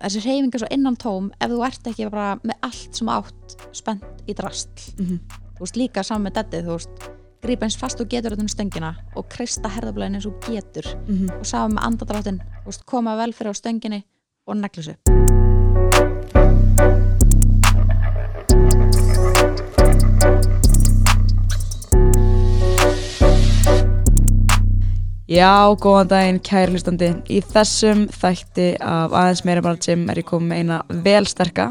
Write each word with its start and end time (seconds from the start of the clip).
þessi 0.00 0.24
reyfinga 0.24 0.62
svo 0.62 0.72
innan 0.74 0.96
tóm 0.96 1.30
ef 1.40 1.52
þú 1.52 1.62
ert 1.66 1.92
ekki 1.92 2.10
bara 2.10 2.32
með 2.42 2.56
allt 2.66 3.00
sem 3.00 3.08
átt 3.12 3.56
spennt 3.72 4.26
í 4.26 4.34
drastl 4.34 4.92
mm 4.98 5.46
þú 5.60 5.66
veist 5.66 5.76
líka 5.76 6.02
saman 6.06 6.24
með 6.24 6.38
dettið 6.38 6.68
þú 6.68 6.76
veist 6.78 7.08
grípa 7.44 7.66
eins 7.68 7.76
fast 7.76 8.00
og 8.00 8.08
getur 8.08 8.32
þetta 8.32 8.46
um 8.46 8.52
stöngina 8.52 8.94
og 9.12 9.28
krista 9.32 9.68
herðablaðin 9.68 10.16
eins 10.16 10.26
og 10.26 10.40
getur. 10.40 10.86
-hmm. 11.06 11.38
og 11.38 11.46
saman 11.46 11.76
með 11.76 11.84
andadráttin 11.84 12.40
þú 12.40 12.66
veist 12.72 12.86
koma 12.86 13.16
vel 13.16 13.32
fyrir 13.32 13.52
á 13.52 13.60
stönginni 13.60 14.04
og 14.46 14.56
neglis 14.56 14.88
Já, 25.30 25.70
góðan 25.78 26.08
daginn, 26.10 26.38
kæri 26.42 26.72
hlustandi. 26.72 27.08
Í 27.30 27.36
þessum 27.52 28.08
þætti 28.10 28.72
af 28.82 29.12
aðeins 29.14 29.44
meira 29.46 29.62
bara 29.62 29.78
Jim 29.78 30.08
er 30.10 30.18
ég 30.18 30.26
komið 30.26 30.48
með 30.50 30.58
eina 30.58 30.78
vel 31.04 31.28
sterka. 31.30 31.66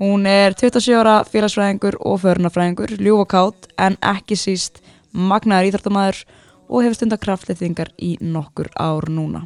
Hún 0.00 0.24
er 0.24 0.56
27 0.56 0.94
ára 0.96 1.18
félagsfræðingur 1.28 1.98
og 2.00 2.22
förunarfræðingur, 2.22 2.94
ljúf 2.96 3.26
og 3.26 3.28
kátt, 3.28 3.68
en 3.76 3.98
ekki 4.00 4.38
síst 4.40 4.80
magnaður 5.12 5.68
íþróttamæður 5.68 6.22
og 6.70 6.86
hefur 6.86 6.96
stundar 6.96 7.20
kraftliðingar 7.26 7.90
í 8.00 8.14
nokkur 8.24 8.72
ár 8.80 9.10
núna. 9.12 9.44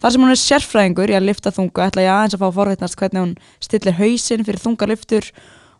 Þar 0.00 0.16
sem 0.16 0.24
hún 0.24 0.32
er 0.32 0.40
sérfræðingur 0.40 1.12
í 1.12 1.18
að 1.20 1.28
lifta 1.28 1.52
þungu 1.52 1.84
ætla 1.84 2.06
ég 2.06 2.14
aðeins 2.14 2.38
að 2.38 2.46
fá 2.46 2.56
forveitnast 2.62 2.96
hvernig 3.02 3.26
hún 3.26 3.36
stillir 3.60 3.98
hausinn 4.00 4.48
fyrir 4.48 4.64
þungarliftur 4.64 5.28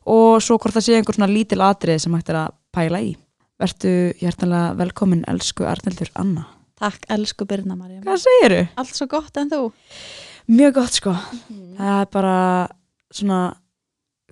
og 0.04 0.44
svo 0.44 0.60
hvort 0.60 0.76
það 0.76 0.88
sé 0.90 1.00
einhver 1.00 1.16
svona 1.16 1.32
lítil 1.32 1.64
atrið 1.64 2.04
sem 2.04 2.20
hægt 2.20 2.28
er 2.36 2.42
að 2.42 2.54
pæla 2.76 3.02
í. 3.08 3.16
Vertu 3.56 3.96
hjertanlega 4.20 4.76
velkomin, 4.84 5.24
elsku 5.32 5.64
Arnildur 5.64 6.12
Anna. 6.12 6.57
Takk, 6.78 7.06
elsku 7.10 7.46
Birna 7.48 7.74
Marja 7.76 8.00
Hvað 8.04 8.20
segiru? 8.22 8.60
Allt 8.78 8.94
svo 8.94 9.06
gott 9.10 9.36
en 9.40 9.50
þú 9.50 9.62
Mjög 10.48 10.74
gott 10.78 10.94
sko. 10.96 11.12
Það 11.76 11.98
er 12.00 12.06
bara 12.14 12.36
svona 13.12 13.40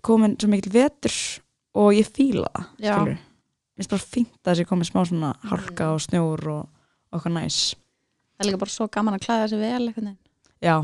komin 0.07 0.37
svo 0.41 0.49
mikil 0.49 0.73
vetur 0.73 1.13
og 1.77 1.91
ég 1.93 2.09
fíla 2.09 2.49
það. 2.55 2.69
Já. 2.81 2.95
Mér 3.05 3.19
finnst 3.77 3.93
bara 3.93 4.07
fínt 4.15 4.39
að 4.41 4.53
þessi 4.55 4.67
komin 4.71 4.89
smá 4.89 5.03
svona 5.05 5.35
hálka 5.51 5.91
og 5.93 6.01
snjór 6.01 6.47
og 6.55 7.19
okkar 7.19 7.35
næs. 7.35 7.75
Það 8.37 8.45
er 8.47 8.49
líka 8.49 8.63
bara 8.63 8.73
svo 8.73 8.89
gaman 8.93 9.19
að 9.19 9.27
klæða 9.27 9.49
sig 9.53 9.61
vel 9.61 9.83
einhvern 9.91 10.09
veginn 10.09 10.19
Já, 10.65 10.75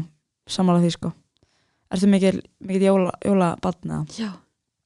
sammála 0.52 0.82
því 0.84 0.90
sko. 0.98 1.12
Ertu 1.92 2.08
mikil, 2.12 2.42
mikil 2.60 2.84
jóla, 2.90 3.12
jóla 3.24 3.50
batna? 3.64 4.02
Já 4.18 4.34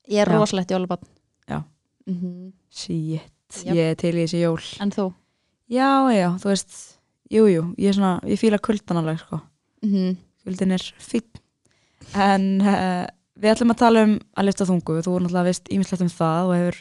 Ég 0.07 0.23
er 0.23 0.31
rosalegt 0.31 0.71
jólabann 0.71 1.03
Já. 1.51 1.65
Mhm. 2.07 2.53
Shit, 2.71 3.23
Jöp. 3.51 3.75
ég 3.75 3.91
er 3.91 3.95
til 3.99 4.15
í 4.15 4.23
þessi 4.27 4.41
jól. 4.45 4.63
En 4.81 4.91
þú? 4.95 5.13
Já, 5.73 5.89
já, 6.15 6.29
þú 6.39 6.51
veist, 6.53 6.77
jú, 7.33 7.47
jú, 7.51 7.63
ég 7.81 7.91
er 7.91 7.97
svona, 7.99 8.13
ég 8.29 8.39
fíla 8.39 8.59
kuldan 8.63 9.01
alveg 9.03 9.19
sko. 9.25 9.41
Mm 9.87 10.17
Kuldin 10.47 10.77
er 10.77 10.83
fín. 11.03 11.25
En 12.15 12.61
uh, 12.63 13.03
við 13.35 13.51
ætlum 13.51 13.73
að 13.75 13.81
tala 13.81 14.05
um 14.07 14.13
að 14.39 14.47
lifta 14.47 14.67
þungu. 14.69 15.01
Þú 15.03 15.15
er 15.17 15.25
náttúrulega 15.25 15.49
veist 15.49 15.71
ímislegt 15.75 16.05
um 16.05 16.11
það 16.13 16.51
og 16.53 16.55
hefur 16.55 16.77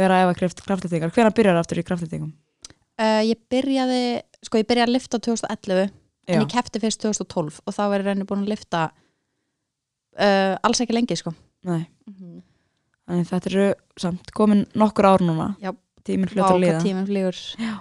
verið 0.00 0.14
að 0.16 0.22
efa 0.24 0.36
kraft, 0.38 0.62
kraftlýtingar. 0.64 1.12
Hvernig 1.12 1.36
byrjar 1.36 1.60
aftur 1.60 1.80
í 1.82 1.84
kraftlýtingum? 1.84 2.30
uh, 2.96 3.20
Ég 3.20 3.36
byrjaði 3.52 4.00
Sko 4.42 4.62
ég 4.62 4.66
byrjaði 4.70 4.88
að 4.88 4.94
lifta 4.96 5.20
2011 5.28 5.92
Já, 5.92 6.32
En 6.32 6.40
ég 6.40 6.48
kefti 6.54 6.80
fyrst 6.80 7.04
2012 7.04 7.60
Og 7.66 7.76
þá 7.76 7.82
er 7.84 7.98
ég 8.00 8.06
reyni 8.08 8.24
búin 8.32 8.46
að 8.46 8.54
lifta 8.54 8.80
uh, 10.16 10.56
Alls 10.64 10.80
ekki 10.82 10.96
lengi 10.96 11.18
sko 11.20 11.34
nei. 11.68 11.84
Þannig 13.06 13.28
þetta 13.28 13.50
eru 13.52 13.66
samt 14.00 14.32
komin 14.34 14.64
nokkur 14.78 15.06
ár 15.06 15.22
núna. 15.22 15.52
Já. 15.62 15.70
Tíminn 16.02 16.32
að 16.32 16.56
líða. 16.64 16.78
Váka 16.80 16.86
tíminn 16.88 17.06
flýgur 17.06 17.38
Já. 17.60 17.74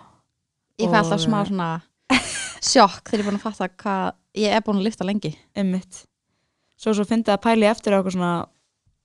Ég 0.81 0.89
fæ 0.91 0.97
alltaf 1.01 1.21
smá 1.23 1.41
eh, 1.41 1.47
svona 1.49 1.69
sjokk 2.71 3.09
þegar 3.09 3.19
ég 3.19 3.25
er 3.25 3.29
búin 3.31 3.39
að 3.39 3.45
fatta 3.47 3.67
hvað 3.81 4.13
ég 4.41 4.55
er 4.57 4.63
búin 4.65 4.79
að 4.81 4.88
lifta 4.88 5.07
lengi 5.07 5.31
Einmitt. 5.55 6.05
Svo 6.81 6.93
svo 6.97 7.05
fyndi 7.05 7.29
að 7.33 7.41
pæli 7.43 7.67
eftir 7.69 7.93
okkur 7.97 8.15
svona 8.15 8.33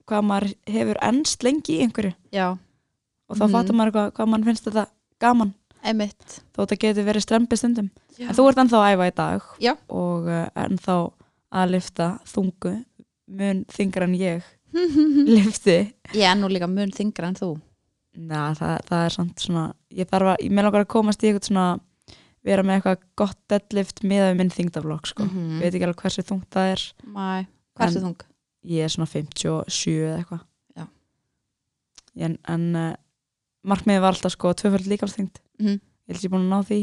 hvað 0.07 0.23
maður 0.23 0.53
hefur 0.71 0.97
ennst 1.03 1.43
lengi 1.43 1.77
í 1.77 1.81
einhverju. 1.85 2.13
Já, 2.31 2.57
Og 3.29 3.35
þá 3.35 3.43
Mhm. 3.43 3.51
fattar 3.51 3.75
maður 3.75 3.91
hvað, 3.91 4.11
hvað 4.15 4.27
maður 4.31 4.45
finnst 4.47 4.63
þetta 4.69 4.85
gaman. 5.19 5.53
einmitt 5.83 6.39
Þó 6.55 6.59
þetta 6.63 6.77
getur 6.79 7.05
verið 7.05 7.25
strempið 7.25 7.57
stundum. 7.59 7.89
Já. 8.17 8.29
En 8.29 8.35
þú 8.35 8.47
ert 8.49 8.57
ennþá 8.57 8.77
að 8.79 8.91
æfa 8.95 9.07
í 9.07 9.15
dag 9.15 9.41
Já. 9.59 9.73
og 9.89 10.27
uh, 10.27 10.49
ennþá 10.55 10.95
að 11.53 11.69
lifta 11.71 12.07
þungu 12.25 12.73
mun 13.27 13.65
þingra 13.69 14.03
en 14.07 14.15
ég 14.15 14.43
lifti. 15.35 15.93
Ég 16.13 16.23
er 16.31 16.35
nú 16.39 16.47
líka 16.49 16.67
mun 16.71 16.91
þingra 16.91 17.27
en 17.27 17.35
þú 17.35 17.51
Na, 18.17 18.47
það, 18.57 18.75
það 18.87 19.03
er 19.05 19.13
samt 19.13 19.43
svona, 19.43 19.63
ég 19.93 20.07
þarf 20.09 20.31
að, 20.33 20.39
ég 20.47 20.53
með 20.57 20.65
langar 20.67 20.83
að 20.85 20.89
komast 20.95 21.21
í 21.23 21.29
eitthvað 21.29 21.49
svona, 21.51 21.65
vera 22.47 22.63
með 22.65 22.79
eitthvað 22.79 23.03
gott 23.21 23.37
deadlift 23.51 24.01
miðað 24.07 24.31
við 24.31 24.37
minn 24.41 24.53
þingdaflokk, 24.55 25.09
sko. 25.11 25.27
Mhm. 25.27 25.59
Veit 25.61 25.69
ekki 25.77 25.85
alveg 25.87 26.01
hversu 26.01 26.23
þungt 26.25 26.47
það 26.57 26.71
er. 26.73 26.85
Mæ, 27.05 27.27
hvað 27.77 27.87
er 27.87 27.97
En- 28.01 28.05
þung? 28.07 28.25
Ég 28.67 28.83
er 28.83 28.89
svona 28.91 29.07
57 29.11 29.95
eða 30.07 30.17
eitthvað. 30.23 30.41
Já. 30.75 30.87
En, 32.25 32.37
en 32.49 32.65
uh, 32.75 32.93
markmiðið 33.67 34.01
var 34.03 34.15
alltaf 34.15 34.33
sko 34.33 34.53
tvöfald 34.57 34.87
líkamsþyngd. 34.91 35.37
Mhm. 35.61 35.77
Ég 36.07 36.15
held 36.15 36.23
ég 36.25 36.31
búin 36.33 36.47
að 36.47 36.53
ná 36.55 36.61
því. 36.71 36.81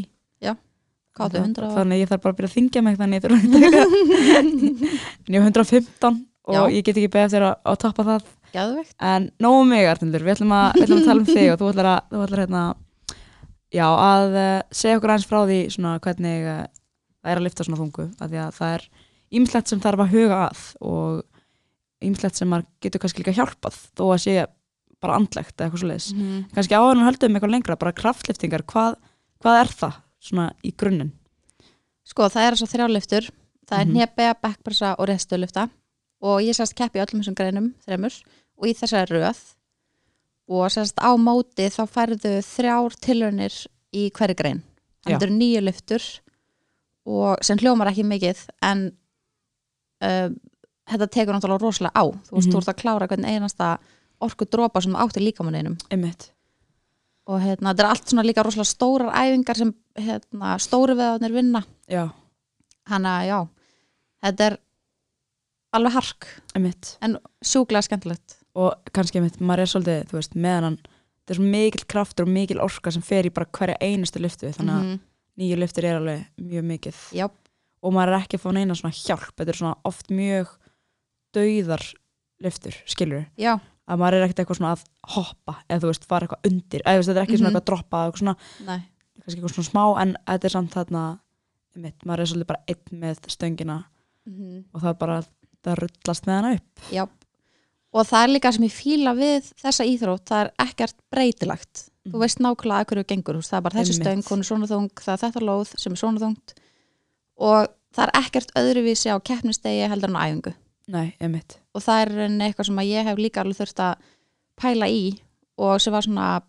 Hvað 1.15 1.29
áttu, 1.31 1.39
100 1.45 1.63
og- 1.63 1.75
Þannig 1.79 1.95
að 1.95 2.01
ég 2.03 2.09
þarf 2.11 2.23
bara 2.25 2.33
að 2.35 2.39
byrja 2.39 2.49
að 2.51 2.55
þingja 2.59 2.81
mig 2.83 2.97
þannig 2.99 3.15
ég 3.15 3.23
þarf 3.23 3.35
að 3.35 3.45
en 4.39 5.35
ég 5.35 5.37
er 5.39 5.45
115 5.47 6.17
og 6.51 6.55
Já. 6.57 6.63
ég 6.75 6.83
get 6.89 6.97
ekki 6.99 7.11
beðið 7.15 7.27
eftir 7.29 7.45
að, 7.47 7.53
að 7.71 7.77
toppa 7.85 8.05
það. 8.09 8.25
Geðveikt 8.55 8.95
En 9.03 9.29
nógu 9.43 9.67
mig, 9.69 9.87
Arnildur, 9.91 10.25
við 10.25 10.37
ætlum 10.37 10.55
að, 10.57 10.79
við 10.79 10.87
ætlum 10.87 11.03
að 11.03 11.09
tala 11.09 11.23
um 11.23 11.29
þig 11.29 11.51
og 11.53 11.61
þú 11.61 11.71
ætlar 11.73 11.91
að, 11.91 12.01
þú 12.11 12.23
ætlar 12.25 12.43
hérna, 12.45 12.63
já, 13.75 13.87
að 13.91 14.39
uh, 14.39 14.57
segja 14.81 14.99
okkur 15.01 15.15
aðeins 15.15 15.29
frá 15.31 15.39
því 15.43 15.61
svona 15.75 15.95
hvernig 16.07 16.49
uh, 16.49 16.65
það 17.21 17.33
er 17.35 17.41
að 17.41 17.47
lifta 17.49 17.67
svona 17.69 17.81
þungu, 17.83 18.09
af 18.19 18.33
því 18.33 18.43
að 18.45 18.59
það 18.59 18.75
er 18.79 18.89
ýmislegt 19.35 19.73
sem 19.73 19.85
þarf 19.85 20.05
að 20.05 20.15
huga 20.15 20.41
að 20.47 20.67
og 20.93 22.05
ýmislegt 22.05 22.41
sem 22.41 22.51
maður 22.53 22.69
getur 22.85 23.03
kannski 23.03 23.25
líka 23.25 23.37
hjálpað 23.37 23.81
þó 23.97 24.05
að 24.07 24.23
sé 24.25 24.37
bara 25.05 25.19
andlegt 25.19 25.55
eða 25.59 25.67
eitthvað 25.67 25.83
svo 25.83 25.89
leiðis. 25.91 26.11
Mhm. 26.15 26.43
Kannski 26.55 26.79
áður 26.79 26.99
en 26.99 27.07
höldum 27.09 27.37
eitthvað 27.37 27.55
lengra, 27.57 27.81
bara 27.81 27.97
kraftliftingar, 27.97 28.65
hvað, 28.71 28.99
hvað 29.43 29.61
er 29.61 29.73
það 29.83 30.03
svona 30.25 30.51
í 30.65 30.73
grunninn? 30.73 31.13
Sko, 32.05 32.29
það 32.29 32.47
er 32.47 32.55
þess 32.55 32.65
að 32.65 32.75
þrjáliftur 32.77 33.35
Það 33.69 33.81
er 33.81 33.87
mm 33.87 33.97
-hmm. 33.97 34.41
backpressa 34.43 34.95
og 34.99 35.09
resturlifta 35.09 35.69
og 36.21 36.41
ég 36.43 36.57
sérst 36.57 36.75
keppi 36.75 36.99
í 36.99 37.03
öllum 37.03 37.21
þessum 37.21 37.35
greinum 37.35 37.75
þremur 37.85 38.15
og 38.59 38.67
í 38.71 38.75
þessari 38.79 39.19
röð 39.19 39.41
og 40.55 40.67
sérst 40.75 40.99
á 41.01 41.11
móti 41.17 41.67
þá 41.73 41.83
færðu 41.89 42.35
þrjár 42.45 42.97
tilraunir 43.01 43.55
í 43.97 44.11
hverju 44.13 44.37
grein 44.37 44.63
Já. 45.05 45.17
Það 45.19 45.23
eru 45.27 45.35
nýju 45.39 45.61
liftur 45.65 46.05
og 47.07 47.43
sem 47.45 47.59
hljómar 47.61 47.91
ekki 47.93 48.05
mikið 48.09 48.39
en 48.65 48.85
um, 50.05 50.37
þetta 50.89 51.09
tekur 51.13 51.35
náttúrulega 51.37 51.61
rosalega 51.65 51.97
á 51.97 52.05
þú 52.09 52.37
veist, 52.39 52.49
Mhm. 52.49 52.53
þú 52.55 52.59
ert 52.63 52.73
að 52.73 52.81
klára 52.83 53.09
hvern 53.09 53.25
einasta 53.29 53.79
orku 54.21 54.45
dropa 54.49 54.81
sem 54.81 54.95
átti 54.97 55.21
líkamanninum 55.21 55.77
og 57.27 57.41
hérna, 57.41 57.73
þetta 57.73 57.81
er 57.85 57.91
allt 57.91 58.09
svona 58.09 58.25
líka 58.25 58.45
rosalega 58.45 58.69
stórar 58.73 59.13
æfingar 59.17 59.57
sem 59.57 59.75
hérna, 59.97 60.59
stóru 60.61 60.95
veðarnir 60.97 61.33
vinna 61.33 61.65
Já, 61.89 62.11
Hanna, 62.87 63.25
já, 63.25 63.49
þetta 64.23 64.41
er 64.51 64.59
alveg 65.73 65.93
hark 65.93 66.27
einmitt. 66.55 66.97
en 67.01 67.19
sjúklega 67.43 67.83
skemmtilegt. 67.83 68.44
Og 68.55 68.75
kannski 68.95 69.19
einmitt, 69.19 69.41
maður 69.41 69.65
er 69.65 69.71
svolítið, 69.73 70.05
þú 70.11 70.19
veist, 70.21 70.35
meðan 70.37 70.63
hann 70.69 70.79
það 71.25 71.31
er 71.31 71.39
svo 71.41 71.45
mikil 71.55 71.85
kraftur 71.89 72.27
og 72.27 72.33
mikil 72.35 72.61
orka 72.61 72.91
sem 72.93 73.03
fer 73.03 73.25
í 73.27 73.33
bara 73.35 73.47
hverja 73.47 73.77
einustu 73.81 74.21
lyftu 74.21 74.51
þannig 74.53 74.75
að 74.75 74.85
Mhm. 74.85 75.01
nýju 75.39 75.57
lyftur 75.59 75.85
er 75.85 75.97
alveg 75.99 76.27
mjög 76.39 76.65
mikið. 76.65 76.97
Já, 77.13 77.29
og 77.83 77.93
maður 77.93 78.09
er 78.15 78.21
ekki 78.21 78.37
að 78.39 78.43
fá 78.45 78.53
neina 78.53 78.75
svona 78.75 78.95
hjálp 78.95 79.35
þetta 79.37 79.49
er 79.49 79.59
svona 79.59 79.77
oft 79.85 80.09
mjög 80.11 80.49
dauðar 81.35 81.83
lyftur, 82.45 82.75
skilur 82.87 83.27
já, 83.41 83.57
að 83.89 83.99
maður 84.01 84.19
er 84.21 84.27
ekkert 84.29 84.45
eitthvað 84.45 84.59
svona 84.61 84.73
að 84.77 84.85
hoppa 85.17 85.57
eða 85.69 85.81
þú 85.83 85.91
veist, 85.91 86.05
fara 86.09 86.27
eitthvað 86.27 86.51
undir 86.51 86.85
eða 86.87 87.03
þetta 87.03 87.17
er 87.17 87.25
ekki 87.27 87.39
svona 87.39 87.51
Mhm. 87.51 87.57
eitthvað 87.57 87.63
að 87.65 87.71
droppa 87.71 87.97
eitthvað 88.05 88.23
svona, 88.23 88.37
kannski 89.25 89.41
eitthvað 89.41 89.55
svona 89.55 89.71
smá 89.71 90.03
en 90.03 90.17
þetta 90.27 90.45
er 90.45 90.55
samt 90.55 90.71
þarna 90.75 91.19
einmitt, 91.77 91.99
maður 92.07 92.21
er 92.21 92.27
svolítið 92.27 92.47
bara 92.47 92.65
einn 92.69 93.01
með 93.01 93.17
stöngina 93.27 93.85
mm 94.29 94.65
og 94.75 94.81
það 94.81 94.89
er 94.91 94.95
bara 94.95 95.23
það 95.65 95.77
rullast 95.81 96.25
með 96.27 96.35
hana 96.41 96.55
upp. 96.55 96.81
Já. 96.93 97.09
Og 97.95 98.07
það 98.09 98.25
er 98.27 98.33
líka 98.35 98.51
sem 98.53 98.65
ég 98.67 98.75
fíla 98.75 99.13
við 99.15 99.53
þessa 99.63 99.85
íþrótt, 99.87 100.25
það 100.27 100.41
er 100.45 100.51
ekkert 100.67 100.97
breytilagt. 101.15 101.85
Þú 102.05 102.13
Mhm. 102.17 102.21
veist 102.21 102.39
nákvæmlega 102.43 102.81
að 102.83 102.89
hverju 102.91 103.05
gengur, 103.07 103.37
þú 103.39 103.47
það 103.49 103.57
er 103.57 103.61
bara 103.63 103.79
þessi 103.81 103.95
stöng, 104.01 104.23
hún 104.29 104.39
er 104.43 104.49
svona 104.49 104.67
þung, 104.69 104.91
það 104.95 105.13
er 105.15 105.23
þetta 105.23 105.41
lóð 105.49 105.79
sem 105.79 105.93
er 105.93 105.97
svona 105.97 106.21
þungt 106.21 106.55
og 107.39 107.69
það 107.95 108.05
er 108.05 108.13
ekkert 108.21 108.51
öðruvísi 108.59 109.09
á 109.15 109.17
keppnistegi 109.25 109.89
heldur 109.89 110.11
en 110.11 110.17
á 110.19 110.25
æfingu. 110.27 110.55
Nei, 110.89 111.15
Og 111.75 111.81
það 111.83 112.03
er 112.03 112.09
eitthvað 112.29 112.67
sem 112.67 112.77
ég 112.77 113.05
hef 113.05 113.17
líka 113.19 113.41
alveg 113.41 113.57
þurft 113.57 113.81
að 113.81 113.97
pæla 114.61 114.87
í 114.91 115.19
og 115.57 115.81
sem 115.81 115.93
var 115.93 116.03
svona 116.03 116.43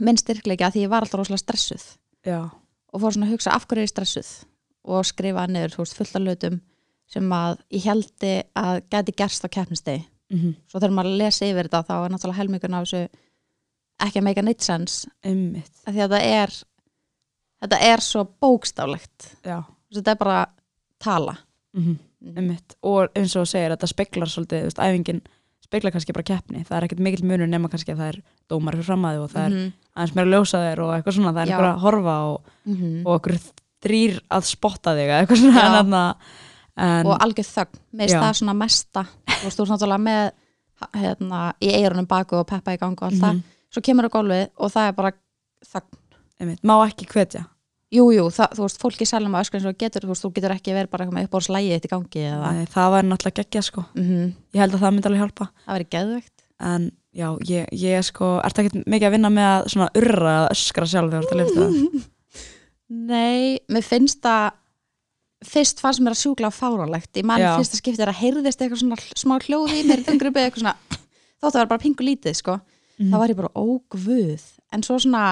minn 0.00 0.16
styrkleiki 0.16 0.60
að 0.66 0.72
því 0.74 0.82
ég 0.84 0.90
var 0.90 1.02
alltaf 1.06 1.20
rosalega 1.20 1.44
stressuð. 1.46 1.96
já, 2.26 2.50
og 2.92 3.00
fór 3.00 3.12
svona 3.14 3.26
að 3.26 3.32
hugsa 3.32 3.54
af 3.54 3.66
hverju 3.66 3.80
er 3.80 3.86
ég 3.86 3.94
stressuð 3.94 4.44
og 4.84 5.04
skrifa 5.04 5.46
niður 5.48 5.72
þú 5.72 5.78
veist, 5.78 5.94
fullt 5.96 6.16
af 6.16 6.22
hlutum 6.22 6.60
sem 7.08 7.30
að 7.30 7.58
ég 7.72 7.82
heldi 7.84 8.42
að 8.54 8.82
geti 8.90 9.12
gerst 9.16 9.44
á 9.44 9.48
keppnistegi 9.48 10.04
mm 10.30 10.54
svo 10.66 10.80
þegar 10.80 10.94
maður 10.96 11.18
lesi 11.20 11.44
yfir 11.50 11.68
þetta 11.68 11.84
þá 11.86 11.94
er 12.04 12.10
náttúrulega 12.10 12.40
helmingun 12.40 12.74
af 12.74 12.84
þessu 12.86 13.08
ekki 14.06 14.18
að 14.20 14.24
make 14.26 14.40
a 14.40 14.42
neitt 15.54 15.70
því 15.86 16.00
að 16.02 16.10
þetta 16.10 16.20
er 16.22 16.50
þetta 17.62 17.78
er 17.80 18.02
svo 18.04 18.24
bókstaflegt. 18.42 19.30
Já, 19.46 19.62
þetta 19.94 20.10
er 20.10 20.16
bara 20.20 20.46
tala. 21.02 21.36
Mm 21.76 21.98
Mhm. 22.26 22.36
einmitt. 22.38 22.74
og 22.82 23.10
eins 23.14 23.36
og 23.36 23.46
segir, 23.46 23.70
þetta 23.70 23.86
speklar 23.86 24.26
svolítið, 24.26 24.62
þú 24.62 24.68
veist, 24.70 24.78
æfingin 24.80 25.20
speklar 25.62 25.92
kannski 25.92 26.12
bara 26.12 26.24
keppni, 26.24 26.64
það 26.64 26.76
er 26.76 26.84
ekkert 26.88 26.98
mikill 27.04 27.24
munur 27.28 27.46
nema 27.46 27.68
kannski 27.68 27.92
að 27.92 27.98
það 28.00 28.08
er 28.08 28.22
dómar 28.50 28.74
fyrir 28.74 28.86
framæði 28.88 29.20
og 29.22 29.30
það 29.30 29.44
er 29.44 29.50
Mhm. 29.50 29.72
aðeins 29.96 30.14
meira 30.16 30.30
ljósaðir 30.30 30.78
og 30.80 30.90
eitthvað 30.96 31.14
svona, 31.14 31.32
það 31.32 31.42
er 31.42 31.52
einhver 31.52 31.74
að 31.74 31.80
horfa 31.80 32.16
og, 32.32 32.40
Mhm. 32.66 33.06
og 33.06 33.20
okkur 33.20 33.38
þrýr 33.82 34.20
að 34.30 34.42
spotta 34.44 34.90
þig 34.96 35.08
eitthvað 35.12 35.36
svona 35.36 36.14
en, 36.78 37.06
og 37.06 37.18
algjör 37.20 37.46
þögn, 37.52 37.78
með 37.94 38.08
Já. 38.08 38.20
það 38.20 38.34
svona 38.40 38.56
mesta 38.56 39.06
þú 39.46 39.50
veist, 39.50 39.58
þú 39.58 39.64
ert 39.66 39.74
náttúrulega 39.74 40.04
með 40.06 40.30
hérna, 41.00 41.42
í 41.62 41.68
eirunum 41.72 42.06
baku 42.10 42.36
og 42.40 42.46
peppa 42.50 42.74
í 42.74 42.78
gangu 42.80 42.98
og 43.00 43.06
allt 43.10 43.20
það, 43.22 43.34
Mhm. 43.36 43.42
svo 43.72 43.80
kemur 43.82 44.08
á 44.08 44.10
gólfið 44.12 44.48
og 44.58 44.72
það 44.72 44.88
er 44.88 44.92
bara 44.92 45.12
þögn. 45.64 46.00
Einmitt, 46.40 46.62
má 46.62 46.74
ekki 46.86 47.06
hvetja? 47.08 47.46
Jú, 47.94 48.10
jú, 48.12 48.24
það, 48.28 48.50
þú 48.58 48.62
veist, 48.66 48.80
fólki 48.82 49.06
sælum 49.06 49.32
að 49.32 49.44
öskra 49.46 49.58
eins 49.60 49.66
og 49.70 49.78
getur, 49.78 50.02
þú 50.02 50.08
veist, 50.10 50.24
þú 50.24 50.32
getur 50.34 50.50
ekki 50.52 50.72
verið 50.74 50.90
bara 50.90 51.04
eitthvað 51.06 51.16
með 51.16 51.28
uppbóðslægi 51.28 51.70
eitt 51.72 51.86
í 51.86 51.88
gangi 51.88 52.22
eða, 52.28 52.52
Nei, 52.52 52.64
það 52.66 52.90
var 52.90 53.02
náttúrulega 53.04 53.38
geggja 53.40 53.62
sko. 53.62 53.84
Mm 53.94 54.34
ég 54.52 54.60
held 54.60 54.72
að 54.74 54.80
það 54.82 54.92
myndi 54.92 55.06
alveg 55.06 55.22
hjálpa. 55.22 55.48
Það 55.66 55.76
verið 55.78 55.90
geðvegt. 55.94 56.32
en 56.60 56.90
já, 57.14 57.38
ég, 57.48 57.66
ég 57.72 58.04
sko 58.04 58.40
ertu 58.42 58.62
ekki 58.64 58.84
mikið 58.86 59.06
að 59.06 59.10
vinna 59.12 59.30
með 59.30 59.48
að 59.54 59.68
svona 59.72 59.88
urra 59.96 60.48
fyrst 65.44 65.80
fannst 65.82 66.00
mér 66.00 66.14
að 66.16 66.22
sjúkla 66.22 66.48
fárálegt, 66.54 67.10
ég 67.16 67.24
man 67.28 67.40
Já. 67.40 67.56
fyrsta 67.58 67.76
skipti 67.76 68.02
er 68.02 68.08
að 68.08 68.20
heyrðist 68.22 68.60
eitthvað 68.62 68.80
svona 68.80 68.96
smá 69.20 69.36
hljóði 69.44 69.82
í 69.82 69.84
mér, 69.88 70.00
þungripi 70.06 70.40
eitthvað 70.46 70.62
svona, 70.62 70.76
þótt 71.42 71.50
að 71.52 71.58
vera 71.60 71.70
bara 71.74 71.82
pingu 71.84 72.06
lítið, 72.06 72.34
sko, 72.40 72.60
Mhm. 72.96 73.10
þá 73.12 73.16
var 73.20 73.28
ég 73.28 73.36
bara 73.36 73.52
ógvöð, 73.60 74.44
en 74.72 74.82
svo 74.82 74.96
svona, 74.98 75.24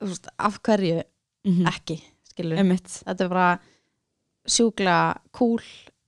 veist, 0.00 0.28
af 0.38 0.56
hverju 0.64 1.02
Mhm. 1.44 1.66
ekki, 1.68 2.00
skilur 2.32 2.56
einmitt. 2.58 2.88
Þetta 3.04 3.20
er 3.24 3.28
bara 3.28 3.60
sjúkla 4.48 4.96
kúl 5.32 5.60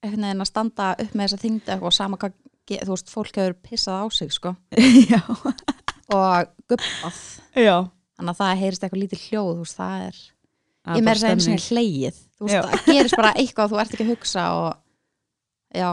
einhvern 0.03 0.23
veginn 0.25 0.41
að 0.41 0.47
standa 0.47 0.95
upp 0.99 1.13
með 1.15 1.29
þessa 1.29 1.43
þyngdu 1.43 1.83
og 1.83 1.93
sama 1.93 2.17
hvað, 2.17 2.33
þú 2.69 2.89
veist, 2.95 3.11
fólk 3.13 3.35
hefur 3.37 3.55
pissað 3.63 4.01
á 4.01 4.05
sig 4.13 4.33
sko. 4.33 4.57
Og 6.15 6.47
guppað 6.69 7.21
þannig 7.55 8.31
að 8.31 8.39
það 8.39 8.59
heyrist 8.61 8.83
eitthvað 8.85 9.03
lítið 9.03 9.23
hljóð 9.29 9.55
þú 9.55 9.63
veist, 9.65 9.77
það 9.77 10.07
er, 10.09 10.15
Það 10.15 10.34
ég 10.99 11.05
meira 11.05 11.19
segja 11.21 11.33
einu 11.35 11.41
stemning. 11.41 11.61
sinni 11.61 11.81
hlegið 11.81 12.19
þú 12.39 12.49
veist, 12.49 12.71
það 12.71 12.89
gerist 12.95 13.17
bara 13.17 13.33
eitthvað 13.41 13.71
þú 13.73 13.81
ert 13.81 13.95
ekki 13.95 14.05
að 14.05 14.11
hugsa 14.15 14.43
og 14.53 14.75
já, 15.75 15.89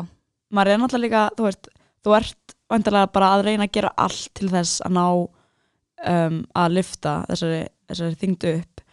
maður 0.52 0.72
er 0.74 0.82
náttúrulega 0.82 1.06
líka, 1.08 1.22
þú 1.38 1.48
veist 1.48 1.70
þú 2.04 2.16
ert 2.18 2.56
vantarlega 2.72 3.12
bara 3.14 3.30
að 3.36 3.46
reyna 3.48 3.68
að 3.68 3.72
gera 3.78 3.94
allt 3.98 4.30
til 4.38 4.50
þess 4.52 4.82
að 4.86 4.92
ná 4.98 5.06
um, 6.08 6.38
að 6.58 6.76
lyfta 6.78 7.14
þessari, 7.30 7.62
þessari 7.92 8.20
þyngdu 8.22 8.54
upp 8.60 8.84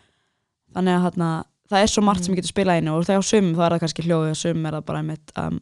þannig 0.76 0.94
að 0.98 1.04
þarna, 1.08 1.28
það 1.70 1.82
er 1.84 1.92
svo 1.92 2.02
margt 2.04 2.24
sem 2.24 2.32
Mm. 2.34 2.38
getur 2.40 2.52
spilað 2.52 2.78
inn 2.82 2.88
og 2.92 3.04
þegar 3.08 3.22
á 3.24 3.30
sumum 3.30 3.54
þá 3.56 3.62
er 3.66 3.72
það 3.74 3.82
kannski 3.84 4.04
hljóðið 4.06 4.30
og 4.34 4.40
sumum 4.42 4.66
er 4.68 4.72
það 4.78 4.84
bara 4.90 4.98
einmitt 5.02 5.32
um, 5.38 5.60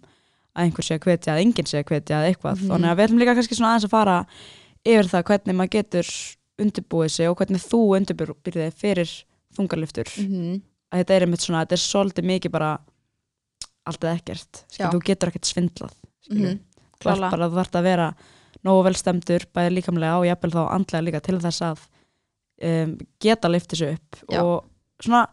að 0.57 0.65
einhver 0.67 0.85
sé 0.87 0.95
að 0.97 1.05
hvetja, 1.07 1.33
að 1.37 1.41
enginn 1.45 1.67
sé 1.71 1.79
að 1.83 1.89
hvetja 1.91 2.17
eða 2.21 2.29
eitthvað, 2.33 2.57
Mhm. 2.61 2.69
þannig 2.73 2.91
að 2.91 2.97
við 2.97 3.05
ætlum 3.07 3.21
líka 3.23 3.35
kannski 3.37 3.55
svona 3.57 3.71
aðeins 3.75 3.87
að 3.87 3.95
fara 3.97 4.17
yfir 4.87 5.09
það 5.13 5.25
hvernig 5.31 5.57
maður 5.57 5.73
getur 5.77 6.11
undirbúið 6.59 7.11
sig 7.11 7.29
og 7.29 7.37
hvernig 7.37 7.63
þú 7.67 7.81
undirbúið 8.01 8.57
þig 8.57 8.75
fyrir 8.81 9.11
þungarlyftur 9.57 10.13
mm 10.23 10.57
að 10.93 11.03
þetta 11.03 11.17
er 11.17 11.27
einmitt 11.27 11.45
svona, 11.45 11.65
þetta 11.65 11.77
er 11.77 11.83
svolítið 11.83 12.29
mikið 12.31 12.55
bara 12.55 12.71
allt 13.87 14.05
eða 14.05 14.19
ekkert, 14.19 14.63
Já. 14.63 14.77
skilur, 14.77 14.95
þú 14.95 15.03
getur 15.09 15.33
ekkert 15.33 15.51
svindlað 15.51 15.93
skilur, 16.27 16.55
-hmm. 16.55 16.87
þú 17.03 17.11
ert 17.13 17.27
bara, 17.27 17.51
þú 17.51 17.61
ert 17.63 17.79
að 17.79 17.87
vera 17.87 18.07
nógu 18.67 18.85
vel 18.87 18.97
stemdur, 18.99 19.47
bæði 19.55 19.75
líkamlega 19.77 20.19
og 20.19 20.27
jafnvel 20.27 20.53
þá 20.55 20.63
andlega 20.75 21.07
líka 21.07 21.21
til 21.23 21.39
þess 21.43 21.63
að 21.63 21.85
um, 22.63 22.97
geta 23.23 23.51
lyft 23.51 23.71
þessu 23.71 23.93
upp 23.95 24.23
Já. 24.31 24.43
og 24.43 24.65
svona 25.03 25.27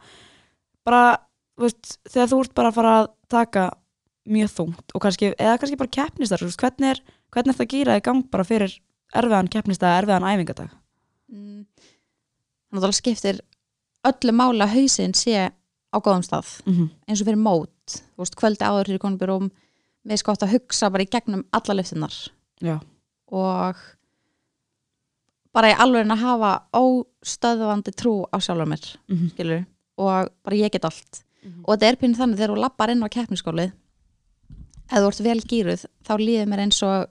bara, 0.86 1.18
þú 1.58 1.68
veist, 1.68 1.98
þegar 2.10 2.30
þú 2.30 2.42
ert 2.44 2.54
bara 2.54 2.70
að 2.70 2.78
fara 2.78 2.94
að 3.00 3.08
taka 3.30 3.72
mjög 4.24 4.50
þungt 4.58 4.94
og 4.94 5.02
kannski, 5.02 5.34
eða 5.38 5.58
kannski 5.58 5.78
bara 5.80 5.96
keppnistar, 5.98 6.44
veist, 6.44 6.60
hvernig 6.60 6.90
er 6.90 7.02
hvernig 7.34 7.54
er 7.54 7.58
það 7.58 7.66
að 7.66 7.74
gýra 7.74 7.98
í 7.98 8.06
gang 8.06 8.30
bara 8.30 8.46
fyrir 8.46 8.78
erfiðan 9.14 9.50
keppnistag, 9.50 9.98
erfiðan 9.98 10.30
æfingadag 10.30 10.70
mm. 11.30 11.66
það 12.78 12.94
skiptir 12.94 13.42
öllu 14.10 14.32
mála 14.36 14.68
hausinn 14.68 15.14
sé 15.14 15.50
á 15.94 15.98
góðum 15.98 16.24
stað 16.24 16.62
mm 16.66 16.74
-hmm. 16.74 16.90
eins 17.08 17.22
og 17.22 17.28
fyrir 17.28 17.42
mót, 17.42 17.88
þú 18.16 18.22
veist, 18.24 18.36
kvöldi 18.36 18.64
áður 18.66 18.86
fyrir 18.86 19.00
konum 19.00 19.18
byrjum, 19.20 19.52
með 20.06 20.18
sko 20.18 20.32
að 20.32 20.54
hugsa 20.54 20.90
bara 20.90 21.04
í 21.04 21.10
gegnum 21.10 21.46
alla 21.52 21.74
lyftunar 21.74 22.14
Já, 22.62 22.80
og 23.28 23.76
bara 25.54 25.72
í 25.72 25.76
alveg 25.78 26.08
að 26.08 26.20
hafa 26.20 26.64
óstöðvandi 26.74 27.92
trú 27.96 28.26
á 28.34 28.38
sjálfur 28.40 28.68
mér 28.68 28.98
mm 29.08 29.18
-hmm. 29.18 29.30
skilur, 29.32 29.66
og 29.98 30.30
bara 30.44 30.56
ég 30.56 30.72
get 30.72 30.86
allt 30.86 31.24
Mhm. 31.44 31.64
og 31.68 31.76
þetta 31.76 31.90
er 31.90 32.00
pínu 32.00 32.16
þannig 32.16 32.40
þegar 32.40 32.54
þú 32.54 32.60
lappar 32.64 32.90
inn 32.94 33.04
á 33.04 33.10
keppniskólið 33.12 33.72
ef 34.94 35.00
þú 35.00 35.08
ert 35.10 35.24
vel 35.26 35.40
gýruð 35.52 35.86
þá 36.08 36.14
líður 36.22 36.50
mér 36.52 36.64
eins 36.64 36.80
og 36.88 37.10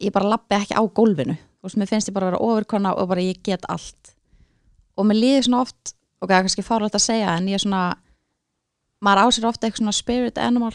ég 0.00 0.12
bara 0.12 0.30
lappi 0.32 0.56
ekki 0.56 0.76
á 0.76 0.82
gólfinu 0.88 1.36
veist, 1.62 1.76
mér 1.76 1.90
finnst 1.90 2.08
ég 2.08 2.14
bara 2.16 2.26
að 2.28 2.32
vera 2.32 2.44
ofurkona 2.46 2.94
og 2.96 3.08
bara 3.08 3.20
ég 3.20 3.42
get 3.44 3.64
allt 3.68 4.15
og 4.96 5.06
mér 5.06 5.18
líður 5.20 5.44
svona 5.46 5.60
oft 5.62 5.94
og 6.20 6.28
það 6.28 6.36
er 6.38 6.44
kannski 6.46 6.64
fárlægt 6.64 6.94
að 6.98 7.04
segja 7.06 7.36
en 7.36 7.46
ég 7.48 7.54
er 7.58 7.64
svona 7.64 7.82
maður 9.04 9.22
á 9.22 9.26
sér 9.36 9.48
ofta 9.50 9.66
eitthvað 9.66 9.82
svona 9.84 9.92
spirit 9.92 10.38
animal. 10.38 10.74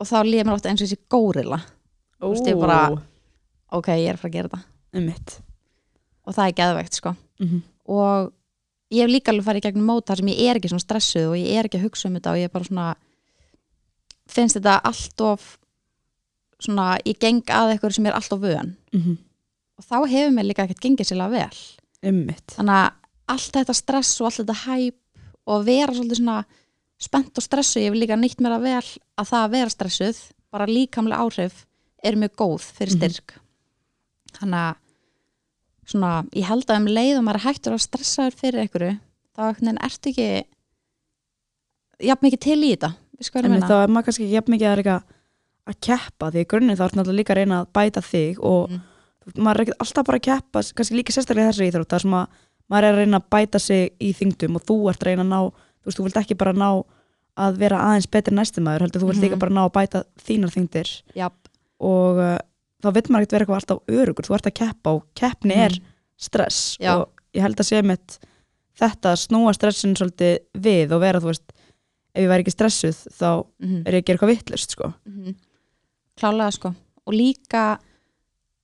Og 0.00 0.06
þá 0.08 0.16
líður 0.26 0.46
mér 0.48 0.54
ofta 0.56 0.68
eins 0.70 0.82
og 0.82 0.86
þessi 0.88 1.00
górilla. 1.12 1.58
Ó, 2.20 2.28
veist, 2.32 2.46
ég 2.46 2.58
bara- 2.60 3.02
ok, 3.72 3.86
ég 3.88 4.08
er 4.10 4.16
fara 4.16 4.30
að 4.30 4.32
gera 4.34 4.48
þetta. 4.48 4.62
Einmitt. 4.94 5.40
Og 6.26 6.34
það 6.34 6.48
er 6.48 6.52
geðveikt 6.60 6.94
sko. 6.94 7.16
Mm 7.40 7.48
-hmm. 7.48 7.62
og 7.86 8.32
ég 8.92 9.00
hef 9.02 9.10
líka 9.10 9.30
alveg 9.32 9.44
farið 9.44 9.60
í 9.60 9.66
gegnum 9.66 9.86
mót 9.86 10.06
þar 10.06 10.16
sem 10.16 10.26
ég 10.28 10.50
er 10.50 10.56
ekki 10.56 10.68
svona 10.68 10.80
stressuð 10.86 11.28
og 11.30 11.36
ég 11.36 11.56
er 11.58 11.64
ekki 11.66 11.78
að 11.78 11.84
hugsa 11.84 12.08
um 12.08 12.14
þetta 12.14 12.30
og 12.30 12.36
ég 12.36 12.44
er 12.44 12.48
bara 12.48 12.64
svona 12.64 12.94
finnst 14.28 14.56
þetta 14.56 14.80
allt 14.84 15.20
of 15.20 15.58
svona, 16.60 16.98
ég 17.04 17.18
geng 17.18 17.42
að 17.50 17.72
eitthvað 17.74 17.92
sem 17.94 18.06
er 18.06 18.12
allt 18.12 18.32
of 18.32 18.40
vön. 18.40 18.76
Og 19.78 19.84
þá 19.84 20.08
hefur 20.08 20.30
mér 20.32 20.44
líka 20.46 20.62
ekkert 20.64 20.80
gengið 20.80 21.06
sérlega 21.10 21.30
vel. 21.30 21.58
Einmitt. 22.02 22.46
Þannig 22.56 22.74
að 22.74 22.90
allt 23.28 23.52
þetta 23.52 23.74
stress 23.76 24.20
og 24.20 24.26
allt 24.28 24.40
þetta 24.42 24.58
hæp 24.66 24.96
og 25.46 25.64
vera 25.66 25.92
svolítið 25.92 26.20
svona 26.20 26.44
spennt 27.02 27.38
og 27.38 27.42
stressu, 27.42 27.80
ég 27.82 27.90
vil 27.90 28.00
líka 28.04 28.16
nýtt 28.18 28.38
mér 28.42 28.56
að 28.58 28.62
vel 28.68 28.88
að 29.18 29.30
það 29.32 29.44
að 29.44 29.50
vera 29.56 29.70
stressuð, 29.74 30.18
bara 30.52 30.66
líkamlega 30.70 31.18
áhrif 31.24 31.64
er 32.02 32.14
mjög 32.18 32.34
góð 32.36 32.62
fyrir 32.76 32.92
Mhm. 32.92 32.98
styrk 33.00 33.34
þannig 34.38 34.60
að 34.62 34.76
svona, 35.86 36.12
ég 36.32 36.44
held 36.46 36.66
að 36.66 36.76
um 36.76 36.86
leið 36.86 37.18
og 37.18 37.24
maður 37.24 37.40
er 37.40 37.46
hættur 37.46 37.72
að 37.74 37.82
stressa 37.86 38.22
þér 38.30 38.38
fyrir 38.38 38.60
einhverju, 38.62 39.00
þá 39.36 39.40
ertu 39.82 40.10
ekki 40.10 40.44
jafn 42.02 42.26
mikið 42.26 42.40
til 42.40 42.60
í 42.62 42.70
þetta 42.76 42.94
en 43.34 43.56
að 43.62 43.68
þá 43.68 43.76
er 43.82 43.92
maður 43.92 44.06
kannski 44.08 44.24
ekki 44.26 44.36
jafn 44.36 44.52
mikið 44.54 44.68
að, 44.70 44.76
reyka 44.80 44.96
að 45.70 45.76
keppa 45.86 46.30
því 46.32 46.42
í 46.42 46.48
grunninn 46.50 46.78
þá 46.78 46.84
er 46.86 46.96
náttúrulega 46.98 47.20
líka 47.20 47.34
að 47.34 47.40
reyna 47.40 47.60
að 47.62 47.68
bæta 47.72 48.02
þig 48.02 48.40
og 48.42 48.70
Mm. 48.70 48.80
mm. 49.26 49.42
maður 49.44 49.60
er 49.60 49.64
ekki 49.66 49.78
alltaf 49.78 50.06
bara 50.06 50.18
að 50.18 50.26
keppa 50.26 50.62
kannski 50.74 50.96
líka 50.98 51.12
sérstaklega 51.14 51.52
þessu 51.52 51.68
íþrótt 51.68 51.92
þar 51.92 52.00
sem 52.00 52.16
að 52.18 52.26
maður 52.72 52.88
er 52.88 52.94
að 52.96 53.00
reyna 53.02 53.20
að 53.20 53.28
bæta 53.36 53.60
sig 53.60 53.90
í 54.00 54.10
þingdum 54.16 54.56
og 54.58 54.64
þú 54.68 54.76
ert 54.92 55.04
að 55.04 55.10
reyna 55.12 55.26
að 55.26 55.32
ná 55.32 55.40
þú 55.52 55.86
veist, 55.90 55.98
þú 56.00 56.06
vilt 56.08 56.20
ekki 56.22 56.38
bara 56.40 56.52
ná 56.56 56.68
að 57.42 57.58
vera 57.62 57.78
aðeins 57.86 58.08
betri 58.12 58.34
næstum 58.36 58.64
maður, 58.66 58.86
heldur 58.86 59.02
þú 59.02 59.10
vilt 59.12 59.22
líka 59.24 59.36
Mhm. 59.36 59.42
bara 59.44 59.54
ná 59.56 59.62
að 59.66 59.72
bæta 59.76 60.02
þínar 60.24 60.52
þingdir 60.56 60.90
Jafn, 61.16 61.38
og 61.80 62.18
uh, 62.20 62.38
þá 62.82 62.88
vill 62.96 63.08
maður 63.08 63.22
ekkert 63.24 63.32
vera 63.32 63.44
eitthvað 63.46 63.60
alltaf 63.60 63.78
örugur 63.88 64.26
þú 64.28 64.34
ert 64.36 64.48
að 64.50 64.58
keppa 64.60 64.90
og 64.96 65.02
keppni 65.14 65.54
er 65.56 65.78
stress 66.16 66.76
Já. 66.80 66.96
og 66.96 67.08
ég 67.34 67.42
held 67.42 67.56
að 67.60 67.68
sé 67.70 67.82
mitt 67.84 68.18
þetta 68.78 69.12
að 69.12 69.20
snúa 69.26 69.52
stressin 69.54 69.96
svolítið 69.96 70.38
við 70.54 70.92
og 70.92 71.00
vera 71.00 71.20
þú 71.20 71.30
veist 71.32 71.52
ef 72.14 72.20
ég 72.22 72.28
væri 72.28 72.44
ekki 72.44 72.52
stressuð 72.56 72.98
þá 73.16 73.28
mm 73.60 73.82
er 73.86 73.92
ég 73.96 74.02
að 74.02 74.06
gera 74.06 74.16
eitthvað 74.18 74.32
vittlust 74.34 74.70
sko. 74.76 74.92
-hmm. 75.08 75.34
klálega 76.20 76.52
sko 76.52 76.74
og 77.06 77.12
líka 77.14 77.78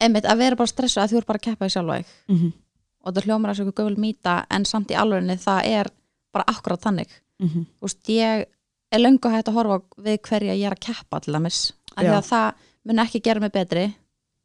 einmitt 0.00 0.24
að 0.28 0.38
vera 0.38 0.56
bara 0.56 0.66
stressu 0.70 1.00
að 1.00 1.10
þú 1.12 1.16
er 1.18 1.24
bara 1.26 1.38
að 1.38 1.46
keppa 1.48 2.52
mm 2.98 3.04
-hmm. 3.04 3.08
og 3.08 3.14
það 3.14 3.24
hljómar 3.24 3.50
að 3.50 3.56
þessu 3.58 3.72
gömul 3.72 3.96
mýta 3.96 4.46
en 4.50 4.64
samt 4.64 4.90
í 4.90 4.94
alvegni 4.94 5.36
það 5.36 5.60
er 5.64 5.86
bara 6.32 6.44
akkurat 6.46 6.80
þannig 6.80 7.08
Mm 7.40 7.48
Þú 7.80 7.82
veist, 7.82 8.08
ég 8.08 8.44
er 8.92 8.98
löngu 8.98 9.30
hægt 9.30 9.48
að 9.48 9.54
horfa 9.54 9.82
við 10.02 10.18
hverja 10.22 10.54
ég 10.54 10.66
er 10.66 10.72
að 10.72 10.80
keppa 10.86 11.20
til 11.20 11.34
dæmis 11.34 11.72
að 12.18 12.24
það 12.24 12.52
mun 12.84 12.98
ekki 12.98 13.20
gera 13.22 13.40
mig 13.40 13.52
betri 13.52 13.94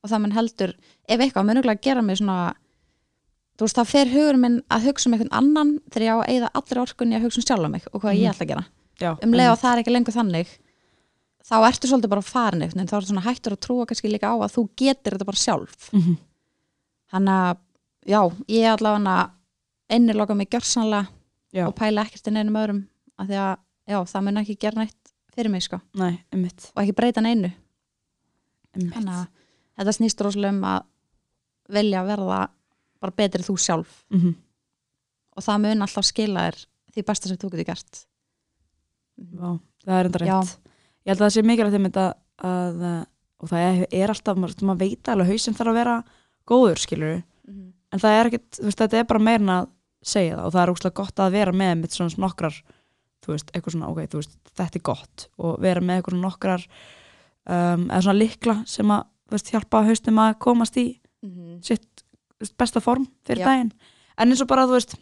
og 0.04 0.10
það 0.10 0.20
mun 0.22 0.32
heldur, 0.32 0.74
ef 1.10 1.20
eitthvað 1.20 1.46
mun 1.46 1.58
örugglega 1.58 1.82
gera 1.82 2.02
mig 2.02 2.18
svona 2.18 2.54
þú 3.58 3.62
veist, 3.66 3.78
það 3.78 3.88
fer 3.88 4.08
hugur 4.08 4.38
minn 4.38 4.62
að 4.70 4.84
hugsa 4.88 5.08
um 5.10 5.14
einhvern 5.14 5.34
annan 5.34 5.80
þegar 5.92 6.04
ég 6.04 6.14
á 6.14 6.18
að 6.22 6.30
eyða 6.34 6.50
allir 6.54 6.82
orkunni 6.82 7.16
að 7.16 7.24
hugsa 7.24 7.40
um 7.40 7.46
sjálfa 7.48 7.70
mig 7.70 7.84
og 7.94 8.02
hvað 8.02 8.14
Mhm. 8.14 8.22
ég 8.22 8.30
ætla 8.32 8.46
að 8.46 8.48
gera 8.48 8.66
Já, 9.00 9.18
um 9.24 9.32
leið 9.32 9.52
og 9.52 9.60
það 9.60 9.72
er 9.74 9.80
ekki 9.82 9.94
lengur 9.94 10.14
þannig 10.14 10.48
þá 11.44 11.56
ertu 11.68 11.88
svolítið 11.88 12.10
bara 12.10 12.22
farin 12.22 12.62
eitthvað 12.62 12.82
en 12.82 12.88
þá 12.88 12.98
ertu 12.98 13.08
svona 13.12 13.28
hættur 13.28 13.54
að 13.54 13.60
trúa 13.66 13.86
kannski 13.86 14.12
líka 14.12 14.30
á 14.32 14.36
að 14.38 14.54
þú 14.56 14.70
getur 14.78 15.12
þetta 15.14 15.26
bara 15.26 15.38
sjálf 15.38 15.94
mm 15.94 16.02
-hmm. 16.02 16.18
hann 17.12 17.28
að, 17.28 17.58
já, 18.06 18.20
ég 18.48 18.66
er 18.66 18.76
allavega 18.76 19.32
einniloka 19.90 20.36
mig 20.36 20.50
gjörsanlega 20.52 21.08
Já. 21.54 21.68
og 21.68 21.76
pæla 21.78 22.02
ekkert 22.08 22.28
inn 22.28 22.40
einum 22.42 22.58
öðrum 22.58 22.82
af 23.22 23.28
því 23.30 23.38
að, 23.38 23.58
já, 23.88 23.98
það 24.10 24.24
mun 24.26 24.42
ekki 24.42 24.56
gera 24.62 24.82
neitt 24.82 25.12
fyrir 25.34 25.52
mig, 25.54 25.66
sko, 25.66 25.80
Nei, 25.98 26.16
og 26.34 26.82
ekki 26.82 26.96
breyta 26.98 27.22
neinu. 27.22 27.52
Þannig 28.74 29.14
að 29.14 29.28
þetta 29.78 29.94
snýst 29.98 30.24
rosalega 30.26 30.54
um 30.54 30.66
að 30.70 30.80
velja 31.74 32.02
að 32.02 32.10
verða 32.10 32.40
bara 33.04 33.16
betri 33.18 33.46
þú 33.46 33.58
sjálf. 33.58 33.94
Mm 34.10 34.20
-hmm. 34.20 34.34
og 35.36 35.44
það 35.44 35.62
mun 35.62 35.82
alltaf 35.82 36.06
skila 36.06 36.48
þér 36.48 36.66
því 36.94 37.06
besta 37.06 37.28
sem 37.28 37.38
þú 37.38 37.50
getur 37.52 37.66
gert. 37.66 38.06
Vá, 39.18 39.60
það 39.86 40.00
er 40.00 40.06
enda 40.06 40.20
rétt. 40.20 40.58
Ég 41.04 41.12
held 41.12 41.22
að 41.22 41.26
það 41.26 41.34
sé 41.34 41.42
mikilvægt 41.44 41.74
einmitt 41.74 41.98
að, 41.98 42.14
að 42.38 43.06
og 43.44 43.50
það 43.50 43.88
er, 43.92 44.10
alltaf, 44.10 44.38
maður, 44.38 44.80
veit 44.80 45.08
alveg 45.08 45.28
hausinn 45.28 45.54
þarf 45.58 45.70
að 45.74 45.80
vera 45.82 45.96
góður 46.48 46.80
skilur 46.80 47.24
en 47.94 48.02
það 48.02 48.18
er 48.20 48.30
ekkit, 48.32 48.48
þú 48.60 48.66
veist, 48.68 48.82
þetta 48.84 49.00
er 49.04 49.08
bara 49.12 49.24
meira 49.28 49.44
en 49.44 49.54
að 49.54 49.70
segja 50.04 50.36
það 50.40 50.48
og 50.50 50.54
það 50.56 50.64
er 50.66 50.72
úrslega 50.74 50.98
gott 51.00 51.22
að 51.24 51.36
vera 51.38 51.54
með 51.56 51.74
mitt 51.84 51.96
svona 51.96 52.18
nokkrar, 52.26 52.58
þú 53.24 53.32
veist, 53.36 53.54
eitthvað 53.54 53.76
svona 53.78 53.92
ok, 53.94 54.02
þú 54.12 54.20
veist, 54.22 54.34
þetta 54.60 54.80
er 54.80 54.86
gott 54.90 55.28
og 55.40 55.54
vera 55.64 55.82
með 55.86 56.00
eitthvað 56.02 56.16
svona 56.18 56.28
nokkrar 56.28 56.66
um, 56.68 57.86
eða 57.88 58.02
svona 58.08 58.20
likla 58.20 58.56
sem 58.68 58.92
að, 58.98 59.06
þú 59.30 59.38
veist, 59.38 59.52
hjálpa 59.54 59.84
haustum 59.88 60.20
að 60.26 60.36
komast 60.48 60.78
í 60.82 60.88
Mhm. 61.24 61.62
sitt 61.64 62.04
þú 62.36 62.44
veist, 62.44 62.58
besta 62.60 62.82
form 62.84 63.06
fyrir 63.24 63.40
Já. 63.40 63.46
daginn 63.48 63.70
en 64.20 64.30
eins 64.34 64.42
og 64.44 64.48
bara, 64.52 64.66
þú 64.68 64.76
veist 64.76 64.98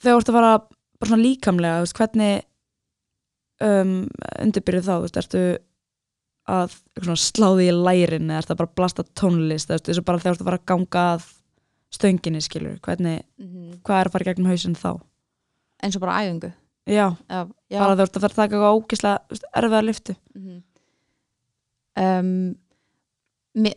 þegar 0.00 0.14
þú 0.14 0.20
ert 0.22 0.30
að 0.30 0.36
fara 0.38 0.52
bara 1.00 1.10
svona 1.10 1.24
líkamlega, 1.26 1.80
þú 1.80 1.84
veist, 1.84 1.98
hvernig 1.98 2.40
um, 3.60 3.92
undirbyrðu 4.40 4.82
þá, 4.86 4.92
þú 4.94 5.04
veist, 5.04 5.18
ertu 5.20 5.42
að 6.48 6.72
sláði 7.16 7.68
í 7.68 7.74
lærin 7.74 8.30
eða 8.30 8.56
bara 8.56 8.72
blasta 8.76 9.02
tónlist, 9.14 9.70
og 9.98 10.04
bara 10.04 10.18
þegar 10.18 10.34
þú 10.36 10.40
ert 10.40 10.40
að 10.40 10.44
fara 10.50 10.58
að 10.58 10.66
ganga 10.66 11.04
að 11.16 11.28
stönginni, 11.92 12.40
skilur, 12.40 12.78
hvernig, 12.80 13.22
Mhm. 13.38 13.80
hvað 13.82 14.00
er 14.00 14.06
að 14.08 14.12
fara 14.12 14.24
gegnum 14.24 14.46
hausinn 14.50 14.74
þá? 14.76 15.00
eins 15.82 15.96
og 15.96 16.00
bara 16.02 16.20
æfingu 16.20 16.52
Já, 16.86 17.16
já, 17.30 17.48
já. 17.70 17.78
bara 17.78 17.96
þú 17.96 18.00
ert 18.02 18.16
að 18.16 18.20
fara 18.20 18.32
að 18.32 18.36
taka 18.36 18.54
eitthvað 18.56 18.74
veist, 19.30 19.44
erfiða 19.54 19.84
lyftu. 19.84 20.16
Mhm. 20.34 20.62
um, 21.96 22.56
mi- 23.54 23.74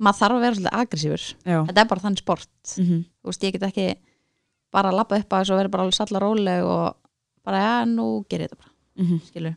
maður 0.00 0.18
þarf 0.20 0.36
að 0.36 0.40
vera 0.44 0.54
svolítið 0.54 0.78
aggressífur 0.80 1.24
Já. 1.44 1.58
þetta 1.66 1.80
er 1.84 1.88
bara 1.90 2.00
þannig 2.00 2.18
sport 2.18 2.48
Mm 2.76 2.84
-hmm. 2.86 3.04
þú 3.22 3.26
veist, 3.30 3.42
ég 3.44 3.52
get 3.52 3.62
ekki 3.62 3.94
bara 4.72 4.90
að 4.90 4.94
labba 4.96 5.18
upp 5.18 5.28
að 5.28 5.40
þessu 5.44 5.50
og 5.52 5.56
vera 5.58 5.68
bara 5.68 5.82
alveg 5.84 5.94
salla 5.94 6.20
róleg 6.20 6.64
og 6.64 6.96
bara, 7.44 7.56
já, 7.58 7.84
nú 7.88 8.24
ger 8.28 8.40
ég 8.40 8.48
þetta 8.50 8.58
bara 8.58 8.70
Mm 8.98 9.06
-hmm. 9.06 9.20
skilur 9.26 9.56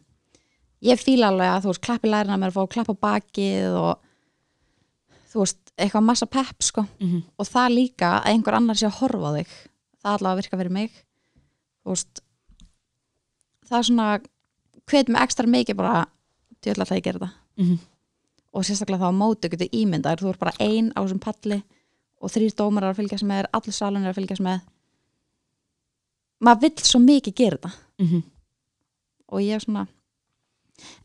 ég 0.83 0.99
fíla 0.99 1.29
alveg 1.31 1.47
að 1.49 1.61
þú 1.63 1.71
veist, 1.71 1.81
klappi 1.85 2.09
lærina 2.11 2.37
mér 2.37 2.51
að 2.51 2.57
fá 2.57 2.63
að 2.65 2.73
klappa 2.75 2.93
á 2.93 3.03
bakið 3.07 3.75
og 3.79 3.93
þú 5.33 5.39
veist, 5.43 5.59
eitthvað 5.77 6.03
massa 6.09 6.25
pepp 6.29 6.61
sko 6.61 6.83
Mhm. 6.99 7.23
og 7.39 7.45
það 7.47 7.73
líka 7.77 8.09
að 8.19 8.25
einhver 8.33 8.53
annar 8.57 8.75
sé 8.75 8.85
að 8.87 8.99
horfa 8.99 9.29
á 9.29 9.35
þig 9.37 9.47
það 10.03 10.11
allavega 10.17 10.35
virka 10.41 10.57
fyrir 10.57 10.71
mig 10.71 10.91
þú 11.85 11.89
veist 11.93 12.21
það 13.69 13.77
er 13.79 13.83
svona 13.89 14.07
hvet 14.91 15.07
mig 15.09 15.21
ekstra 15.23 15.47
mikið 15.47 15.75
bara 15.79 16.05
djöðla 16.61 16.85
að 16.85 16.97
ég 16.97 17.03
gera 17.03 17.19
þetta 17.19 17.31
Mhm. 17.57 17.79
og 18.53 18.63
sérstaklega 18.63 18.99
þá 18.99 19.09
á 19.09 19.19
móti 19.23 19.49
getur 19.49 19.69
ímyndar 19.73 20.17
þú 20.19 20.29
er 20.29 20.37
bara 20.37 20.53
ein 20.59 20.91
á 20.95 20.99
þessum 21.01 21.19
palli 21.19 21.63
og 22.21 22.29
þrýr 22.31 22.53
dómar 22.55 22.83
að 22.83 22.95
fylgjast 22.99 23.23
með 23.23 23.45
allir 23.53 23.73
salun 23.73 24.03
er 24.05 24.13
að 24.13 24.19
fylgjast 24.19 24.41
með 24.43 24.61
maður 26.43 26.61
vill 26.61 26.83
svo 26.83 26.99
mikið 26.99 27.35
gera 27.35 27.57
þetta 27.57 27.71
Mhm. 27.99 28.23
og 29.29 29.39
ég 29.39 29.55
er 29.55 29.59
svona 29.59 29.87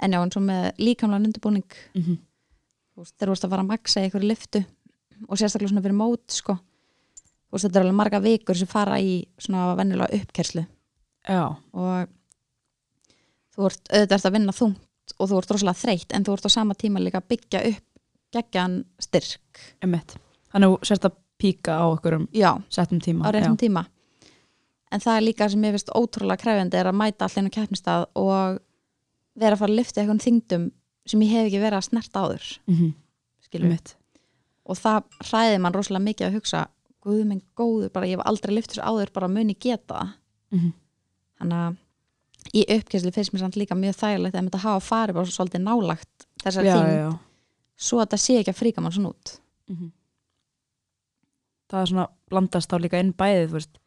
en 0.02 0.12
já, 0.14 0.18
eins 0.22 0.36
og 0.38 0.44
með 0.46 0.68
líkamlega 0.80 1.28
undirbúning 1.28 1.76
þú 2.98 3.02
veist, 3.02 3.14
þegar 3.18 3.28
þú 3.28 3.34
veist 3.34 3.44
að 3.44 3.52
fara 3.54 3.62
að 3.64 3.70
maksa 3.72 4.00
í 4.00 4.06
einhverju 4.08 4.28
lyftu 4.30 4.64
og 5.28 5.38
sérstaklega 5.38 5.72
svona 5.72 5.82
fyrir 5.84 5.98
mót 5.98 6.30
sko. 6.34 6.58
veist, 7.52 7.64
þetta 7.64 7.78
er 7.78 7.84
alveg 7.86 7.98
marga 8.00 8.20
vikur 8.20 8.56
sem 8.56 8.70
fara 8.70 8.98
í 9.00 9.24
svona 9.38 9.74
venjulega 9.78 10.20
uppkerslu 10.22 10.64
Já. 11.28 11.44
og 11.72 12.08
þú 13.54 13.68
ert 13.68 13.92
auðvitað 13.92 14.16
ert 14.18 14.28
að 14.30 14.36
vinna 14.38 14.52
þungt 14.52 15.14
og 15.18 15.28
þú 15.28 15.38
ert 15.38 15.50
rosalega 15.54 15.82
þreytt 15.82 16.12
en 16.14 16.24
þú 16.24 16.32
ert 16.36 16.48
á 16.48 16.50
sama 16.52 16.74
tíma 16.74 17.00
líka 17.02 17.20
að 17.20 17.28
byggja 17.28 17.62
upp 17.72 17.84
geggjan 18.32 18.84
styrk 19.00 19.62
Emmett. 19.82 20.18
Þannig 20.52 20.68
að 20.68 20.74
þú 20.74 20.88
sérst 20.88 21.06
að 21.08 21.14
píka 21.38 21.78
á 21.80 21.84
okkur 21.88 22.18
um 22.18 22.26
já, 22.34 22.50
settum 22.68 23.00
tíma. 23.00 23.24
á 23.24 23.32
réttum 23.32 23.56
tíma 23.56 23.86
en 24.92 25.00
það 25.00 25.16
er 25.16 25.24
líka 25.26 25.48
sem 25.48 25.64
ég 25.64 25.74
finnst 25.76 25.92
ótrúlega 25.96 26.42
krefjandi 26.42 26.78
er 26.80 26.88
að 26.90 26.98
mæta 26.98 27.28
allir 27.28 27.50
á 27.52 27.56
keppnistað 27.56 28.06
og 28.18 28.60
vera 29.40 29.54
að 29.56 29.58
fara 29.62 29.72
að 29.72 29.78
lyfta 29.78 30.00
eitthvað 30.02 30.22
þingdum 30.26 30.70
sem 31.08 31.22
ég 31.24 31.30
hef 31.32 31.46
ekki 31.48 31.60
verið 31.62 31.78
að 31.78 31.88
snerta 31.88 32.22
áður 32.24 32.46
Mm 32.66 32.74
-hmm. 32.76 32.92
skilur 33.46 33.66
Emmett. 33.66 33.96
og 34.68 34.76
það 34.76 35.02
hræði 35.30 35.58
mann 35.60 35.72
rosalega 35.74 36.04
mikið 36.04 36.26
að 36.28 36.34
hugsa 36.38 36.66
guð 37.00 37.24
minn 37.26 37.42
góður, 37.56 37.88
bara 37.92 38.06
ég 38.06 38.16
hef 38.18 38.26
aldrei 38.26 38.54
þessu 38.60 38.82
áður 38.82 39.12
bara 39.12 39.28
muni 39.28 39.54
geta 39.54 40.14
Mm 40.50 40.58
-hmm. 40.58 40.72
þannig 41.40 41.58
að 41.68 41.76
í 42.54 42.64
uppkesslu 42.76 43.12
finnst 43.12 43.32
mér 43.32 43.40
samt 43.40 43.56
líka 43.56 43.74
mjög 43.74 43.94
þægilegt 43.96 44.34
að 44.34 44.44
þetta 44.48 44.58
hafa 44.58 44.80
farið 44.80 45.14
bara 45.14 45.26
svolítið 45.26 45.60
nálagt 45.62 46.26
þessari 46.44 46.66
Já, 46.66 46.74
þing 46.76 47.18
svo 47.76 47.98
að 48.00 48.08
það 48.10 48.18
sé 48.20 48.38
ekki 48.38 48.50
að 48.50 48.56
fríka 48.60 48.80
mann 48.80 48.92
svona 48.92 49.08
út 49.08 49.40
Mhm. 49.68 49.92
Það 51.68 51.80
er 51.82 51.86
svona 51.86 52.06
blandast 52.30 52.70
þá 52.72 52.78
líka 52.80 53.00
inn 53.00 53.12
bæðið, 53.12 53.50
veist, 53.52 53.78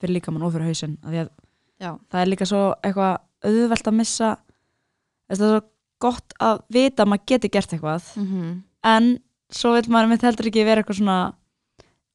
fyrir 0.00 0.14
líka 0.14 0.30
mann 0.30 0.42
og 0.42 0.52
fyrir 0.52 0.74
já, 1.80 1.98
Það 2.10 2.20
er 2.22 2.26
líka 2.26 2.46
svo 2.46 2.74
eitthvað 2.82 3.18
auðvelt 3.44 3.86
að 3.90 3.94
missa, 3.94 4.38
það 5.36 5.44
er 5.48 5.60
svo 5.60 5.60
gott 6.00 6.32
að 6.40 6.60
vita 6.70 7.02
að 7.04 7.08
maður 7.12 7.26
geti 7.26 7.48
gert 7.50 7.72
eitthvað, 7.76 8.12
mm 8.16 8.62
en 8.88 9.18
svo 9.50 9.72
vil 9.74 9.88
maður 9.90 10.08
mitt 10.12 10.22
heldur 10.22 10.46
ekki 10.46 10.62
vera 10.64 10.82
eitthvað 10.82 11.00
svona 11.00 11.32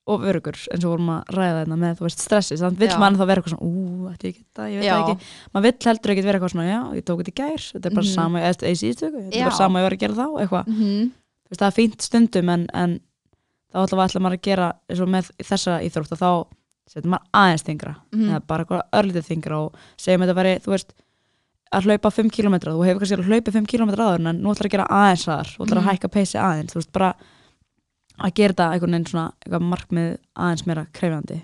of 0.07 0.21
örugur 0.27 0.55
eins 0.71 0.83
og 0.83 0.91
vorum 0.93 1.09
að 1.13 1.29
ræða 1.35 1.59
þetta 1.63 1.75
með, 1.79 1.93
þú 1.99 2.03
veist, 2.07 2.19
stressi, 2.23 2.55
þannig 2.59 2.79
vil 2.81 2.89
maður 2.99 3.19
þá 3.19 3.25
vera 3.29 3.41
eitthvað 3.41 3.53
svona, 3.53 3.67
ú, 3.67 4.07
ætti 4.11 4.27
ég 4.29 4.35
geta, 4.37 4.65
ég 4.71 4.79
veit 4.81 4.87
já, 4.87 4.93
það 4.95 5.11
ekki. 5.13 5.27
Maður 5.53 5.65
vill 5.67 5.87
heldur 5.89 6.11
ekki 6.13 6.23
vera 6.27 6.39
eitthvað 6.39 6.53
svona, 6.53 6.65
já, 6.67 6.79
ég 6.97 7.05
tók 7.07 7.21
þetta 7.23 7.31
í 7.33 7.37
gær, 7.39 7.63
þetta 7.73 7.89
er 7.91 7.95
bara 7.97 8.05
Mhm. 8.07 8.13
sama, 8.13 8.39
eða 8.39 8.67
í 8.67 8.75
síðustu, 8.81 9.09
viku, 9.13 9.23
þetta 9.23 9.39
er 9.39 9.43
bara 9.47 9.55
sama 9.61 9.79
ég 9.79 9.83
var 9.87 9.95
að 9.95 10.03
gera 10.03 10.13
þá, 10.19 10.27
eitthvað. 10.43 10.67
mm 10.67 11.11
veist, 11.49 11.61
það 11.61 11.67
er 11.67 11.77
fínt 11.77 12.01
stundum 12.01 12.49
en, 12.49 12.67
en 12.73 12.99
þá 13.73 13.77
ætla 13.87 14.19
maður 14.23 14.37
að 14.37 14.41
gera 14.41 14.67
eins 14.89 14.99
og 15.03 15.07
með 15.13 15.31
þessa 15.43 15.79
íþrótt 15.87 16.11
og 16.11 16.19
þá 16.19 16.31
setur 16.89 17.09
maður 17.09 17.27
aðeins 17.33 17.63
þingra 17.63 17.95
Mhm. 18.11 18.29
eða 18.29 18.47
bara 18.47 18.65
eitthvað 18.65 18.83
örlítið 18.93 19.27
þingra 19.31 19.55
og 19.65 19.75
segjum 19.97 20.21
þetta 20.25 20.35
veri, 20.35 20.59
þú 20.59 20.71
veist 20.75 20.93
að 21.73 21.87
hlaupa 21.89 22.11
5 22.13 22.29
km, 22.35 22.55
þú 22.69 22.83
hefur 22.87 23.01
kannski 23.03 23.27
hlaupið 23.27 23.55
5 23.57 23.67
km 23.73 23.89
áður 23.97 24.27
en 24.29 24.41
nú 24.43 24.51
ætlar 24.53 24.69
að 24.69 24.73
gera 24.75 24.87
aðeins 24.89 25.25
þar 25.27 25.51
þú 25.53 25.65
ætlar 25.65 25.79
að 25.79 25.83
Mhm. 25.83 25.89
hækka 25.91 26.09
peysi 26.13 26.37
aðeins, 26.39 26.73
þú 26.73 26.79
veist, 26.81 26.91
bara 26.93 27.09
að 28.23 28.33
gera 28.37 28.53
þetta 28.53 28.67
einhvern 28.73 28.91
veginn 28.93 29.07
svona 29.09 29.33
eitthvað 29.41 29.67
markmið 29.73 30.09
aðeins 30.37 30.65
meira 30.67 30.85
krefjandi. 30.93 31.39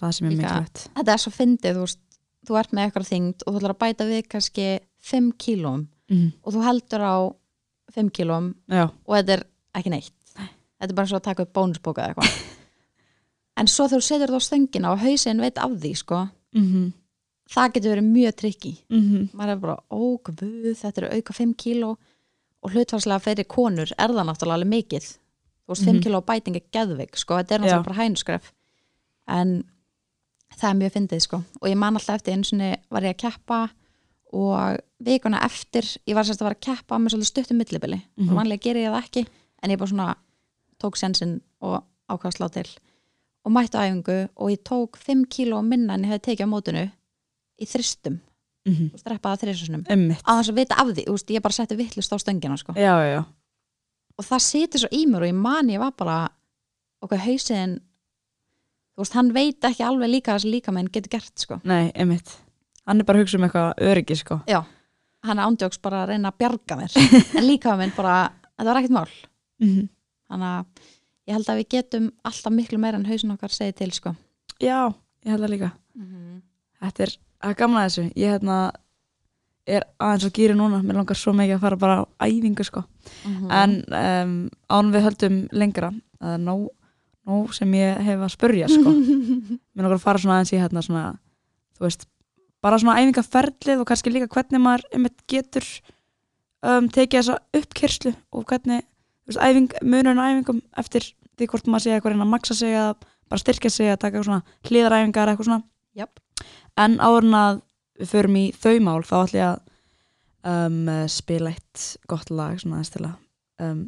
Það 0.00 0.12
sem 0.16 0.26
er 0.26 0.32
mikilvægt. 0.36 0.88
þetta 0.96 1.12
er 1.12 1.20
svo 1.20 1.30
fyndið, 1.36 1.74
þú 1.76 1.80
veist 1.84 1.98
þú 2.48 2.56
ert 2.58 2.70
með 2.72 2.84
eitthvað 2.86 3.08
þyngd 3.10 3.42
og 3.46 3.52
þú 3.52 3.58
ætlar 3.60 3.74
að 3.74 3.82
bæta 3.84 4.04
við 4.08 4.28
kannski 4.32 4.68
5 5.00 5.32
kílóm 5.36 5.86
mm. 6.10 6.32
og 6.44 6.52
þú 6.54 6.62
heldur 6.64 7.00
á 7.04 7.16
5 7.94 8.10
kílóm 8.10 8.54
Já, 8.70 8.84
og 9.06 9.12
þetta 9.16 9.32
er 9.36 9.44
ekki 9.74 9.90
neitt. 9.90 10.12
Þetta 10.80 10.88
er 10.90 10.96
bara 10.96 11.06
svo 11.10 11.18
að 11.20 11.26
taka 11.28 11.42
upp 11.42 11.52
bónusbóka 11.52 12.00
eða 12.00 12.14
eitthvað. 12.14 12.46
En 13.60 13.66
svo 13.68 13.84
þú 13.90 13.98
setur 14.00 14.30
það 14.32 14.40
á 14.40 14.48
stöngina 14.48 14.92
og 14.94 14.98
hausinn 15.02 15.40
veit 15.42 15.58
af 15.60 15.70
því 15.76 15.90
sko, 15.98 16.28
mm 16.56 16.92
það 17.50 17.72
getur 17.74 17.90
verið 17.94 18.08
mjög 18.12 18.36
trikki 18.36 18.72
-hmm. 18.90 19.28
maður 19.34 19.50
er 19.52 19.56
bara, 19.64 19.76
ó 19.90 20.00
guð, 20.22 20.74
þetta 20.80 20.98
eru 21.02 21.08
auka 21.16 21.32
5 21.32 21.54
kíló. 21.56 21.96
Og 22.62 22.70
hlutvarslega 22.72 23.18
fyrir 23.24 23.44
konur 23.48 23.88
er 23.98 24.08
það 24.12 24.26
náttúrulega 24.28 24.54
alveg 24.54 24.68
mikið. 24.68 25.04
Þú 25.66 25.68
veist, 25.68 25.84
5 25.84 25.94
Mhm. 25.96 26.02
kíló 26.04 26.20
bæting 26.24 26.56
er 26.56 26.62
geðvik 26.72 27.16
sko, 27.16 27.34
þetta 27.38 27.54
er 27.54 27.58
náttúrulega 27.60 27.84
bara 27.84 28.02
hænuskref. 28.04 28.52
En 29.28 29.64
það 30.58 30.70
er 30.70 30.74
mjög 30.76 30.92
fyndið 30.92 31.20
sko. 31.20 31.36
Og 31.62 31.68
ég 31.70 31.76
man 31.76 31.94
alltaf 31.96 32.14
eftir 32.16 32.32
einu 32.34 32.44
sinni 32.44 32.76
var 32.90 33.02
ég 33.02 33.14
að 33.14 33.30
keppa 33.30 33.70
og 34.32 34.78
vikuna 35.02 35.40
eftir 35.44 35.82
ég 36.06 36.14
var 36.14 36.24
sérst 36.24 36.42
að 36.42 36.46
vera 36.50 36.54
að 36.54 36.60
keppa 36.60 36.98
með 36.98 37.08
svolítið 37.14 37.24
stuttum 37.32 37.56
millibili. 37.58 38.02
Mhm. 38.16 38.28
og 38.30 38.36
vanlega 38.36 38.60
gerir 38.62 38.86
ég 38.86 38.92
það 38.92 39.04
ekki 39.04 39.26
en 39.62 39.70
ég 39.70 39.78
bara 39.78 39.90
svona 39.90 40.14
tók 40.82 40.96
sensin 40.96 41.40
og 41.62 41.82
ákvað 42.10 42.30
að 42.30 42.36
slá 42.36 42.48
til. 42.52 42.68
Og 43.44 43.52
mættu 43.52 43.78
æfingu 43.78 44.28
og 44.36 44.50
ég 44.50 44.58
tók 44.62 44.96
5 44.96 45.24
kíló 45.26 45.62
minna 45.64 45.94
en 45.94 46.04
ég 46.04 46.08
hefði 46.10 46.36
tekið 46.36 46.46
á 46.46 46.52
mótinu 46.52 46.90
í 47.60 47.68
þristum. 47.68 48.20
Mm 48.68 48.90
og 48.92 49.00
streppaði 49.00 49.40
þristusnum 49.46 49.84
Einmitt. 49.88 50.20
að 50.28 50.40
þess 50.42 50.50
að 50.52 50.58
vita 50.58 50.76
af 50.82 50.88
því, 50.90 51.04
veist, 51.08 51.30
ég 51.32 51.44
bara 51.44 51.56
setti 51.56 51.76
vittlust 51.78 52.12
á 52.12 52.16
stöngina 52.20 52.58
sko. 52.60 52.74
Já, 52.76 52.92
já, 53.08 53.22
og 54.20 54.26
það 54.26 54.42
situr 54.44 54.82
svo 54.82 54.90
í 54.92 55.06
mér 55.08 55.24
og 55.24 55.30
ég 55.30 55.38
man 55.38 55.70
ég 55.72 55.80
var 55.80 55.94
bara 55.96 56.16
okkur 57.00 57.22
hausinn 57.24 57.78
þú 58.92 59.00
veist, 59.00 59.16
hann 59.16 59.32
veit 59.32 59.64
ekki 59.64 59.86
alveg 59.86 60.12
líka 60.12 60.34
þessi 60.36 60.52
líka 60.52 60.74
menn 60.76 60.90
getur 60.92 61.14
gert 61.16 61.40
sko. 61.40 61.56
Nei, 61.64 61.88
einmitt. 61.96 62.34
Hann 62.84 63.00
er 63.00 63.08
bara 63.08 63.20
að 63.20 63.24
hugsa 63.24 63.40
um 63.40 63.46
eitthvað 63.48 63.80
öryggi, 63.88 64.18
sko. 64.20 64.40
Já, 64.50 64.60
hann 65.24 65.40
ándjóks 65.40 65.80
bara 65.80 66.02
að 66.04 66.12
reyna 66.12 66.32
að 66.34 66.38
bjarga 66.42 66.78
mér. 66.82 67.00
En 67.38 67.46
líka 67.48 67.72
menn 67.80 67.96
bara, 67.96 68.18
þetta 68.58 68.68
var 68.68 68.82
ekkert 68.82 68.96
mál. 68.98 69.16
Mm 69.64 69.88
þannig 70.30 70.46
að 70.46 70.84
ég 71.26 71.34
held 71.34 71.48
að 71.50 71.58
við 71.60 71.68
getum 71.74 72.04
alltaf 72.28 72.54
miklu 72.54 72.78
meira 72.78 72.98
en 73.00 73.06
hausin 73.08 73.32
okkar 73.34 73.50
segið 73.54 73.78
til 73.80 73.90
sko. 73.96 74.12
Já, 74.62 74.92
ég 75.24 75.32
held 75.32 75.42
það 75.42 75.52
líka. 75.56 75.70
Þetta 76.80 77.04
er, 77.06 77.14
það 77.40 77.50
er 77.54 77.58
gaman 77.62 77.80
að 77.82 77.88
þessu 77.88 78.04
Ég 78.20 78.34
hérna 78.36 78.56
er 79.70 79.84
aðeins 80.02 80.26
á 80.26 80.30
gýri 80.36 80.56
núna 80.58 80.80
Mér 80.84 80.98
langar 81.00 81.18
svo 81.18 81.32
mikið 81.36 81.56
að 81.58 81.64
fara 81.64 81.76
bara 81.80 81.96
á 82.02 82.04
æfingu 82.26 82.64
sko 82.66 82.84
Mhm. 83.26 83.50
En 83.50 83.72
um, 83.96 84.32
án 84.70 84.90
við 84.94 85.02
höldum 85.08 85.36
lengra 85.56 85.88
Það 86.20 86.34
er 86.36 86.42
nóg, 86.44 86.66
nóg 87.26 87.54
sem 87.56 87.72
ég 87.74 87.96
hef 88.06 88.20
að 88.22 88.32
spurja 88.34 88.68
sko 88.70 88.92
Mér 89.74 89.82
langar 89.86 89.96
að 89.98 90.04
fara 90.04 90.18
svona 90.22 90.36
aðeins 90.38 90.52
í 90.54 90.60
hérna 90.60 90.82
svona 90.84 91.04
veist, 91.80 92.04
bara 92.62 92.78
svona 92.78 92.98
æfingaferlið 93.00 93.80
Og 93.82 93.88
kannski 93.88 94.12
líka 94.12 94.28
hvernig 94.30 94.60
maður 94.62 95.10
getur 95.32 95.64
um, 96.62 96.88
Tekið 96.92 97.18
þessa 97.22 97.38
uppkyrslu 97.56 98.12
Og 98.36 98.44
hvernig, 98.52 98.84
veist, 99.26 99.40
æfing 99.40 99.72
Munurinn 99.82 100.20
á 100.20 100.28
æfingum 100.30 100.60
eftir 100.78 101.08
því 101.40 101.48
hvort 101.50 101.66
maður 101.72 101.86
sé 101.88 101.94
eitthvað 101.96 102.14
reyna 102.14 102.26
að 102.28 102.34
maksa 102.36 102.54
sig 102.58 102.74
Eða 102.76 102.94
bara 103.30 103.40
styrkja 103.44 103.70
sig 103.72 103.90
að 103.94 104.00
taka 104.04 104.22
svona 104.26 104.42
hliðaræfingar 104.68 105.30
eitthvað 105.32 105.48
svona 105.50 105.62
Jöp. 105.98 106.20
En 106.80 106.98
áður 107.00 107.26
en 107.28 107.36
að 107.40 107.62
við 108.00 108.12
förum 108.14 108.38
í 108.40 108.44
þau 108.56 108.76
mál 108.84 109.00
þá 109.04 109.16
ætlum 109.20 109.40
ég 109.40 109.48
að 109.50 109.58
um, 110.50 110.78
spila 111.10 111.52
eitt 111.52 111.86
gott 112.10 112.30
lag 112.32 112.60
svona 112.60 112.80
aðeins 112.80 112.94
til 112.94 113.04
að 113.04 113.16
um, 113.66 113.82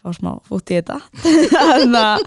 fá 0.00 0.14
smá 0.16 0.32
fút 0.48 0.72
í 0.72 0.80
þetta 0.80 1.00
þannig 1.54 2.00
að 2.00 2.24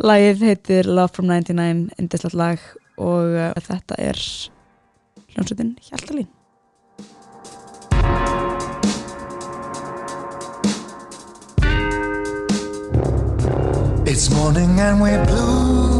lagið 0.00 0.44
heitir 0.48 0.90
Love 0.90 1.14
from 1.16 1.30
99 1.30 1.88
indislegt 2.00 2.38
lag 2.38 2.68
og 3.00 3.34
uh, 3.34 3.54
þetta 3.64 3.98
er 4.10 4.20
hljómsveitin 5.34 5.74
Hjaltalín 5.88 6.30
It's 14.10 14.28
morning 14.28 14.80
and 14.80 15.00
we're 15.00 15.24
blue. 15.24 15.99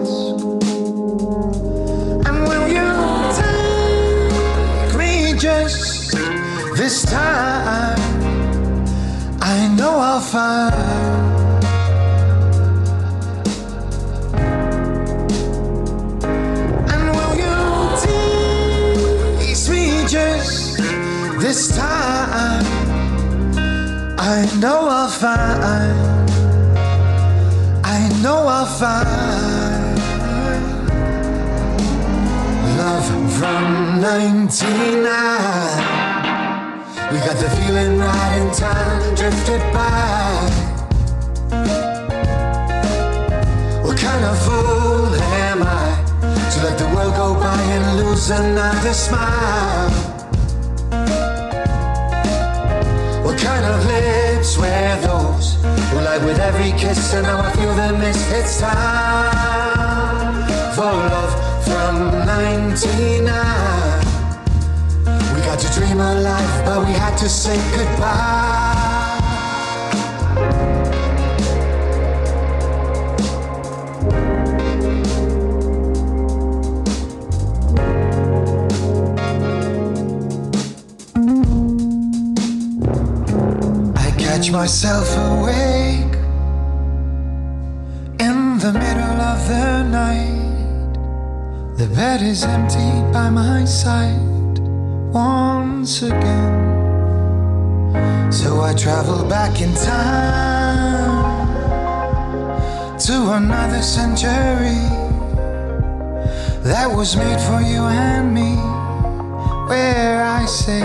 I 24.33 24.45
know 24.61 24.87
I'll 24.87 25.09
find. 25.09 26.29
I 27.83 28.21
know 28.23 28.47
I'll 28.47 28.65
find 28.65 29.91
love 32.77 33.07
from 33.37 33.99
99. 33.99 35.03
We 37.11 37.17
got 37.27 37.37
the 37.43 37.49
feeling 37.57 37.99
right 37.99 38.37
in 38.41 38.49
time, 38.53 39.15
drifted 39.15 39.61
by. 39.73 40.49
What 43.83 43.97
kind 43.97 44.23
of 44.31 44.37
fool 44.45 45.13
am 45.45 45.61
I 45.61 45.89
to 46.51 46.57
let 46.63 46.77
the 46.79 46.87
world 46.95 47.15
go 47.15 47.33
by 47.33 47.61
and 47.75 47.85
lose 47.99 48.29
another 48.29 48.93
smile? 48.93 50.10
Kind 53.41 53.65
of 53.65 53.85
lips 53.85 54.57
were 54.57 54.97
those 55.01 55.55
who 55.89 55.97
lied 56.01 56.23
with 56.23 56.39
every 56.39 56.71
kiss 56.79 57.13
and 57.13 57.23
now 57.23 57.39
I 57.39 57.51
feel 57.53 57.73
the 57.73 57.97
miss? 57.97 58.31
It's 58.31 58.59
time 58.59 60.45
for 60.75 60.93
love 61.13 61.33
from 61.65 61.95
99. 62.25 63.25
We 65.33 65.41
got 65.41 65.59
to 65.59 65.69
dream 65.73 65.99
a 65.99 66.21
life, 66.21 66.65
but 66.65 66.85
we 66.85 66.93
had 66.93 67.17
to 67.17 67.27
say 67.29 67.57
goodbye. 67.75 68.40
Myself 84.51 85.07
awake 85.15 86.13
in 88.19 88.57
the 88.59 88.73
middle 88.73 89.19
of 89.31 89.47
the 89.47 89.83
night. 89.83 90.93
The 91.77 91.87
bed 91.95 92.21
is 92.21 92.43
empty 92.43 93.01
by 93.13 93.29
my 93.29 93.63
side 93.63 94.59
once 95.13 96.01
again. 96.01 96.51
So 98.29 98.59
I 98.59 98.73
travel 98.73 99.23
back 99.29 99.61
in 99.61 99.73
time 99.73 101.47
to 102.99 103.31
another 103.31 103.81
century 103.81 104.83
that 106.61 106.91
was 106.93 107.15
made 107.15 107.39
for 107.39 107.61
you 107.61 107.83
and 107.83 108.33
me, 108.33 108.57
where 109.69 110.23
I 110.23 110.45
say, 110.45 110.81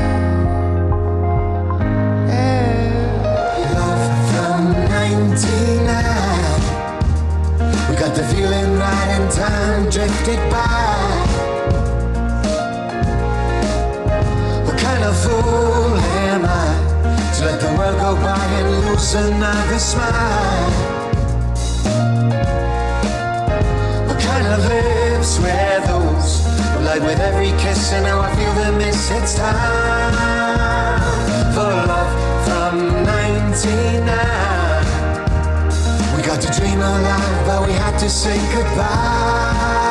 99. 5.36 5.84
We 7.90 7.96
got 7.96 8.16
the 8.16 8.24
feeling 8.32 8.78
right 8.78 9.20
in 9.20 9.28
time, 9.28 9.90
drifted 9.90 10.38
by. 10.50 10.96
What 14.64 14.78
kind 14.78 15.04
of 15.04 15.14
fool 15.20 15.98
am 16.32 16.46
I 16.46 16.72
to 17.36 17.44
let 17.44 17.60
the 17.60 17.68
world 17.76 17.98
go 18.00 18.14
by 18.22 18.44
and 18.60 18.86
lose 18.86 19.12
another 19.12 19.78
smile? 19.78 20.70
What 24.08 24.18
kind 24.18 24.46
of 24.46 24.64
lips 24.64 25.38
were 25.38 25.80
those 25.86 26.46
lied 26.82 27.02
with 27.02 27.20
every 27.20 27.52
kiss 27.60 27.92
and 27.92 28.04
now 28.04 28.20
I 28.20 28.34
feel 28.36 28.54
the 28.54 28.72
miss? 28.78 29.10
It's 29.10 29.34
time 29.36 30.14
for 31.52 31.72
love 31.92 32.46
from 32.46 33.04
99. 33.04 34.45
To 36.46 36.60
dream 36.60 36.78
alive, 36.78 37.46
but 37.46 37.66
we 37.66 37.72
had 37.72 37.98
to 37.98 38.08
say 38.08 38.36
goodbye. 38.54 39.85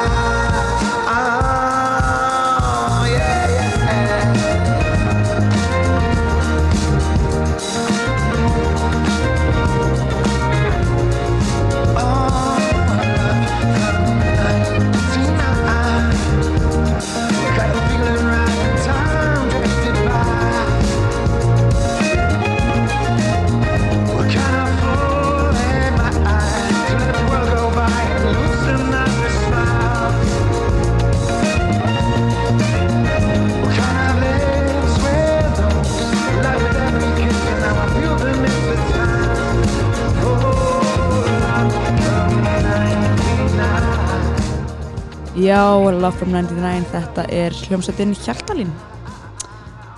Já, 45.85 45.91
Love 45.91 46.17
from 46.17 46.31
99, 46.33 46.85
þetta 46.89 47.23
er 47.29 47.53
hljómsveitin 47.67 48.15
Hjaltalín. 48.17 48.69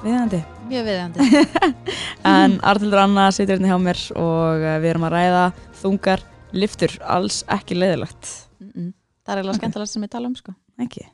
Viðandi 0.02 0.42
Mjög 0.68 0.84
viðjandi 0.84 1.28
En 2.34 2.58
Artildur 2.60 3.00
Anna 3.06 3.30
situr 3.32 3.56
hérna 3.56 3.70
hjá 3.72 3.78
mér 3.86 4.02
og 4.20 4.66
eh, 4.68 4.76
við 4.84 4.90
erum 4.90 5.06
að 5.08 5.16
ræða 5.16 5.46
þungar 5.80 6.26
liftur, 6.52 6.98
alls 7.08 7.38
ekki 7.56 7.78
leiðilegt. 7.80 8.34
Það 8.60 9.32
er 9.32 9.40
eiginlega 9.40 9.58
skemmtilega 9.62 9.94
sem 9.94 10.04
ég 10.04 10.12
tala 10.18 10.28
um 10.28 10.36
sko. 10.36 10.58
Ekki 10.84 11.08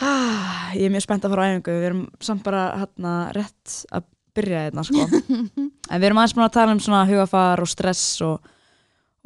ah, 0.00 0.72
Ég 0.72 0.88
er 0.88 0.96
mjög 0.96 1.04
spennt 1.04 1.28
að 1.28 1.36
fara 1.36 1.44
á 1.44 1.48
æfingu. 1.52 1.76
Við 1.76 1.88
erum 1.90 2.02
samt 2.24 2.48
bara 2.48 2.66
hérna 2.80 3.14
rétt 3.36 3.78
að 3.92 4.08
byrja 4.40 4.66
hérna 4.70 4.88
sko. 4.88 5.04
En 5.92 6.00
við 6.00 6.08
erum 6.08 6.24
aðeins 6.24 6.38
búin 6.40 6.48
að 6.48 6.56
tala 6.56 6.72
um 6.72 6.80
svona 6.80 7.04
hugafar 7.12 7.60
og 7.60 7.68
stress 7.68 8.08
og, 8.24 8.52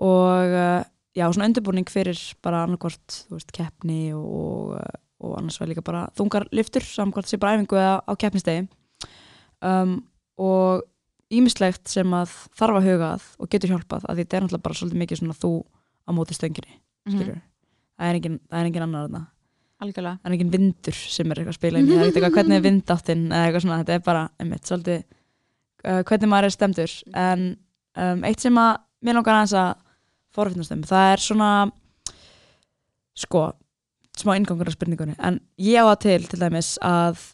og 0.03 0.59
eh, 0.67 0.81
já, 1.19 1.27
svona 1.27 1.49
undirbúning 1.51 1.91
fyrir 1.91 2.21
bara 2.45 2.65
annarkvort, 2.67 3.23
þú 3.29 3.39
veist, 3.39 3.51
keppni 3.55 4.13
og, 4.17 4.77
og, 5.21 5.33
annars 5.41 5.59
var 5.61 5.73
líka 5.73 5.85
bara 5.85 6.07
þungar 6.19 6.47
liftur, 6.55 6.87
samkvort 6.87 7.31
sé 7.31 7.41
bara 7.43 7.59
æfingu 7.59 7.81
eða 7.81 7.99
á 8.07 8.13
keppnistegi. 8.21 8.69
Um, 9.65 9.99
og 10.39 10.87
ímislegt 11.35 11.91
sem 11.91 12.15
að 12.15 12.31
þarf 12.57 12.79
að 12.79 12.89
huga 12.89 13.13
að 13.17 13.29
og 13.43 13.51
getur 13.53 13.75
hjálpað 13.75 14.07
að 14.09 14.23
þetta 14.23 14.37
er 14.39 14.45
náttúrulega 14.47 14.67
bara 14.69 14.79
svolítið 14.79 15.03
mikið 15.03 15.21
svona 15.21 15.37
þú 15.37 15.53
á 16.09 16.11
móti 16.17 16.37
stönginni 16.39 16.79
skilur 17.09 17.41
það 17.99 18.13
er 18.13 18.19
engin, 18.21 18.39
það 18.47 18.61
er 18.61 18.71
engin 18.71 18.87
annar 18.87 19.07
þarna. 19.07 19.25
Algjörlega. 19.79 20.19
Það 20.23 20.31
er 20.31 20.37
engin 20.37 20.53
vindur 20.55 20.99
sem 20.99 21.31
er 21.31 21.41
eitthvað 21.41 21.55
að 21.55 21.59
spila 21.59 21.81
inn 21.81 21.89
í, 21.89 21.95
það 21.95 22.09
eitthvað 22.09 22.37
hvernig 22.39 22.57
er 22.57 22.65
vindáttinn 22.65 23.25
eða 23.29 23.49
eitthvað 23.49 23.65
svona, 23.65 23.79
þetta 23.83 23.95
er 23.95 24.05
bara 24.07 24.23
einmitt 24.43 24.71
svolítið 24.71 25.03
uh, 25.03 26.01
hvernig 26.09 26.33
maður 26.33 26.49
er 26.49 26.55
stemdur 26.55 26.95
en 27.27 27.45
um, 27.99 28.25
eitt 28.27 28.43
sem 28.43 28.59
að 28.63 28.73
mér 29.07 29.19
langar 29.19 29.39
aðeins 29.39 29.55
að 29.59 29.71
forfinnast 30.39 30.75
um, 30.75 30.85
það 30.87 31.13
er 31.15 31.25
svona 31.25 31.51
sko, 33.19 33.49
smá 34.19 34.37
inngangur 34.39 34.71
á 34.71 34.75
spurningunni, 34.75 35.19
en 35.19 35.43
ég 35.59 35.83
á 35.83 35.91
það 35.91 35.99
til 36.07 36.21
til 36.31 36.41
dæmis 36.45 36.77
að 36.87 37.27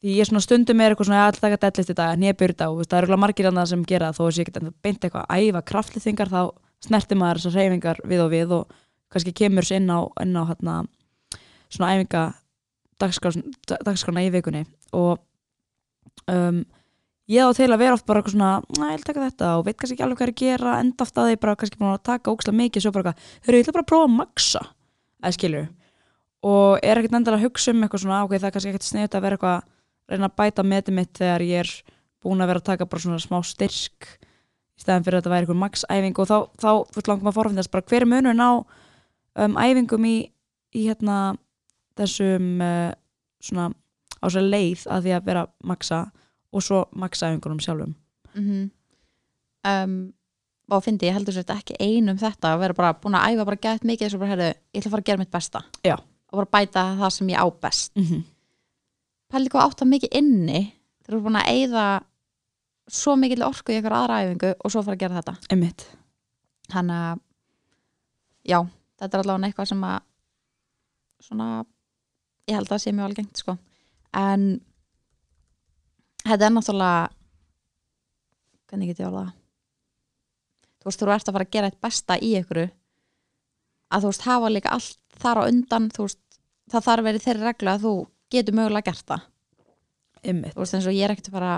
því 0.00 0.16
ég 0.16 0.28
svona 0.28 0.44
stundum 0.44 0.80
er 0.80 0.94
eitthvað 0.94 1.10
svona, 1.10 1.26
ætla 1.28 1.50
að 1.50 1.62
deadlift 1.64 1.92
í 1.92 1.96
dag 1.98 2.22
byrja 2.40 2.64
á, 2.64 2.68
þú 2.68 2.78
veist, 2.78 2.90
það 2.90 2.98
eru 2.98 3.06
örugglega 3.06 3.24
margir 3.24 3.48
annað 3.50 3.72
sem 3.72 3.86
gera 3.88 4.12
þó 4.16 4.22
að 4.26 4.38
ég 4.38 4.48
get 4.48 4.60
enda 4.60 4.72
beint 4.84 5.04
eitthvað 5.04 5.26
að 5.26 5.48
æfa 5.48 5.62
kraftlýtingar, 5.70 6.32
þá 6.32 6.42
snerti 6.80 7.18
maður 7.18 7.42
þessar 7.42 7.58
reyfingar 7.58 8.00
við 8.08 8.22
og 8.24 8.30
við 8.32 8.54
og 8.56 8.76
kannski 9.12 9.34
kemur 9.36 9.66
sér 9.66 9.82
inn 9.82 9.92
á, 9.92 10.00
inn 10.24 10.38
á 10.38 10.42
hérna, 10.48 10.76
svona 11.68 11.92
æfinga 11.96 12.24
dagskrána 13.00 14.24
í 14.24 14.30
vikunni. 14.32 14.64
Og 14.96 15.20
um, 16.30 16.62
ég 17.30 17.46
á 17.46 17.50
til 17.54 17.68
að 17.70 17.82
vera 17.82 17.96
oft 17.96 18.06
bara 18.08 18.20
eitthvað 18.20 18.34
svona, 18.36 18.52
næ, 18.78 18.86
ég 18.90 19.00
vil 19.00 19.06
taka 19.06 19.26
þetta 19.26 19.50
og 19.58 19.66
veit 19.66 19.76
kannski 19.78 19.96
ekki 19.96 20.06
alveg 20.06 20.20
hvað 20.20 20.28
er 20.28 20.32
að 20.34 20.40
gera, 20.40 20.76
enda 20.82 21.04
oft 21.06 21.20
að 21.20 21.28
því 21.30 21.40
bara 21.44 21.58
kannski 21.60 21.80
búin 21.80 21.92
að 21.92 22.06
taka 22.10 22.32
ókslega 22.34 22.60
mikið, 22.60 22.84
svo 22.84 22.94
bara 22.94 23.12
eitthvað 23.12 23.46
þau 23.46 23.54
ég 23.54 23.62
ætla 23.64 23.76
bara 23.76 23.84
að 23.84 23.90
prófa 23.92 24.08
að 24.08 24.16
maksa, 24.16 24.62
eða 25.20 25.36
skilur 25.36 25.68
og 26.50 26.80
er 26.80 27.00
ekkert 27.00 27.16
endilega 27.18 27.38
að 27.38 27.46
hugsa 27.46 27.74
um 27.74 27.84
eitthvað 27.84 28.02
svona, 28.04 28.22
ok, 28.24 28.34
það 28.38 28.48
er 28.48 28.54
kannski 28.56 28.72
ekkert 28.72 28.88
sniðut 28.88 29.16
að 29.16 29.24
vera 29.26 29.38
eitthvað 29.38 29.56
að 29.60 30.14
reyna 30.14 30.30
að 30.30 30.36
bæta 30.40 30.64
metið 30.66 30.96
mitt 30.96 31.20
þegar 31.20 31.44
ég 31.44 31.64
er 31.64 31.72
búin 32.24 32.40
að 32.40 32.50
vera 32.50 32.62
að 32.62 32.68
taka 32.70 32.88
bara 32.90 33.04
svona 33.04 33.20
smá 33.22 33.38
styrk 33.46 34.08
í 34.10 34.82
stæðan 34.82 35.04
fyrir 35.04 35.18
að 35.18 35.22
þetta 35.22 35.32
væri 35.34 35.44
eitthvað 35.44 35.60
maksæfing 35.60 36.20
og 36.20 36.30
þá, 36.30 36.36
þá 36.56 36.70
fyrir 36.96 37.10
langum 37.12 37.30
að 37.30 37.36
forfinnast 37.36 37.72
bara 37.74 37.86
hver 37.90 38.06
er 38.06 38.10
munurinn 38.10 38.42
á 38.42 38.52
um, 39.44 39.58
æfingum 39.60 40.08
í, 40.08 40.16
í 40.72 40.86
hérna 40.88 41.18
þessum 42.00 42.64
uh, 42.64 42.90
svona 43.44 43.68
á 44.20 44.24
þessar 44.26 44.48
leið 44.48 44.86
að 44.88 45.06
því 45.06 45.14
að 45.16 45.28
vera 45.28 45.44
maksa 45.68 46.00
og 46.52 46.62
svo 46.62 46.84
maksæfingunum 46.92 47.60
sjálfum. 47.62 47.94
Mm 48.34 48.70
um, 49.66 50.12
og 50.70 50.84
fyndi 50.84 51.08
ég 51.08 51.16
heldur 51.16 51.34
þetta 51.34 51.56
ekki 51.58 51.78
einum 51.82 52.18
þetta 52.20 52.52
að 52.54 52.60
vera 52.62 52.76
bara 52.78 52.96
búin 53.02 53.16
að 53.18 53.32
æfa 53.34 53.46
bara 53.48 53.62
gett 53.64 53.86
mikið 53.88 54.06
þess 54.06 54.16
að 54.16 54.22
bara 54.22 54.32
herðu, 54.34 54.50
ég 54.50 54.78
ætla 54.78 54.88
að 54.88 54.92
fara 54.94 55.02
að 55.02 55.08
gera 55.08 55.22
mitt 55.22 55.32
besta. 55.34 55.62
Já. 55.86 55.96
og 56.30 56.38
bara 56.38 56.52
bæta 56.54 56.84
það 57.00 57.10
sem 57.16 57.32
ég 57.32 57.42
á 57.42 57.46
best. 57.50 57.96
Mm 57.96 58.04
-hmm. 58.04 58.22
pæli 59.30 59.50
hvað 59.50 59.64
átt 59.66 59.82
að 59.82 59.90
mikið 59.90 60.16
inni 60.20 60.60
þegar 61.02 61.14
þú 61.14 61.18
er 61.18 61.24
búin 61.24 61.40
að 61.40 61.50
eyða 61.50 61.86
svo 62.88 63.16
mikið 63.16 63.42
orku 63.46 63.72
í 63.72 63.74
eitthvað 63.74 63.98
aðra 63.98 64.20
æfingu 64.22 64.54
og 64.64 64.70
svo 64.70 64.82
fara 64.82 64.94
að 64.94 65.00
gera 65.00 65.18
þetta? 65.18 65.34
Einmitt. 65.50 65.86
Þannig 66.70 66.96
að 66.96 67.18
já, 68.44 68.58
þetta 68.98 69.16
er 69.16 69.22
allavega 69.22 69.46
eitthvað 69.46 69.68
sem 69.68 69.84
að 69.84 70.00
svona 71.20 71.64
ég 72.46 72.54
held 72.54 72.66
að 72.66 72.72
það 72.72 72.82
sé 72.82 72.92
mjög 72.92 73.04
algengt 73.04 73.36
sko. 73.36 73.58
En 74.14 74.60
þetta 76.24 76.46
er 76.46 76.54
náttúrulega 76.54 77.08
hvernig 78.70 78.90
get 78.90 79.02
ég 79.02 79.08
alveg 79.10 79.32
þú 80.80 80.88
veist, 80.88 81.00
þú 81.00 81.12
ert 81.14 81.28
að 81.28 81.36
fara 81.36 81.46
að 81.46 81.54
gera 81.56 81.70
eitt 81.70 81.80
besta 81.84 82.16
í 82.20 82.34
ykkur 82.40 82.62
að 83.90 84.04
þú 84.04 84.12
veist, 84.12 84.26
hafa 84.26 84.52
líka 84.52 84.74
allt 84.76 85.18
þar 85.20 85.42
á 85.42 85.48
undan 85.50 85.88
þú 85.94 86.06
veist, 86.06 86.22
það 86.70 86.86
þarf 86.86 87.06
verið 87.08 87.26
þeirri 87.26 87.46
regla 87.48 87.74
að 87.74 87.84
þú 87.86 87.94
getur 88.30 88.56
mögulega 88.56 88.90
gert 88.90 89.06
það. 89.10 89.26
Einmitt, 90.20 90.54
þú 90.54 90.62
veist, 90.62 90.76
eins 90.76 90.86
og 90.86 90.96
ég 90.96 91.06
er 91.06 91.14
ekkert 91.14 91.30
að 91.30 91.36
fara 91.36 91.54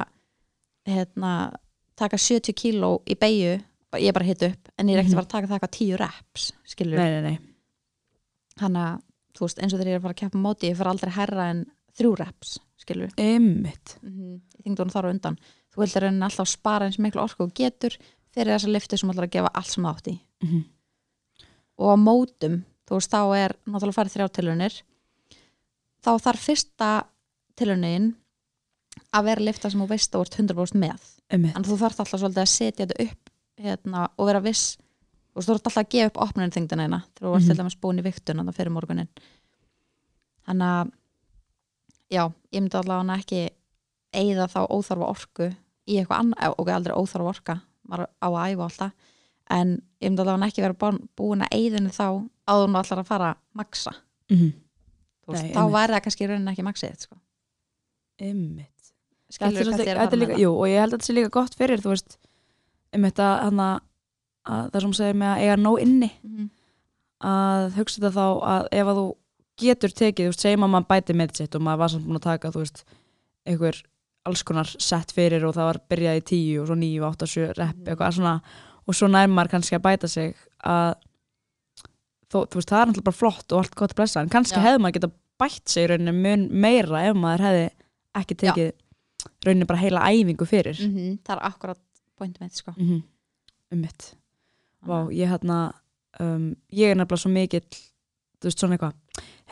hérna, 0.89 1.33
taka 1.99 2.19
70 2.19 2.57
kíló 2.59 2.93
í 3.05 3.17
beigju, 3.19 3.55
ég 4.01 4.09
er 4.09 4.17
bara 4.17 4.27
hitt 4.27 4.45
upp 4.47 4.73
en 4.79 4.91
ég 4.91 4.97
er 4.97 5.03
ekkert 5.03 5.15
að 5.15 5.21
fara 5.21 5.29
að 5.29 5.35
taka 5.35 5.51
það 5.51 5.57
eitthvað 5.59 5.77
10 5.79 6.01
reps 6.03 6.49
skilur, 6.73 7.03
nei, 7.03 7.11
nei, 7.13 7.23
nei. 7.29 7.37
Þannig 8.63 8.87
að 8.87 9.03
þú 9.37 9.47
veist, 9.47 9.61
eins 9.61 9.75
og 9.75 9.81
þegar 9.81 9.91
ég 9.91 9.99
er 9.99 10.01
að 10.01 10.07
fara 10.07 10.17
að 10.17 10.23
keppa 10.23 10.41
á 10.41 10.45
móti 10.47 10.71
ég 10.71 10.79
fyrir 10.79 10.93
aldrei 10.93 11.13
herra 11.17 11.49
en 11.53 11.63
þrjú 11.99 12.15
reps 12.19 12.59
skilur, 12.83 13.13
einmitt, 13.17 13.97
mm 14.03 14.11
-hmm. 14.11 14.41
ég 14.59 14.65
þingd 14.65 14.81
hún 14.83 14.91
þar 14.91 15.07
á 15.07 15.13
undan. 15.13 15.39
Þú 15.73 15.83
vildir 15.85 16.03
raunin 16.03 16.23
alltaf 16.27 16.49
spara 16.49 16.87
eins 16.87 16.99
miklu 16.99 17.23
orku 17.23 17.45
og 17.45 17.55
getur 17.55 17.97
fyrir 18.35 18.57
þessa 18.57 18.73
lifti 18.73 18.99
sem 18.99 19.11
ætlar 19.11 19.29
að 19.29 19.35
gefa 19.37 19.51
allt 19.55 19.71
sem 19.71 19.87
átt 19.87 20.09
í. 20.09 20.21
Mm 20.43 20.65
og 21.83 21.89
á 21.89 21.97
mótum, 21.99 22.63
þú 22.87 22.99
veist, 22.99 23.11
þá 23.11 23.23
er 23.37 23.55
náttúrulega 23.67 23.97
farið 23.97 24.15
þrjá 24.17 24.29
tilunir 24.37 24.75
þá 26.05 26.11
þarf 26.21 26.45
fyrsta 26.47 26.91
tilunin 27.59 28.15
að 29.13 29.25
vera 29.25 29.47
lifta 29.47 29.71
sem 29.71 29.81
þú 29.81 29.89
veist 29.89 30.15
að 30.15 30.25
ert 30.27 30.39
100% 30.39 30.79
með. 30.83 31.11
Einmitt. 31.33 31.57
En 31.57 31.65
þú 31.65 31.79
þarf 31.81 32.01
alltaf 32.01 32.21
svolítið 32.21 32.43
að 32.43 32.53
setja 32.53 32.87
þetta 32.87 33.07
upp 33.07 33.31
hérna, 33.63 34.09
og 34.19 34.27
vera 34.27 34.41
viss. 34.45 34.79
Og 35.33 35.43
þú 35.43 35.47
þarf 35.47 35.61
alltaf 35.61 35.79
að 35.81 35.93
gefa 35.95 36.11
upp 36.11 36.21
opnunin 36.27 36.53
þingdina 36.53 37.03
þegar 37.15 37.29
þú 37.29 37.35
ert 37.35 37.43
Mhm. 37.43 37.49
til 37.49 37.57
dæmis 37.57 37.81
búin 37.81 37.99
í 37.99 38.03
viktun 38.03 38.53
fyrir 38.53 38.73
morgunin 38.73 39.09
þannig 40.47 40.69
að 40.69 40.93
já, 42.13 42.25
ég 42.53 42.61
myndi 42.63 42.79
allavega 42.79 43.17
ekki 43.23 43.43
eigða 44.13 44.47
þá 44.53 44.61
óþarfa 44.69 45.09
orku 45.09 45.49
í 45.89 45.97
eitthvað 45.99 46.19
annað, 46.21 46.55
ok, 46.61 46.69
aldrei 46.77 46.97
óþarfa 47.01 47.33
orka 47.33 47.57
maður 47.89 48.07
á 48.23 48.29
að 48.29 48.53
æfa 48.53 48.67
alltaf 48.69 48.93
en 49.51 49.73
ég 50.03 50.11
myndi 50.11 50.23
allavega 50.25 50.49
ekki 50.53 50.65
vera 50.67 50.77
búin, 51.19 51.43
að 51.47 51.57
eigðinu 51.57 51.93
þá 51.93 52.05
áður 52.53 52.69
nú 52.73 52.79
allar 52.83 53.03
að 53.03 53.09
fara 53.09 53.31
að 53.33 53.41
maksa 53.63 53.95
mm 54.31 54.53
Þú 55.23 55.31
veist, 55.37 55.45
Nei, 55.47 55.53
þá 55.55 55.63
væri 55.71 55.95
það 55.95 56.01
kannski 56.03 56.25
í 56.25 56.27
rauninni 56.29 56.51
ekki 56.53 56.63
maksið 56.67 56.95
sko. 57.05 57.17
að 60.27 60.41
jú, 60.43 60.51
og 60.59 60.67
ég 60.69 60.81
held 60.83 60.93
að 60.93 60.97
þetta 60.99 61.07
sé 61.07 61.15
líka 61.15 61.31
gott 61.37 61.55
fyrir 61.57 61.81
þú 61.85 61.93
veist, 61.93 62.17
um 62.93 63.07
þetta 63.07 63.29
hana, 63.47 63.69
að 64.51 64.65
það 64.75 64.83
sem 64.85 64.95
segir 64.99 65.19
með 65.23 65.31
að 65.31 65.43
eiga 65.45 65.57
nóg 65.63 65.79
inni 65.85 66.11
Mhm. 66.27 66.49
að 67.23 67.71
hugsa 67.79 68.01
þetta 68.03 68.13
þá 68.19 68.27
að 68.53 68.67
ef 68.73 68.87
að 68.93 68.99
þú 68.99 69.07
getur 69.61 69.91
tekið, 69.93 70.27
þú 70.27 70.33
veist, 70.33 70.41
segjum 70.41 70.65
að 70.67 70.71
maður 70.75 70.89
bæti 70.89 71.15
með 71.17 71.37
sitt 71.37 71.55
og 71.55 71.63
maður 71.63 71.79
var 71.79 71.89
samt 71.93 72.07
búin 72.07 72.17
að 72.21 72.27
taka, 72.27 72.51
þú 72.51 72.59
veist 72.65 72.85
einhver 73.47 73.83
alls 74.25 74.43
konar 74.47 74.71
sett 74.79 75.13
fyrir 75.13 75.45
og 75.45 75.55
það 75.55 75.69
var 75.71 75.81
byrjað 75.91 76.17
í 76.21 76.25
tíu 76.31 76.61
og 76.63 76.67
svo 76.71 76.75
níu, 76.79 77.03
átta, 77.09 77.27
sjö 77.27 77.49
rep, 77.57 77.77
Mhm. 77.77 77.87
eitthvað 77.89 78.13
svona 78.15 78.41
og 78.87 78.95
svo 78.95 79.07
nær 79.09 79.27
maður 79.29 79.51
kannski 79.51 79.77
að 79.79 79.83
bæta 79.83 80.09
sig 80.09 80.37
að 80.65 80.95
þó, 82.33 82.39
þú 82.49 82.55
veist, 82.59 82.71
það 82.71 82.81
er 82.83 82.87
náttúrulega 82.87 83.09
bara 83.11 83.19
flott 83.21 83.53
og 83.53 83.59
allt 83.63 83.75
gott 83.75 83.93
að 83.95 83.99
blessa, 84.01 84.21
en 84.23 84.29
kannski 84.33 84.57
Já. 84.59 84.65
hefði 84.67 84.81
maður 84.83 84.97
geta 84.99 85.11
bætt 85.43 85.69
sig 85.69 85.85
í 85.85 85.91
rauninni 85.91 86.15
mun 86.23 86.49
meira 86.65 87.03
ef 87.11 87.17
maður 87.19 87.45
hefði 87.47 87.67
ekki 88.15 88.37
Já. 88.39 88.53
tekið 88.53 88.73
rauninni 89.47 89.67
bara 89.67 89.83
heila 89.83 90.07
æfingu 90.09 90.47
fyrir 90.49 90.79
mm 90.81 90.93
Mhm, 90.95 91.19
það 91.27 91.37
er 91.37 91.43
akkurat 91.51 91.79
pointum 92.19 92.43
mitt 92.47 92.55
sko. 92.57 92.73
-hmm. 92.73 93.03
um 93.73 93.81
mitt 93.81 94.15
Vá, 94.87 95.09
ég 95.13 95.29
hérna 95.29 95.73
um, 96.21 96.57
ég 96.73 96.91
er 96.91 96.95
nefnilega 96.97 97.19
svo 97.23 97.31
mikill 97.31 97.61
þú 98.41 98.45
veist 98.49 98.59
svona 98.59 98.77
eitthvað 98.77 98.95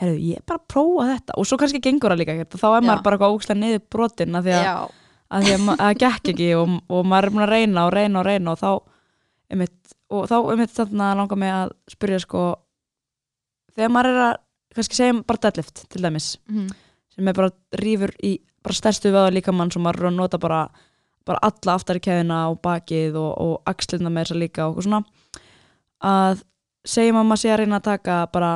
herru, 0.01 0.17
ég 0.17 0.41
er 0.41 0.47
bara 0.49 0.61
að 0.61 0.69
prófa 0.73 1.07
þetta. 1.11 1.37
Og 1.37 1.49
svo 1.49 1.59
kannski 1.61 1.83
gengur 1.85 2.13
það 2.13 2.23
líka 2.23 2.37
ekkert. 2.37 2.57
Og 2.57 2.63
þá 2.63 2.69
er 2.71 2.87
maður 2.87 3.05
bara 3.07 3.19
eitthvað 3.19 3.37
ógslag 3.37 3.61
niður 3.61 3.83
brotin 3.93 4.39
að 4.39 4.49
því 4.49 4.57
að, 4.57 4.67
að, 4.67 5.51
að 5.51 5.51
að 5.55 5.83
það 5.83 5.99
gekk 6.05 6.33
ekki 6.35 6.51
og, 6.57 6.77
og 6.89 7.09
maður 7.11 7.29
er 7.29 7.35
búin 7.35 7.47
að 7.47 7.55
reyna 7.55 7.87
og 7.87 7.95
reyna 7.95 8.23
og 8.23 8.29
reyna 8.29 8.55
og 8.55 8.61
þá 8.61 8.71
um 9.51 9.59
mitt, 9.59 9.95
og 10.11 10.29
þá 10.31 10.37
um 10.41 10.61
mitt 10.61 10.75
þarna 10.75 11.15
langar 11.19 11.41
mig 11.41 11.55
að 11.55 11.75
spyrja 11.91 12.21
sko 12.25 12.45
þegar 13.75 13.93
maður 13.95 14.13
er 14.13 14.23
að 14.29 14.37
kannski 14.77 14.99
segjum 14.99 15.25
bara 15.27 15.43
deadlift 15.47 15.83
til 15.91 16.05
dæmis 16.05 16.31
mhm, 16.51 16.71
sem 17.15 17.31
er 17.31 17.37
bara 17.37 17.53
rýfur 17.81 18.15
í 18.27 18.37
bara 18.65 18.77
stærstu 18.77 19.13
vöða 19.15 19.33
líkamann 19.35 19.73
sem 19.73 19.83
maður 19.83 20.05
er 20.05 20.11
að 20.11 20.19
nota 20.19 20.41
bara, 20.41 20.61
bara 21.27 21.41
alla 21.49 21.77
aftar 21.79 21.99
í 21.99 22.05
keðina 22.05 22.43
og 22.53 22.61
bakið 22.65 23.17
og, 23.19 23.31
og 23.41 23.71
axlirna 23.71 24.13
með 24.13 24.29
þess 24.29 24.37
að 24.37 24.43
líka 24.45 24.69
og 24.69 24.83
svona 24.85 25.03
að 26.11 26.45
segjum 26.87 27.21
að 27.21 27.31
maður 27.31 27.43
sé 27.43 27.53
að 27.53 27.63
reyna 27.63 27.81
að 27.81 27.89
taka 27.89 28.21
bara 28.33 28.53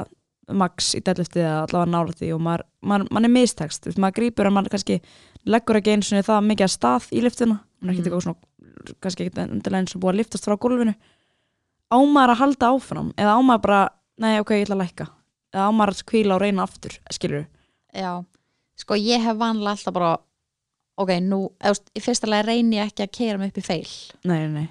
max 0.53 0.95
í 0.95 1.01
deadliftið 1.05 1.43
eða 1.45 1.61
allavega 1.65 1.91
nála 1.95 2.13
því 2.19 2.31
og 2.35 2.41
maður, 2.45 2.65
maður, 2.85 3.07
maður 3.11 3.29
er 3.29 3.35
mistekst, 3.35 3.87
þú 3.89 4.03
maður 4.05 4.17
grípur 4.19 4.47
en 4.49 4.53
maður 4.57 4.75
kannski 4.75 5.01
leggur 5.47 5.79
ekki 5.81 5.95
einu 5.95 6.03
sinni 6.09 6.25
það 6.27 6.47
mikið 6.51 6.67
að 6.67 6.75
stað 6.75 7.09
í 7.13 7.23
liftuna, 7.25 7.57
maður 7.81 7.89
er 7.89 7.95
ekki 7.95 8.03
Mhm. 8.03 8.07
eitthvað 8.09 8.25
svona 8.27 8.97
kannski 9.01 9.27
ekki 9.29 9.41
endilega 9.45 9.81
eins 9.81 9.95
og 9.97 10.01
búið 10.03 10.13
að 10.13 10.19
liftast 10.21 10.45
frá 10.45 10.57
gólfinu. 10.61 10.95
Á 11.93 11.99
maður 12.05 12.35
að 12.35 12.41
halda 12.43 12.71
áfram 12.75 13.13
eða 13.17 13.35
á 13.37 13.41
maður 13.41 13.63
bara, 13.63 13.81
nei 14.19 14.39
ok, 14.41 14.51
ég 14.51 14.67
ætla 14.67 14.77
að 14.77 14.83
lækka. 14.85 15.07
Eða 15.55 15.65
á 15.69 15.71
maður 15.73 15.95
að 15.95 16.05
kvíla 16.11 16.35
og 16.35 16.41
reyna 16.41 16.63
aftur 16.63 16.99
skilur 17.11 17.47
já. 17.95 18.25
Sko 18.77 18.95
ég 18.99 19.23
hef 19.23 19.37
vanlega 19.39 19.71
alltaf 19.71 19.95
bara 19.95 20.19
ok, 20.99 21.11
nú, 21.21 21.51
þú 21.61 21.71
veist, 21.71 21.91
í 21.95 22.01
fyrsta 22.03 22.27
lega 22.29 22.47
reyni 22.49 22.77
ég 22.77 22.91
ekki 22.91 23.03
að 23.07 23.13
keira 23.13 23.39
mig 23.39 23.53
upp 23.53 23.59
í 23.59 23.67
feil 23.67 23.93
nei, 24.25 24.47
nei, 24.49 24.69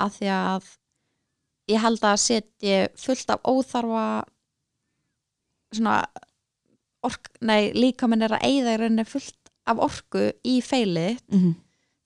því 0.00 0.28
að 0.32 0.68
ég 1.68 1.80
held 1.80 2.00
að 2.00 2.16
setja 2.20 2.88
fullt 2.96 3.30
af 3.30 3.40
óþarfa 3.44 4.04
svona 5.72 5.96
ork, 7.06 7.30
nei, 7.40 7.72
líka 7.76 8.08
minn 8.10 8.22
er 8.22 8.34
að 8.36 8.44
eyða 8.44 8.74
í 8.74 8.78
rauninni 8.82 9.06
fullt 9.08 9.36
af 9.70 9.78
orku 9.78 10.30
í 10.44 10.60
feilið 10.64 11.20
mm 11.30 11.58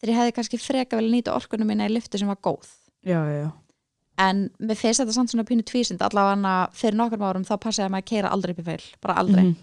þegar 0.04 0.12
ég 0.12 0.20
hefði 0.20 0.32
kannski 0.36 0.58
freka 0.60 0.98
vel 0.98 1.06
nýta 1.08 1.32
orkunum 1.32 1.70
mína 1.70 1.86
í 1.88 1.92
lyftu 1.94 2.18
sem 2.20 2.28
var 2.28 2.36
góð. 2.44 2.66
Já, 3.08 3.22
já, 3.24 3.46
en 4.20 4.42
mér 4.60 4.76
finnst 4.78 5.00
þetta 5.00 5.14
samt 5.16 5.32
svona 5.32 5.46
pínu 5.48 5.64
tvísind 5.66 6.02
allavega 6.04 6.68
fyrir 6.76 6.98
nokkrum 6.98 7.24
árum 7.24 7.46
þá 7.46 7.54
passaði 7.56 7.86
að 7.88 7.94
maður 7.94 8.08
keira 8.10 8.32
aldrei 8.34 8.52
upp 8.54 8.60
í 8.60 8.66
feil, 8.68 8.84
bara 9.00 9.16
aldrei. 9.22 9.44
Mhm. 9.44 9.56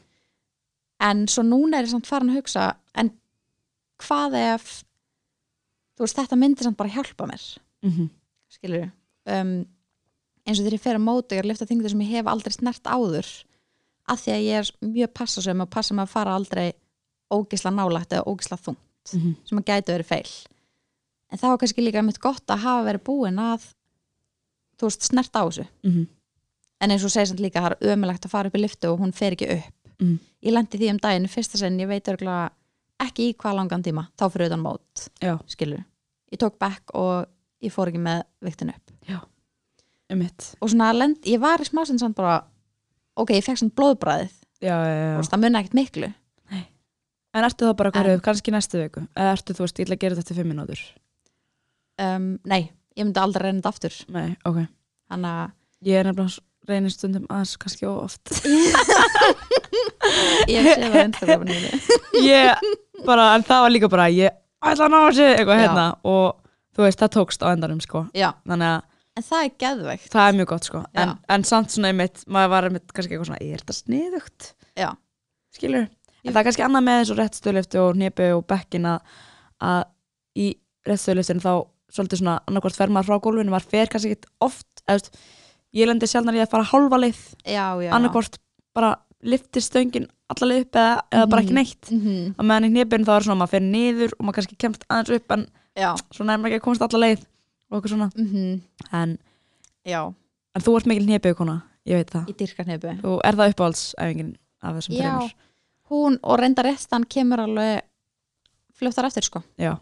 en 1.02 1.22
svo 1.28 1.42
núna 1.46 1.78
er 1.78 1.86
ég 1.86 1.94
samt 1.94 2.06
farin 2.10 2.30
að 2.30 2.42
hugsa 2.42 2.76
en 2.96 3.12
hvað 4.02 4.36
ef 4.56 4.84
þú 5.98 6.04
veist 6.06 6.18
þetta 6.20 6.38
myndi 6.38 6.64
samt 6.64 6.78
bara 6.78 6.90
hjálpa 6.90 7.28
mér? 7.30 7.46
Mhm. 7.84 8.10
skilur 8.50 8.92
um, 9.26 9.66
eins 10.46 10.60
og 10.60 10.66
þegar 10.66 10.74
ég 10.74 10.82
fer 10.82 10.96
að 10.98 11.06
móta 11.06 11.36
ég 11.36 11.40
er 11.40 11.46
að 11.46 11.52
lifta 11.54 11.66
þingdir 11.70 11.90
sem 11.90 12.02
ég 12.02 12.18
hef 12.18 12.28
aldrei 12.28 12.54
snert 12.54 12.84
áður 12.84 13.30
af 14.12 14.22
því 14.26 14.32
að 14.36 14.46
ég 14.46 14.62
er 14.62 14.72
mjög 14.92 15.12
passasum 15.18 15.62
og 15.64 15.70
passa 15.74 15.96
mig 15.96 16.04
að 16.08 16.14
fara 16.16 16.36
aldrei 16.36 16.72
ógisla 17.32 17.72
nálægt 17.72 18.12
eða 18.18 18.28
ógisla 18.28 18.58
þungt 18.60 18.88
Mhm. 19.14 19.36
sem 19.50 19.58
að 19.58 19.66
gæti 19.66 19.94
verið 19.96 20.06
feil 20.06 20.32
en 21.32 21.38
það 21.40 21.50
var 21.50 21.58
kannski 21.58 21.82
líka 21.86 22.04
mitt 22.06 22.20
gott 22.22 22.46
að 22.54 22.60
hafa 22.66 22.84
verið 22.92 23.04
búin 23.08 23.40
að 23.42 23.64
þú 24.78 24.88
veist, 24.90 25.02
snert 25.10 25.32
á 25.34 25.42
þessu. 25.48 25.66
Mhm. 25.84 26.08
en 26.82 26.90
eins 26.92 27.04
og 27.06 27.12
segir 27.12 27.28
samt 27.28 27.40
líka 27.40 27.62
það 27.62 27.72
er 27.72 27.96
ömulegt 27.96 28.26
að 28.26 28.30
fara 28.34 28.48
upp 28.48 28.56
í 28.56 28.62
lyftu 28.62 28.90
og 28.92 29.00
hún 29.00 29.14
fer 29.14 29.32
ekki 29.36 29.50
upp. 29.58 29.74
Mhm. 30.02 30.20
ég 30.44 30.54
lendi 30.54 30.78
því 30.78 30.90
um 30.92 30.98
daginn, 31.00 31.28
fyrsta 31.28 31.58
sinn 31.58 31.80
ég 31.80 31.88
veit 31.88 32.04
örgulega 32.08 32.50
ekki 33.00 33.30
í 33.32 33.36
hvað 33.36 33.56
langan 33.56 33.84
tíma 33.84 34.08
þá 34.18 34.30
fyrir 34.32 34.48
utan 34.50 34.62
mót, 34.62 35.10
Já, 35.22 35.40
skilur 35.48 35.84
ég 36.32 36.38
tók 36.40 36.60
back 36.60 36.92
og 36.94 37.26
ég 37.62 37.72
fór 37.72 37.88
ekki 37.88 38.00
með 38.02 38.24
viktin 38.44 38.70
upp. 38.70 38.92
Um 40.12 40.22
og 40.62 40.70
svona, 40.70 40.92
lend, 40.94 41.22
ég 41.24 41.40
var 41.40 41.58
í 41.60 41.64
smásinn 41.64 41.98
samt 42.00 42.16
bara 42.16 42.44
ok, 43.24 43.30
ég 43.38 43.46
fekk 43.46 43.58
svona 43.62 43.78
blóðbræðið 43.80 44.34
Já, 44.62 44.76
já, 44.78 44.94
já, 44.94 45.14
og 45.18 45.26
það 45.26 45.40
munna 45.42 45.60
ekkert 45.64 45.78
miklu. 45.80 46.08
En 47.32 47.46
ertu 47.48 47.64
þá 47.70 47.74
bara 47.80 47.90
En- 47.90 47.96
hverju, 47.96 48.20
kannski 48.26 48.52
næstu 48.52 48.76
viku? 48.82 49.02
Eða 49.16 49.32
ertu 49.38 49.54
þú 49.56 49.64
veist, 49.64 49.78
ég 49.80 49.86
ætla 49.88 49.96
að 49.96 50.02
gera 50.04 50.16
þetta 50.18 50.24
eftir 50.26 50.38
fimm 50.42 50.50
mínútur? 50.52 50.82
Um, 52.02 52.26
nei, 52.44 52.62
ég 52.98 53.04
myndi 53.08 53.22
aldrei 53.22 53.46
reyna 53.48 53.62
þetta 53.62 53.72
aftur. 53.72 53.96
Nei, 54.12 54.30
ok. 54.46 54.60
Þannig 55.12 55.32
að 55.40 55.50
Ég 55.82 55.98
er 55.98 56.06
nefnilega 56.06 56.44
reynir 56.70 56.92
stundum 56.94 57.24
aðeins 57.26 57.56
kannski 57.58 57.88
of 57.90 58.04
oft. 58.04 58.22
Ég 60.52 60.62
sé 60.68 60.76
það 61.18 61.42
mínu. 61.42 61.72
Ég 62.28 62.54
bara, 63.08 63.32
en 63.34 63.42
það 63.48 63.64
var 63.66 63.72
líka 63.74 63.90
bara 63.90 64.06
ég 64.14 64.30
ætla 64.62 64.86
að 64.86 64.94
ná 64.94 65.00
þessu 65.08 65.26
eitthvað 65.32 65.58
hérna. 65.64 65.86
Og 66.06 66.38
þú 66.76 66.80
veist, 66.86 67.02
það 67.02 67.14
tókst 67.18 67.42
á 67.42 67.50
endanum 67.50 67.82
sko. 67.82 68.04
Já, 68.14 68.30
Þannig 68.46 68.70
að 68.76 68.82
en 69.18 69.24
það 69.28 69.44
er 69.46 69.52
geðveikt 69.64 70.12
það 70.14 70.28
er 70.30 70.38
mjög 70.40 70.48
gott 70.54 70.64
sko 70.70 70.82
en, 70.94 71.10
Já. 71.10 71.18
en 71.36 71.44
samt 71.44 71.70
svona 71.74 71.92
einmitt, 71.92 72.24
maður 72.28 72.50
var 72.54 72.64
einmitt 72.70 72.94
kannski 72.96 73.16
eitthvað 73.16 73.30
svona, 73.32 73.42
er 73.42 73.64
þetta 73.64 73.78
sniðugt? 73.82 74.54
já, 74.78 74.90
Skilur? 75.56 75.88
En 76.24 76.30
Ég- 76.30 76.34
það 76.36 76.40
er 76.40 76.46
kannski 76.48 76.64
annað 76.68 76.84
með 76.86 76.98
þessu 77.02 77.18
réttstöðlifti 77.18 77.80
og 77.82 77.96
hnepi 77.98 78.28
og 78.36 78.44
bekkin 78.48 78.86
að, 78.86 79.00
að 79.62 79.84
í 80.38 80.48
réttstöðliftinu 80.88 81.42
þá 81.42 81.54
svolítið 81.92 82.22
svona 82.22 82.36
annarkvort 82.48 82.76
fer 82.78 82.88
maður 82.94 83.10
frá 83.10 83.20
gólfinu, 83.26 83.52
maður 83.52 83.70
fer 83.74 83.90
kannski 83.92 84.12
ekki 84.16 84.30
oft 84.48 84.84
veist, 84.88 85.10
ég 85.76 85.88
lendi 85.90 86.08
sjálfnar 86.08 86.38
í 86.38 86.44
að 86.46 86.52
fara 86.54 86.64
hálfa 86.72 87.00
leið 87.02 87.20
já, 87.46 87.66
já 87.84 87.92
annarkvort 87.98 88.38
bara 88.74 88.94
liftir 89.22 89.62
stöngin 89.66 90.08
alla 90.32 90.48
leið 90.48 90.62
upp 90.66 90.78
eða, 90.80 90.94
eða 91.12 91.26
bara 91.30 91.42
ekki 91.44 91.52
Mhm. 91.52 91.60
neitt 91.60 91.92
mm 91.92 92.00
-hmm. 92.06 92.36
og 92.40 92.46
meðan 92.46 92.66
í 92.66 92.72
hnepinu 92.72 93.06
þá 93.06 93.12
er 93.18 93.24
svona 93.28 93.40
maður 93.42 93.52
fer 93.52 93.62
niður 93.68 94.12
og 94.20 94.24
maður 94.26 94.36
kannski 94.40 94.58
kemst 94.58 94.86
aðeins 94.90 95.16
upp 95.18 95.32
en 95.32 95.48
já, 95.76 95.96
svona 96.16 96.34
er 96.34 96.38
maður 96.40 96.48
ekki 96.54 96.60
að 96.62 96.66
komast 96.70 96.82
alla 96.88 97.06
leið 97.08 97.26
og 97.72 97.78
eitthvað 97.80 97.94
svona. 97.96 98.10
Mm 98.16 98.62
en, 99.02 99.18
já, 99.88 100.02
en 100.56 100.66
þú 100.66 100.76
ert 100.78 100.90
mikil 100.92 101.08
hnepið 101.08 101.38
kona, 101.40 101.62
ég 101.88 102.02
veit 102.02 102.12
það. 102.12 102.28
Í 102.30 102.36
dyrkarnefu 102.42 102.96
og 103.08 103.22
er 103.26 103.40
það 103.40 103.54
uppáhaldsæfingin 103.56 104.34
af 104.62 104.76
þessum 104.78 104.98
Já. 104.98 105.00
þreymur? 105.06 105.38
hún 105.92 106.20
og 106.24 106.40
reynda 106.40 106.64
réttan 106.64 107.04
kemur 107.10 107.42
alveg 107.44 107.82
fljóttar 108.80 109.06
eftir 109.10 109.26
sko. 109.28 109.42
Já, 109.60 109.74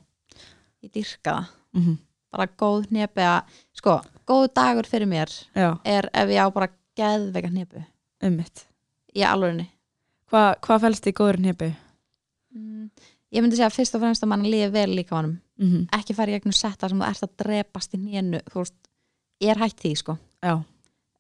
ég 0.83 0.93
dyrka 0.93 1.33
það, 1.41 1.49
mm 1.73 1.97
bara 2.29 2.45
góð 2.61 2.89
nefi 2.93 3.23
að 3.25 3.59
sko, 3.73 3.95
góð 4.29 4.47
dagur 4.53 4.85
fyrir 4.85 5.09
mér 5.09 5.31
já, 5.57 5.71
er 5.81 6.09
ef 6.13 6.29
ég 6.29 6.45
á 6.45 6.47
bara 6.53 6.67
geðveika 6.97 7.49
nefi 7.49 7.81
ummitt 8.21 8.65
í 9.17 9.23
alvörinni 9.25 9.65
Hva, 10.29 10.53
Hvað 10.61 10.83
fælst 10.83 11.07
í 11.09 11.13
góður 11.17 11.39
hnepi? 11.41 11.71
mm. 12.53 12.89
ég 13.33 13.41
myndi 13.41 13.57
segja 13.57 13.71
fyrst 13.73 13.97
og 13.97 14.03
fremst 14.03 14.21
að 14.21 14.29
mann 14.29 14.45
líði 14.45 14.69
vel 14.75 14.91
líka 14.93 15.17
honum 15.17 15.39
Mm 15.59 15.67
-hmm. 15.71 15.87
ekki 15.99 16.13
fara 16.15 16.31
í 16.31 16.35
gegnum 16.39 16.53
setta 16.55 16.87
sem 16.89 16.99
þú 16.99 17.07
ert 17.09 17.23
að 17.23 17.35
drepast 17.43 17.93
í 17.93 17.97
nénu 17.97 18.39
þú 18.49 18.55
veist, 18.63 18.75
ég 19.41 19.49
er 19.51 19.57
hætt 19.59 19.79
því 19.81 19.95
sko 19.97 20.17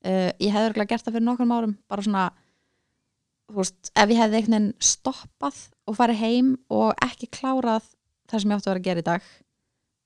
uh, 0.05 0.31
ég 0.39 0.51
hefði 0.53 0.69
örgulega 0.69 0.87
gert 0.93 1.03
það 1.05 1.13
fyrir 1.13 1.25
nokkrum 1.27 1.51
árum 1.51 1.77
bara 1.89 2.01
svona 2.01 2.31
þú 3.51 3.55
veist, 3.57 3.91
ef 3.95 4.09
ég 4.09 4.17
hefði 4.17 4.35
einhvern 4.35 4.53
veginn 4.53 4.73
stoppað 4.79 5.57
og 5.87 5.95
farið 5.97 6.15
heim 6.23 6.57
og 6.69 6.93
ekki 7.03 7.27
klárað 7.27 7.83
það 8.31 8.39
sem 8.41 8.51
ég 8.51 8.55
átti 8.57 8.69
að 8.69 8.73
vera 8.73 8.79
að 8.79 8.83
gera 8.87 8.99
í 8.99 9.03
dag 9.03 9.21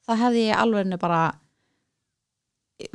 þá 0.08 0.12
hefði 0.24 0.48
ég 0.50 0.58
alveg 0.58 1.00
bara 1.00 1.22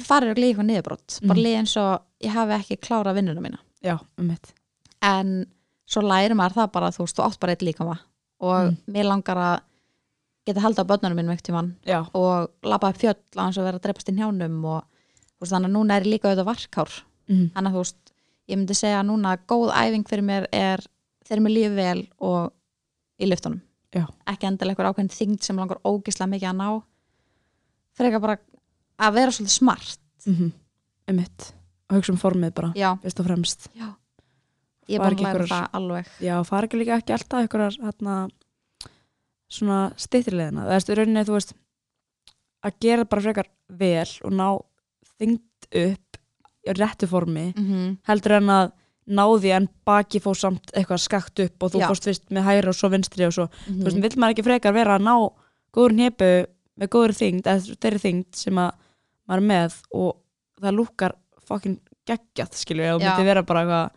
farið 0.04 0.30
og 0.34 0.38
líka 0.40 0.48
eitthvað 0.52 0.68
niðurbrott 0.68 1.20
bara 1.22 1.38
Mhm. 1.38 1.44
líka 1.44 1.58
eins 1.60 1.76
og 1.76 2.02
ég 2.20 2.30
hafi 2.34 2.52
ekki 2.58 2.76
klárað 2.82 3.14
vinnuna 3.14 3.40
mína 3.40 3.58
já, 3.82 3.98
ummitt 4.18 4.52
en 5.02 5.46
svo 5.86 6.02
læri 6.02 6.34
maður 6.34 6.54
það 6.58 6.72
bara 6.72 6.90
þú 6.90 6.98
veist, 7.06 7.16
þú 7.16 7.24
átt 7.24 7.38
bara 7.40 7.52
eitt 7.52 7.62
líkama 7.62 7.98
og 8.40 8.70
Mm. 8.70 8.76
mér 8.88 9.04
langar 9.04 9.36
að 9.36 9.60
geta 10.48 10.64
haldið 10.64 10.84
á 10.84 10.90
börnunum 10.90 11.20
minn 11.20 11.30
veikt 11.32 11.46
tímann 11.48 11.70
Já, 11.86 12.00
og 12.16 12.50
labba 12.66 12.90
upp 12.92 13.00
fjöll 13.00 13.16
á 13.36 13.42
hans 13.44 13.58
að 13.60 13.68
vera 13.68 13.80
að 13.80 13.86
drepast 13.86 14.10
í 14.10 14.16
njánum 14.16 14.58
og 14.64 14.82
veist, 15.38 15.52
þannig 15.52 15.70
að 15.70 15.76
núna 15.76 15.98
er 15.98 16.08
líka 16.08 16.28
auðvitað 16.30 16.50
varkár. 16.50 16.98
Mm 17.28 17.48
þannig 17.54 17.70
að 17.70 17.76
þú 17.76 17.84
veist, 17.84 18.12
ég 18.48 18.58
myndi 18.58 18.76
segja 18.76 19.00
að 19.00 19.08
núna 19.10 19.36
góð 19.50 19.72
æfing 19.76 20.08
fyrir 20.08 20.24
mér 20.24 20.48
er 20.52 20.84
þegar 21.28 21.42
mér 21.44 21.54
lífi 21.54 21.74
vel 21.76 22.06
og 22.18 22.52
í 23.18 23.28
lyftunum. 23.28 23.62
Já. 23.94 24.04
ekki 24.28 24.44
endilega 24.44 24.74
eitthvað 24.74 24.90
ákveðin 24.92 25.14
þyngd 25.16 25.44
sem 25.46 25.56
langar 25.56 25.78
ógislega 25.84 26.28
mikið 26.28 26.48
að 26.50 26.58
ná. 26.58 26.68
Frekar 27.96 28.20
bara 28.20 28.36
að 29.00 29.14
vera 29.14 29.32
svolítið 29.32 29.54
smart. 29.54 30.00
-hmm. 30.28 30.52
ummitt 31.08 31.52
og 31.88 31.96
hugsa 31.96 32.12
um 32.12 32.20
formið 32.20 32.52
bara, 32.54 32.72
fyrst 33.02 33.20
og 33.20 33.26
fremst. 33.26 33.68
Já. 33.74 33.94
Ég 34.88 34.98
bara 34.98 35.16
læra 35.16 35.46
það 35.46 35.68
alveg. 35.76 36.06
Já, 36.20 36.34
fara 36.48 36.68
ekki 36.68 36.80
líka 36.80 36.96
ekki 36.96 37.12
alltaf 37.12 37.42
einhverjar 37.42 37.76
hérna, 37.82 38.28
svona 39.48 39.92
stýttrileðina 39.96 40.66
það 40.68 40.90
er 40.92 41.00
rauninni, 41.00 41.24
þú 41.24 41.36
veist 41.38 41.54
að 42.66 42.80
gera 42.84 43.06
bara 43.08 43.24
frekar 43.24 43.48
vel 43.68 44.10
og 44.24 44.34
ná 44.34 44.48
þyngd 45.18 45.68
upp 45.84 46.20
í 46.68 46.74
réttu 46.76 47.08
formi 47.08 47.52
mm 47.54 47.64
-hmm. 47.64 47.96
heldur 48.08 48.32
en 48.38 48.50
að 48.52 48.72
náði 49.08 49.52
en 49.56 49.68
baki 49.88 50.20
fór 50.20 50.36
samt 50.36 50.72
eitthvað 50.76 51.00
skakt 51.00 51.40
upp 51.40 51.62
og 51.62 51.72
þú 51.72 51.80
Já. 51.80 51.88
fórst 51.88 52.04
fyrst 52.04 52.30
með 52.30 52.44
hæra 52.44 52.68
og 52.68 52.76
svo 52.76 52.90
vinstri 52.92 53.24
og 53.26 53.32
svo, 53.32 53.48
Mhm. 53.48 53.80
þú 53.80 53.84
veist, 53.84 54.02
vill 54.02 54.20
maður 54.20 54.34
ekki 54.34 54.44
frekar 54.44 54.72
vera 54.72 54.98
að 54.98 55.02
ná 55.08 55.32
góður 55.72 55.92
hnepu 55.96 56.46
með 56.78 56.88
góður 56.88 57.14
þyngd 57.16 57.46
eða 57.46 57.76
þeirri 57.80 58.00
þyngd 58.04 58.36
sem 58.36 58.54
að 58.54 58.72
maður 59.28 59.42
er 59.42 59.48
með 59.48 59.74
og 59.92 60.16
það 60.60 60.76
lúkar 60.76 61.12
fokkin 61.48 61.80
geggjað, 62.08 62.94
og 62.94 63.00
Já. 63.00 63.16
myndi 63.16 63.24
vera 63.24 63.42
bara 63.42 63.60
eitthvað, 63.62 63.90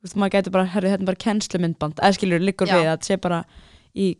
þú 0.00 0.02
veist, 0.02 0.16
maður 0.16 0.30
gæti 0.30 0.50
bara 0.50 0.64
herri, 0.64 0.88
þetta 0.88 1.02
er 1.02 1.06
bara 1.06 1.24
kennslumyndband, 1.24 1.94
eða 1.94 2.14
skilur, 2.14 2.40
liggur 2.40 2.66
Já. 2.68 2.76
við 2.76 2.86
að 2.92 3.04
sé 3.04 3.16
bara 3.20 3.44
í 3.94 4.16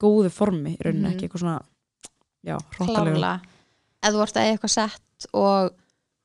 góðu 0.00 0.30
formi 0.30 0.76
í 0.76 0.82
rauninni, 0.82 1.08
Mhm. 1.08 1.14
ekki 1.16 1.28
eitthvað 1.28 1.44
svona 1.44 1.62
já, 2.44 2.56
hróttalega 2.76 3.40
ef 4.02 4.14
þú 4.14 4.22
ert 4.22 4.36
að 4.36 4.52
eitthvað 4.52 4.70
sett 4.70 5.26
og 5.34 5.72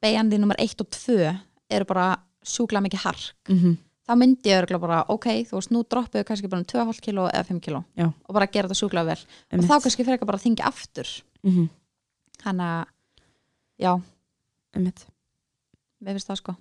beigjandi 0.04 0.40
nummer 0.40 0.56
1 0.60 0.82
og 0.82 0.90
2 0.90 1.40
eru 1.70 1.86
bara 1.86 2.18
sjúkla 2.44 2.82
mikið 2.84 3.04
hark 3.04 3.34
mm 3.50 3.78
þá 4.04 4.16
myndi 4.20 4.52
ég 4.52 4.60
örgulega 4.60 4.84
bara, 4.84 4.98
ok, 5.14 5.28
þú 5.48 5.58
veist, 5.58 5.72
nú 5.72 5.84
droppuðu 5.88 6.26
kannski 6.28 6.50
bara 6.52 6.60
um 6.60 6.68
2,5 6.68 7.00
kilo 7.06 7.28
eða 7.30 7.46
5 7.48 7.62
kilo 7.64 7.84
Já. 7.96 8.10
og 8.12 8.36
bara 8.36 8.48
gera 8.52 8.68
þetta 8.68 8.80
sjúklega 8.82 9.06
vel. 9.06 9.22
Og 9.54 9.64
þá 9.64 9.78
kannski 9.80 10.04
frekar 10.04 10.28
bara 10.28 10.38
að 10.38 10.44
þingja 10.44 10.68
aftur. 10.68 11.08
-hmm. 11.44 11.70
þannig 12.44 12.66
að, 12.68 12.86
já, 13.80 14.02
einmitt. 14.76 15.06
Við 16.04 16.12
finnst 16.12 16.28
það 16.28 16.38
sko. 16.38 16.56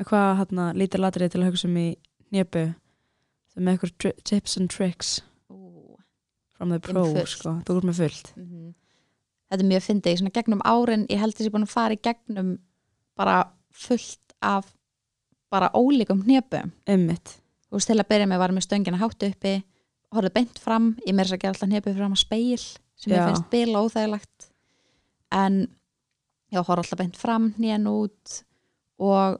Hvað 0.00 0.38
hérna 0.38 0.72
lítir 0.74 1.00
latrið 1.00 1.30
til 1.30 1.40
að 1.42 1.50
hugsa 1.50 1.68
um 1.68 1.76
í 1.76 1.98
sem 2.32 3.64
með 3.64 3.78
eitthvað 3.78 4.22
tips 4.24 4.56
and 4.56 4.70
tricks 4.70 5.20
from 6.58 6.70
the 6.74 6.80
pro, 6.82 7.04
sko, 7.24 7.54
þú 7.64 7.76
ert 7.78 7.86
með 7.88 8.00
fullt. 8.02 8.32
Mhm. 8.36 8.74
þetta 9.48 9.62
er 9.64 9.68
mjög 9.70 9.84
fyndið, 9.86 10.16
svona 10.20 10.34
gegnum 10.36 10.60
árin 10.68 11.06
ég 11.08 11.18
held 11.22 11.34
þessi 11.38 11.50
búin 11.54 11.64
að 11.64 11.72
fara 11.72 11.94
í 11.96 12.00
gegnum 12.04 12.58
bara 13.16 13.36
fullt 13.72 14.34
af 14.42 14.74
bara 15.50 15.70
ólíkum 15.72 16.20
hnjöpum 16.26 16.72
einmitt, 16.86 17.38
þú 17.70 17.78
veist, 17.78 17.88
til 17.88 17.96
að 17.96 18.08
byrja 18.10 18.26
með 18.28 18.38
var 18.42 18.52
með 18.52 18.66
stöngina 18.66 18.98
hátt 19.00 19.22
uppi 19.24 19.54
horfði 20.12 20.32
beint 20.34 20.58
fram, 20.58 20.90
ég 21.06 21.14
meira 21.14 21.28
þess 21.28 21.36
að 21.38 21.40
gera 21.40 21.54
alltaf 21.54 21.68
hnjöpu 21.70 21.94
fram 21.96 22.12
að 22.12 22.22
speil 22.22 22.58
sem 22.98 23.12
ég 23.12 23.26
finnst 23.28 23.50
bila 23.50 23.82
óþægilegt. 23.84 24.46
En 25.32 25.68
já, 26.52 26.60
horfði 26.64 26.82
alltaf 26.82 26.98
beint 26.98 27.16
fram 27.16 27.50
hnén 27.58 27.84
út 27.88 28.42
og 28.98 29.38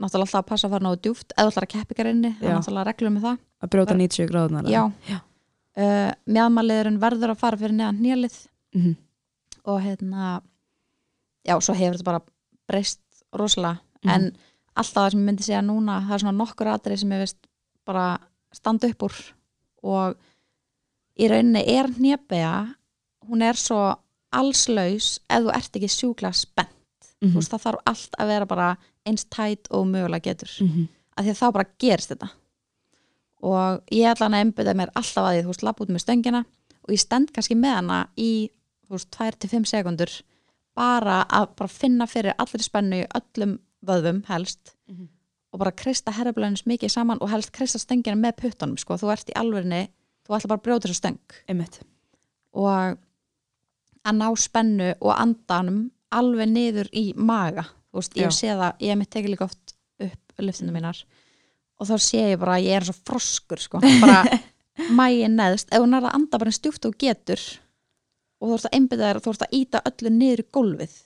náttúrulega 0.00 0.24
alltaf 0.26 0.40
að 0.42 0.46
passa 0.48 0.66
að 0.68 0.72
fara 0.76 0.84
náðu 0.86 1.00
djúft 1.04 1.32
eða 1.36 1.44
alltaf 1.50 1.62
að 1.64 1.72
keppi 1.74 1.94
ykkur 1.96 2.10
inni, 2.12 2.30
það 2.40 2.48
er 2.48 2.56
náttúrulega 2.58 2.86
reglum 2.90 3.14
með 3.16 3.22
það. 3.28 3.38
Að 3.62 3.70
brjóta 3.72 3.92
Bara- 3.92 4.00
90 4.04 4.28
gráðunar 4.30 4.68
já, 4.72 4.82
Já. 5.08 5.18
Uh, 5.76 6.08
mjadmaliðurinn 6.26 6.98
verður 7.02 7.34
að 7.34 7.40
fara 7.42 7.56
fyrir 7.60 7.74
neðan 7.76 7.98
hnélið 8.00 8.36
mm 8.74 8.94
og 9.66 9.80
hérna 9.82 10.40
já, 11.42 11.56
svo 11.60 11.74
hefur 11.74 11.96
þetta 11.98 12.04
bara 12.06 12.20
breyst 12.70 13.00
rosalega, 13.34 13.80
Mhm. 14.04 14.10
en 14.14 14.36
alltaf 14.76 14.94
það 14.94 15.10
sem 15.10 15.20
ég 15.20 15.26
myndi 15.26 15.42
segja 15.42 15.62
núna, 15.66 15.96
það 16.06 16.14
er 16.14 16.18
svona 16.22 16.38
nokkur 16.38 16.66
atrið 16.70 16.98
sem 17.00 17.10
ég 17.10 17.18
veist 17.24 17.46
bara 17.84 18.18
standa 18.52 18.86
upp 18.88 19.02
úr. 19.02 19.16
Og 19.82 20.16
í 21.18 21.28
rauninni 21.28 21.64
er 21.66 21.86
hnébega 21.88 22.74
hún 23.28 23.42
er 23.42 23.54
svo 23.58 23.96
allslaus 24.32 25.18
ef 25.28 25.42
þú 25.42 25.50
ert 25.56 25.72
ekki 25.80 25.88
sjúkla 25.90 26.32
spennt. 26.32 26.70
Mhm. 27.22 27.32
þú 27.32 27.34
veist, 27.40 27.50
það 27.50 27.64
þarf 27.66 27.82
allt 27.86 28.14
að 28.20 28.26
vera 28.28 28.46
bara 28.46 28.76
eins 29.04 29.24
tætt 29.24 29.66
og 29.70 29.86
mögulega 29.86 30.22
getur. 30.22 30.48
-hmm. 30.60 30.88
af 31.16 31.24
því 31.24 31.30
að 31.30 31.40
þá 31.42 31.52
bara 31.52 31.70
gerist 31.78 32.08
þetta 32.10 32.30
og 33.42 33.82
ég 33.92 34.06
ætla 34.10 34.26
hann 34.26 34.34
að 34.38 34.44
einbytta 34.46 34.74
mér 34.74 34.92
alltaf 34.94 35.24
að 35.24 35.34
því, 35.36 35.42
þú 35.42 35.50
veist, 35.52 35.62
lapp 35.66 35.80
út 35.80 35.88
með 35.92 36.04
stöngina 36.04 36.44
og 36.86 36.90
ég 36.94 37.00
stend 37.02 37.32
kannski 37.34 37.56
með 37.58 37.74
hana 37.80 37.98
í 38.16 38.30
þú 38.86 38.96
veist, 38.96 39.10
2-5 39.16 39.66
sekundur 39.66 40.12
bara 40.76 41.24
að 41.32 41.48
bara 41.56 41.68
finna 41.72 42.06
fyrir 42.06 42.34
allri 42.38 42.62
spennu 42.62 43.02
í 43.02 43.06
öllum 43.16 43.58
vöðvum 43.86 44.24
helst 44.28 44.74
Mhm. 44.88 45.08
og 45.52 45.58
bara 45.58 45.72
krista 45.72 46.12
herrablöðinus 46.12 46.66
mikið 46.66 46.90
saman 46.90 47.18
og 47.20 47.30
helst 47.30 47.52
krista 47.52 47.78
stöngina 47.78 48.16
með 48.16 48.36
puttunum 48.36 48.76
sko, 48.78 48.94
þú 48.94 49.12
ert 49.12 49.28
í 49.30 49.32
alvörinni, 49.36 49.88
þú 50.26 50.36
ætla 50.36 50.48
bara 50.48 50.58
að 50.60 50.64
brjóta 50.64 50.88
þessu 50.88 51.00
stöng. 51.00 51.18
Einmitt. 51.48 51.80
Og 52.54 52.98
að 54.06 54.16
ná 54.16 54.28
spennu 54.38 54.94
og 55.00 55.14
andanum 55.16 55.90
alveg 56.12 56.48
niður 56.48 56.88
í 56.92 57.12
maga. 57.16 57.64
Þú 57.92 58.00
veist, 58.00 58.14
ég 58.14 58.28
Já. 58.28 58.30
sé 58.30 58.48
það, 58.54 58.78
ég 58.80 58.88
hef 58.92 58.98
mitt 58.98 59.10
tekið 59.10 59.30
líka 59.34 59.44
oft 59.44 59.74
upp 60.00 60.32
lyftinu 60.38 60.72
mínar 60.72 61.04
og 61.80 61.88
þá 61.90 61.94
sé 62.00 62.22
ég 62.32 62.38
bara 62.40 62.56
að 62.58 62.66
ég 62.70 62.76
er 62.80 62.86
svo 62.88 62.94
froskur 63.06 63.60
sko, 63.60 63.80
bara 64.00 64.22
mægi 64.98 65.28
neðst, 65.32 65.68
ef 65.72 65.82
hún 65.82 65.96
er 65.96 66.06
að 66.08 66.14
anda 66.18 66.38
bara 66.40 66.50
eins 66.52 66.60
stjúft 66.60 66.84
og 66.88 66.96
getur 67.00 67.40
og 68.40 68.48
þú 68.50 68.54
ert 68.58 68.66
að 68.68 68.76
einbytta 68.78 69.06
þér 69.10 69.20
þú 69.24 69.32
ert 69.34 69.44
að 69.46 69.56
íta 69.60 69.82
öllu 69.90 70.12
niður 70.12 70.42
í 70.44 70.46
gólfið 70.56 70.96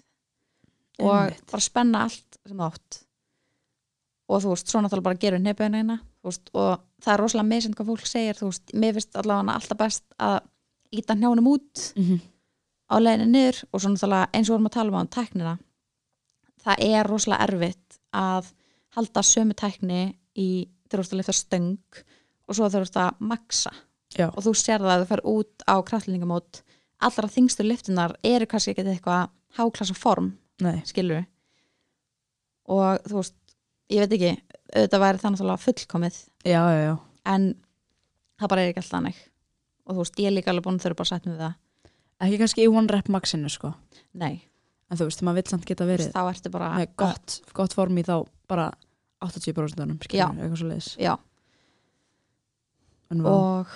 og 1.01 1.15
Einmitt. 1.17 1.45
bara 1.51 1.65
spenna 1.65 2.03
allt 2.07 2.39
sem 2.47 2.61
átt 2.67 3.01
og 4.31 4.43
þú 4.45 4.53
veist, 4.55 4.69
svo 4.71 4.81
náttúrulega 4.83 5.07
bara 5.09 5.21
gerur 5.23 5.43
nefnina 5.43 5.81
eina 5.83 5.97
veist, 6.27 6.51
og 6.55 6.83
það 7.03 7.13
er 7.15 7.23
rosalega 7.25 7.49
meðsend 7.51 7.79
hvað 7.79 7.89
fólk 7.93 8.07
segir 8.11 8.39
þú 8.39 8.51
veist, 8.51 8.75
mér 8.75 8.97
finnst 8.99 9.17
allavega 9.19 9.57
alltaf 9.59 9.79
best 9.81 10.05
að 10.23 10.37
íta 11.01 11.17
hnjánum 11.17 11.49
út 11.55 11.85
Mhm. 11.97 12.21
á 12.91 12.95
leiðinni 12.99 13.31
niður 13.31 13.59
og 13.73 13.81
svo 13.81 13.91
náttúrulega 13.95 14.31
eins 14.35 14.47
og 14.51 14.53
við 14.53 14.57
vorum 14.59 14.71
að 14.71 14.77
tala 14.77 14.91
um 14.91 14.99
á 15.01 15.15
tæknina 15.17 15.55
það 16.65 16.85
er 16.91 17.07
rosalega 17.09 17.47
erfitt 17.47 17.99
að 18.13 18.51
halda 18.97 19.23
sömu 19.23 19.55
tækni 19.55 20.01
í 20.40 20.48
þú 20.90 21.00
ert 21.03 21.14
að 21.14 21.20
lifta 21.20 21.37
stöng 21.37 22.03
og 22.48 22.57
svo 22.57 22.68
þú 22.72 22.83
ert 22.83 23.00
að 23.05 23.24
maksa 23.33 23.72
Já. 24.16 24.26
og 24.29 24.40
þú 24.42 24.55
sér 24.59 24.83
það 24.83 24.94
að 24.94 25.03
þú 25.05 25.11
fer 25.12 25.24
út 25.33 25.66
á 25.70 25.74
kraftlendingamót 25.87 26.62
allra 27.07 27.31
þingstu 27.31 27.66
liftunar 27.66 28.16
eru 28.26 28.48
kannski 28.50 28.74
ekki 28.74 28.87
eitthvað 28.88 29.29
háklassa 29.59 29.96
form 29.96 30.33
Nei, 30.61 30.81
skilur 30.88 31.22
og 32.70 33.07
þú 33.09 33.20
veist, 33.20 33.37
ég 33.90 34.05
veit 34.05 34.14
ekki 34.16 34.33
auðvitað 34.70 35.03
væri 35.03 35.20
það 35.20 35.33
náttúrulega 35.35 35.64
fullkomið. 35.64 36.18
Já, 36.46 36.61
já, 36.70 36.92
en 37.33 37.48
það 38.38 38.53
bara 38.53 38.62
er 38.62 38.70
ekki 38.70 38.83
alltaf 38.83 38.94
þannig. 38.94 39.24
Og 39.87 39.96
þú 39.96 40.05
veist, 40.05 40.20
ég 40.22 40.31
er 40.31 40.37
líka 40.37 40.53
alveg 40.53 40.66
búin 40.66 40.79
að 40.79 40.85
þurfa 40.85 41.00
bara 41.00 41.09
að 41.09 41.11
setja 41.11 41.33
með 41.33 41.42
það. 41.44 41.57
Ekki 42.20 42.38
kannski 42.42 42.62
í 42.66 42.70
one 42.70 42.92
rep 42.94 43.11
maxinu 43.11 43.50
sko. 43.50 43.72
Nei, 44.20 44.35
En 44.90 44.98
þú 44.98 45.07
veist, 45.07 45.20
maður 45.22 45.38
vill 45.38 45.50
samt 45.53 45.66
geta 45.68 45.87
verið 45.87 46.09
þá 46.11 46.22
ertu 46.24 46.50
bara 46.50 46.68
með 46.74 46.94
gott, 46.98 47.35
gott 47.55 47.74
form 47.79 47.98
í 48.00 48.03
þá 48.03 48.16
bara 48.50 48.64
80% 49.21 49.85
Já. 49.87 49.99
skilur, 50.07 50.39
eitthvað 50.41 50.61
svo 50.63 50.69
leiðis 50.71 50.91
já, 51.01 51.15
og 53.27 53.67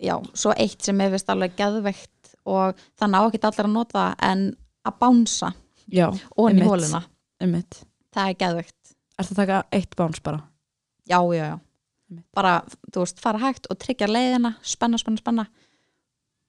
já, 0.00 0.14
svo 0.34 0.54
eitt 0.56 0.82
sem 0.86 1.00
er 1.04 1.12
vist 1.12 1.28
alveg 1.32 1.56
geðveikt 1.58 2.34
og 2.48 2.78
það 2.98 3.12
ná 3.12 3.18
ekki 3.28 3.40
allir 3.44 3.68
að 3.68 3.74
nota 3.74 4.04
en 4.24 4.44
að 4.88 4.98
bánsa 5.02 5.52
Já, 5.88 6.08
onni 6.36 6.60
í 6.60 6.64
Einmitt. 6.64 6.68
hóluna, 6.68 7.02
einmitt 7.40 7.78
það 8.14 8.32
er 8.32 8.38
geðveikt 8.42 8.94
Ertu 9.18 9.34
að 9.34 9.40
taka 9.42 9.60
eitt 9.74 9.96
báns 9.98 10.20
bara? 10.22 10.42
já, 11.08 11.18
já, 11.34 11.44
já 11.44 11.54
Einmitt. 12.08 12.26
bara, 12.36 12.52
þú 12.92 13.04
veist, 13.04 13.20
fara 13.20 13.38
hægt 13.42 13.66
og 13.70 13.78
tryggja 13.82 14.08
leiðina 14.08 14.54
spenna, 14.62 14.98
spenna, 15.00 15.20
spenna 15.20 15.46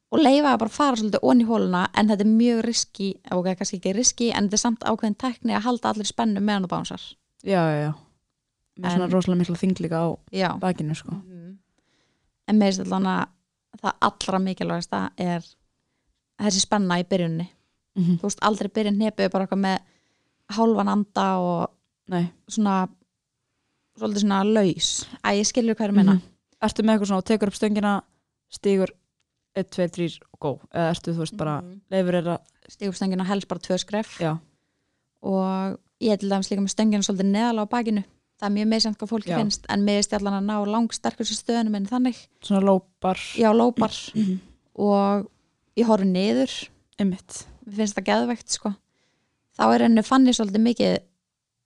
og 0.09 0.23
leifa 0.23 0.53
að 0.55 0.61
bara 0.63 0.73
fara 0.73 0.97
svolítið 0.97 1.21
onni 1.29 1.45
hóluna 1.45 1.83
en 1.93 2.07
þetta 2.09 2.25
er 2.25 2.31
mjög 2.33 2.61
riski, 2.65 3.09
ok, 3.31 3.51
kannski 3.59 3.77
ekki 3.77 3.91
riski 3.93 4.29
en 4.33 4.47
þetta 4.47 4.57
er 4.57 4.63
samt 4.63 4.85
ákveðin 4.87 5.17
tekni 5.21 5.53
að 5.53 5.67
halda 5.67 5.91
allir 5.93 6.07
spennu 6.09 6.41
meðan 6.41 6.65
þú 6.65 6.71
bánsar 6.71 7.03
Já, 7.43 7.61
já, 7.71 7.81
já. 7.87 7.93
Með 8.79 8.91
svona 8.95 9.03
En- 9.05 9.11
rosalega 9.11 9.39
mikla 9.39 9.57
þing 9.59 9.79
líka 9.79 9.97
á 9.99 10.07
já, 10.31 10.49
bakinu 10.59 10.95
sko. 10.95 11.11
En 12.47 12.57
með 12.59 12.79
þess 12.79 12.91
að 12.91 13.27
það 13.81 13.93
allra 14.01 14.39
mikilvægasta 14.39 14.99
er 15.17 15.41
þessi 16.39 16.59
spenna 16.65 16.97
í 16.99 17.03
byrjunni 17.07 17.47
mm 17.95 18.17
þú 18.19 18.21
veist, 18.23 18.39
aldrei 18.41 18.69
byrja 18.69 18.91
nefið 18.95 19.31
bara 19.31 19.45
eitthvað 19.45 19.59
með 19.59 19.79
hálfan 20.55 20.87
anda 20.89 21.25
og 21.39 21.69
Nei. 22.07 22.31
svona 22.47 22.87
svolítið 23.99 24.23
svona 24.23 24.43
laus. 24.47 25.05
Að 25.23 25.37
ég 25.39 25.45
skilur 25.49 25.75
hvað 25.75 25.85
er 25.85 25.91
að 25.91 25.95
menna 25.95 26.13
Mhm. 26.13 26.21
Ertu 26.61 26.83
með 26.83 26.93
eitthvað 26.97 27.07
svona 27.07 27.17
og 27.17 27.25
tekur 27.25 27.47
upp 27.47 27.53
stöngina 27.55 28.01
stígur 28.51 28.89
1, 29.55 29.69
2, 29.71 29.87
3 29.87 30.19
og 30.33 30.39
gó 30.39 30.59
eða 30.73 30.89
ertu 30.91 31.13
þú 31.13 31.17
veist 31.19 31.37
bara 31.37 31.61
Mhm. 31.61 31.81
leifur 31.91 32.15
er 32.15 32.23
að 32.23 32.39
stígumstöngina 32.69 33.25
helst 33.25 33.47
bara 33.47 33.59
tvö 33.59 33.77
skref. 33.79 34.17
Já, 34.19 34.39
og 35.23 35.79
ég 36.01 36.13
er 36.13 36.21
til 36.21 36.29
dæmis 36.31 36.49
líka 36.51 36.63
með 36.63 36.73
stöngina 36.75 37.05
svolítið 37.05 37.29
neðalega 37.33 37.67
á 37.67 37.73
bakinu. 37.73 38.03
Það 38.39 38.47
er 38.47 38.53
mjög 38.55 38.67
meðsamt 38.71 38.97
hvað 39.01 39.09
fólki 39.11 39.31
Já. 39.33 39.37
finnst 39.41 39.65
en 39.67 39.81
mér 39.83 39.99
er 39.99 40.15
allan 40.19 40.37
að 40.37 40.45
ná 40.47 40.55
langsterkustu 40.71 41.35
stöðunum 41.35 41.75
en 41.75 41.87
þannig, 41.89 42.19
svona 42.45 42.61
lópar. 42.63 43.19
Já 43.35 43.49
lópar. 43.51 43.91
Mhm. 44.15 44.37
og 44.79 45.27
ég 45.75 45.85
horfi 45.89 46.07
niður. 46.07 46.53
Einmitt. 46.99 47.41
Mér 47.67 47.75
finnst 47.81 47.97
það 47.97 48.07
geðvegt 48.07 48.49
sko. 48.55 48.71
Þá 49.59 49.63
er 49.75 49.83
henni 49.83 50.03
fann 50.07 50.27
ég 50.27 50.37
svolítið 50.37 50.63
mikið 50.63 50.93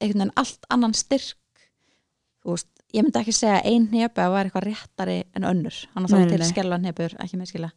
einhvern 0.02 0.24
veginn 0.24 0.34
allt 0.41 0.65
annan 0.74 0.93
styrk. 0.98 1.38
Þú 2.43 2.56
veist, 2.56 2.67
ég 2.93 3.06
myndi 3.06 3.19
ekki 3.22 3.34
segja 3.38 3.60
að 3.62 3.69
ein 3.69 3.86
hnepi 3.91 4.22
að 4.24 4.34
vera 4.34 4.50
eitthvað 4.50 4.65
réttari 4.67 5.17
en 5.38 5.46
önnur. 5.48 5.78
Hann 5.93 6.08
Nei, 6.10 6.12
þá 6.12 6.30
til 6.34 6.39
nei. 6.41 6.50
skelva 6.50 6.80
hnepur, 6.82 7.15
ekki 7.24 7.38
með 7.39 7.52
skilja. 7.54 7.69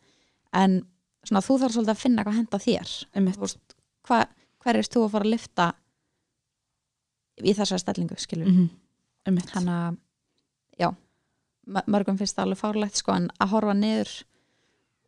En 0.57 0.79
svona 1.27 1.45
þú 1.45 1.59
þarf 1.61 1.77
svolítið 1.77 1.95
að 1.95 2.01
finna 2.03 2.25
hvað 2.25 2.39
henda 2.41 2.63
þér. 2.65 2.95
Veist, 3.29 3.77
hva, 4.09 4.23
hver 4.65 4.81
erst 4.81 4.97
þú 4.97 5.05
að 5.05 5.13
fara 5.15 5.29
að 5.29 5.35
lifta 5.37 5.69
í 7.43 7.53
þessari 7.57 7.83
stellingu 7.83 8.19
skilju, 8.21 8.47
mm 8.47 8.69
Einmitt. 9.27 9.51
Hann 9.57 9.67
að 9.67 9.97
já, 10.79 10.87
mörgum 11.91 12.15
finnst 12.15 12.37
það 12.37 12.45
alveg 12.45 12.61
fárlegt 12.61 13.01
sko 13.01 13.15
en 13.17 13.25
að 13.43 13.53
horfa 13.57 13.73
niður 13.75 14.13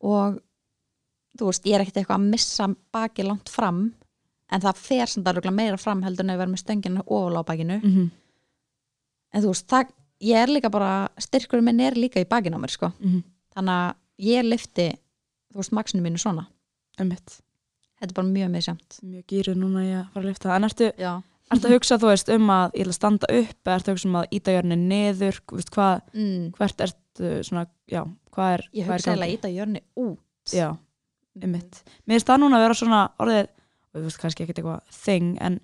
og 0.02 0.40
þú 1.38 1.50
veist, 1.52 1.68
ég 1.70 1.76
er 1.76 1.84
ekkert 1.84 2.00
eitthvað 2.00 2.18
að 2.18 2.32
missa 2.32 2.66
baki 2.90 3.26
langt 3.28 3.52
fram 3.52 3.78
en 4.50 4.64
það 4.64 4.80
fer 4.82 5.12
samt 5.12 5.30
að 5.30 5.50
meira 5.54 5.78
fram 5.78 6.02
heldur 6.02 6.26
en 6.26 6.34
að 6.34 6.40
vera 6.42 6.50
með 6.50 6.62
stönginu 6.64 7.04
ofal 7.06 7.38
á 7.38 7.42
bakinu. 7.46 7.78
Mm 7.78 8.10
en 9.32 9.44
þú 9.44 9.52
veist, 9.52 9.66
það, 9.68 9.90
ég 10.24 10.42
er 10.42 10.48
líka 10.48 10.70
bara 10.72 10.92
styrkurinn 11.20 11.66
minn 11.66 11.80
er 11.84 11.94
líka 11.94 12.20
í 12.22 12.28
bakinu 12.28 12.56
á 12.56 12.62
mér 12.62 12.72
sko. 12.72 12.92
-hmm. 12.98 13.22
þannig 13.54 13.74
að 13.74 13.94
ég 14.18 14.44
lifti 14.44 14.88
þú 15.52 15.56
veist, 15.60 15.72
maksinu 15.72 16.02
mínu 16.02 16.18
svona. 16.18 16.46
Einmitt. 16.98 17.40
Þetta 17.98 18.12
er 18.12 18.14
bara 18.14 18.28
mjög 18.28 18.50
misjamt 18.50 18.98
Mjög 19.02 19.24
gýruð 19.26 19.58
núna 19.58 19.82
í 19.82 19.90
að 19.90 20.06
fara 20.12 20.22
að 20.24 20.28
lifta 20.28 20.56
En 20.56 20.64
ertu, 20.64 20.92
já, 21.48 21.56
ertu 21.56 21.68
að 21.68 21.74
hugsa 21.76 21.98
þú 21.98 22.08
veist 22.12 22.28
um 22.34 22.50
að 22.50 22.72
ég 22.74 22.80
ætla 22.84 22.92
að 22.92 22.98
standa 22.98 23.26
upp 23.40 23.64
eða 23.68 23.76
ertu 23.78 23.88
að 23.90 23.94
hugsa 23.96 24.08
um 24.08 24.16
að 24.20 24.26
íta 24.38 24.54
jörni 24.56 24.76
niður 24.76 25.40
veist, 25.52 25.70
hvað, 25.70 26.02
mm, 26.14 26.44
hvert 26.58 26.80
ertu 26.86 27.30
svona, 27.48 27.66
já, 27.88 28.02
hvað 28.34 28.52
er 28.58 28.62
ég 28.74 28.84
er 28.84 28.92
hugsa 28.92 29.10
í 29.10 29.12
eiginlega 29.12 29.26
gangi? 29.26 29.32
í 29.32 29.36
þetta 29.38 29.54
jörni 29.56 29.82
út. 29.96 30.18
Já, 30.52 30.68
einmitt. 31.42 31.82
Mér 32.06 32.14
finnst 32.18 32.26
það 32.30 32.40
núna 32.42 32.56
að 32.58 32.64
vera 32.66 32.74
svona 32.78 33.02
orðið 33.18 33.48
þú 33.94 34.02
veist 34.04 34.18
kannski 34.22 34.44
ekkert 34.44 34.58
eitthvað 34.62 34.80
þing 35.04 35.38
en 35.40 35.60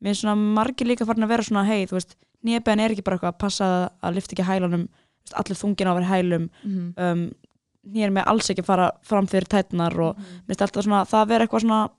mér 0.00 0.10
finnst 0.12 0.22
svona 0.24 0.36
margir 0.56 0.86
líka 0.90 1.06
farin 1.08 1.24
að 1.26 1.32
vera 1.34 1.42
svona 1.46 1.64
hei, 1.68 1.86
þú 1.86 1.96
veist, 1.98 2.16
nýjabein 2.44 2.80
er 2.80 2.90
ekki 2.94 3.04
bara 3.06 3.16
eitthvað 3.18 3.34
að 3.34 3.38
passa 3.38 3.90
að- 4.02 4.14
lifta 4.16 4.34
ekki 4.36 4.44
hælunum 4.48 4.88
veist, 4.88 5.34
allir 5.40 5.56
þungin 5.60 5.88
á 5.88 5.92
að 5.92 5.98
vera 6.00 6.12
hælum. 6.14 6.50
Mm 6.64 6.94
um, 6.96 7.26
nýjar 7.86 8.10
með 8.10 8.24
alls 8.26 8.48
ekki 8.50 8.62
að 8.64 8.66
fara 8.66 8.86
fram 9.06 9.26
fyrir 9.30 9.46
tætnar 9.46 9.94
og 10.00 10.16
Mhm. 10.16 10.24
mér 10.48 10.56
finnst 10.56 10.62
alltaf 10.66 10.82
svona 10.84 11.04
það 11.06 11.20
að 11.22 11.28
vera 11.28 11.46
eitthvað 11.46 11.62
svona 11.62 11.90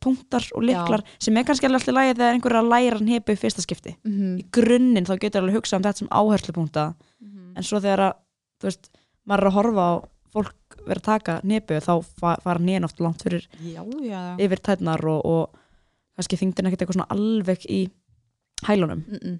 punktar 0.00 0.46
og 0.54 0.62
liklar 0.62 1.04
sem 1.18 1.36
er 1.36 1.46
kannski 1.46 1.66
alltaf 1.66 1.94
lægið 1.94 2.16
þegar 2.20 2.34
einhver 2.34 2.54
er 2.54 2.60
að 2.60 2.70
læra 2.72 3.00
nepu 3.00 3.32
í 3.32 3.40
fyrsta 3.40 3.62
skipti 3.64 3.96
-hmm. 4.04 4.38
í 4.40 4.44
grunninn 4.52 5.06
þá 5.06 5.18
getur 5.18 5.42
alveg 5.42 5.56
hugsað 5.58 5.78
um 5.78 5.84
þetta 5.86 5.98
sem 5.98 6.08
áherslupunkta 6.10 6.94
en 7.56 7.62
svo 7.62 7.80
þegar 7.80 8.00
að, 8.08 8.14
þú 8.60 8.70
veist, 8.70 8.90
maður 9.24 9.42
er 9.42 9.50
að 9.50 9.56
horfa 9.58 9.84
á 9.84 9.92
fólk 10.34 10.78
vera 10.84 11.00
að 11.00 11.08
taka 11.08 11.40
nepu 11.46 11.80
þá 11.80 11.92
fa 12.20 12.36
fara 12.42 12.62
nýjan 12.62 12.84
oft 12.88 13.00
langt 13.00 13.22
fyrir 13.22 13.46
já, 13.60 13.82
já, 14.02 14.20
já. 14.20 14.36
yfir 14.44 14.60
tætnar 14.60 15.04
og, 15.06 15.20
og 15.24 15.58
kannski 16.16 16.38
þingdin 16.40 16.68
ekkert 16.68 16.84
eitthvað 16.84 16.98
svona 16.98 17.14
alveg 17.14 17.66
í 17.70 17.80
hælunum 18.66 19.04
Mm 19.06 19.18
-mm. 19.22 19.38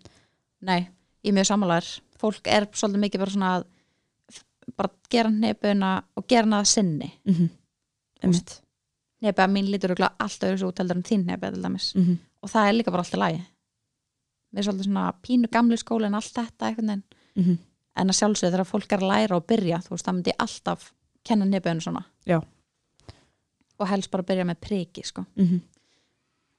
nei, 0.60 0.88
ég 1.24 1.34
mjög 1.34 1.46
sammálaður 1.46 2.00
fólk 2.18 2.46
er 2.46 2.68
svolítið 2.72 3.00
mikið 3.00 3.20
bara 3.20 3.30
svona 3.30 3.64
bara 4.76 4.90
gera 5.10 5.30
hnefuna 5.30 5.90
og 6.16 6.26
gera 6.28 6.60
að 6.60 6.64
sinni 6.64 7.10
mm 7.24 7.34
-hmm. 7.34 7.48
einmitt 8.22 8.63
hnefa 9.24 9.48
mín 9.50 9.70
lítur 9.72 9.90
örugglega 9.94 10.14
allt 10.20 10.46
öðru 10.46 10.68
út 10.70 10.78
heldur 10.82 11.00
en 11.00 11.06
þín 11.08 11.26
dæmis 11.26 11.94
mm 11.94 12.02
-hmm. 12.04 12.16
og 12.42 12.50
það 12.50 12.68
er 12.68 12.72
líka 12.78 12.90
bara 12.92 13.02
alltaf 13.02 13.20
lægi 13.20 13.42
mér 14.52 14.58
er 14.58 14.62
svolítið 14.62 14.84
svona 14.84 15.12
pínu 15.22 15.48
gamlu 15.50 15.76
skóla 15.76 16.06
en 16.06 16.14
allt 16.14 16.34
þetta 16.34 16.74
veginn 16.76 17.02
Mm 17.34 17.58
en 17.94 18.10
að 18.10 18.18
sjálfsögðu 18.18 18.54
þegar 18.54 18.68
fólk 18.68 18.92
er 18.92 19.02
að 19.02 19.10
læra 19.10 19.36
og 19.38 19.46
byrja 19.50 19.78
þú 19.84 19.94
veist, 19.94 20.06
það 20.08 20.16
myndi 20.18 20.34
alltaf 20.44 20.88
kenna 21.24 21.44
nefnum 21.48 21.80
svona 21.80 22.02
Já. 22.26 22.40
og 23.78 23.88
helst 23.90 24.10
bara 24.10 24.22
byrja 24.26 24.44
með 24.44 24.60
priki 24.60 25.04
sko. 25.06 25.24
Mhm. 25.36 25.60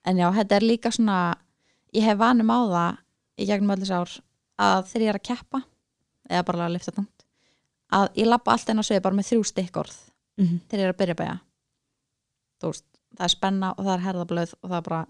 en 0.06 0.18
já, 0.18 0.32
þetta 0.32 0.56
er 0.56 0.62
líka 0.62 0.92
svona 0.92 1.36
ég 1.94 2.04
hef 2.04 2.18
vanum 2.18 2.50
á 2.50 2.60
það 2.70 2.98
í 3.40 3.46
gegnum 3.48 3.72
allir 3.72 3.92
ár 3.92 4.12
að 4.60 4.86
þegar 4.86 5.02
ég 5.02 5.10
er 5.10 5.20
að 5.20 5.28
keppa 5.28 5.62
eða 6.30 6.46
bara 6.46 6.68
að 6.68 6.74
lifta 6.74 6.92
tungt 6.92 7.26
að 7.92 8.10
ég 8.16 8.26
lappa 8.28 8.52
allt 8.52 8.70
einn 8.70 8.80
á 8.80 8.86
svið 8.86 9.02
bara 9.02 9.16
með 9.16 9.30
þrjú 9.32 9.44
stikkorð 9.46 9.98
Mhm. 10.38 10.60
þegar 10.70 10.80
ég 10.80 10.88
er 10.88 10.94
að 10.94 10.98
byrja 10.98 11.16
að 11.16 11.18
bæja 11.24 11.40
veist, 12.74 12.86
það 13.18 13.28
er 13.28 13.34
spenna 13.36 13.70
og 13.78 13.86
það 13.86 13.94
er 13.98 14.04
herðablöð 14.08 14.54
og 14.62 14.70
það 14.72 14.78
er 14.80 14.86
bara 14.90 15.02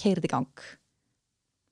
keirið 0.00 0.24
í 0.24 0.32
gang 0.32 0.64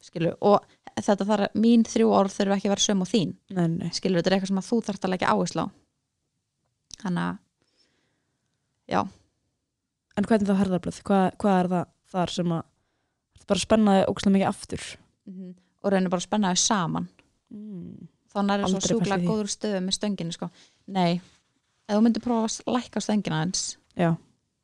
skilu, 0.03 0.33
og 0.43 0.65
þetta 0.99 1.25
þarf, 1.29 1.53
mín 1.63 1.85
þrjú 1.87 2.09
orð 2.11 2.35
þurfa 2.35 2.57
ekki 2.59 2.69
að 2.69 2.75
vera 2.75 2.85
söm 2.87 3.03
og 3.05 3.11
þín 3.13 3.35
nei, 3.55 3.67
nei. 3.71 3.91
skilur, 3.95 4.19
þetta 4.19 4.31
er 4.33 4.37
eitthvað 4.37 4.51
sem 4.53 4.59
að 4.63 4.69
þú 4.71 4.79
þarft 4.89 5.05
að 5.07 5.13
leggja 5.15 5.31
áherslu 5.35 5.63
á 5.63 5.67
þannig 7.03 7.25
að 7.29 7.37
já, 8.97 9.03
En 10.13 10.27
hvernig 10.29 10.45
þá 10.51 10.59
herðarblöð? 10.61 10.97
Hvað, 11.09 11.27
hvað 11.41 11.55
er 11.63 11.69
það 11.73 11.85
þar 12.13 12.33
sem 12.35 12.51
að 12.53 12.65
þetta 13.39 13.47
bara 13.53 13.63
spennaði 13.63 14.03
ógæslega 14.11 14.35
mikið 14.35 14.49
aftur? 14.51 14.83
og 15.83 15.91
reynir 15.91 16.11
bara 16.13 16.21
að 16.23 16.27
spenna 16.29 16.51
þau 16.55 16.63
saman 16.67 17.09
Mm. 17.53 18.09
þannig 18.33 18.53
er 18.55 18.63
það 18.63 18.71
svo 18.73 18.79
í 18.81 18.87
sjúklega 18.89 19.17
því. 19.21 19.27
góður 19.29 19.49
stöðu 19.53 19.81
með 19.85 19.95
stönginu 19.99 20.33
sko. 20.33 20.47
nei, 20.89 21.21
ef 21.85 21.97
þú 21.99 22.03
myndir 22.07 22.23
prófa 22.25 22.47
að 22.49 22.73
lækka 22.79 23.01
stöngina 23.05 23.41
eins 23.45 23.77
Já, 23.93 24.15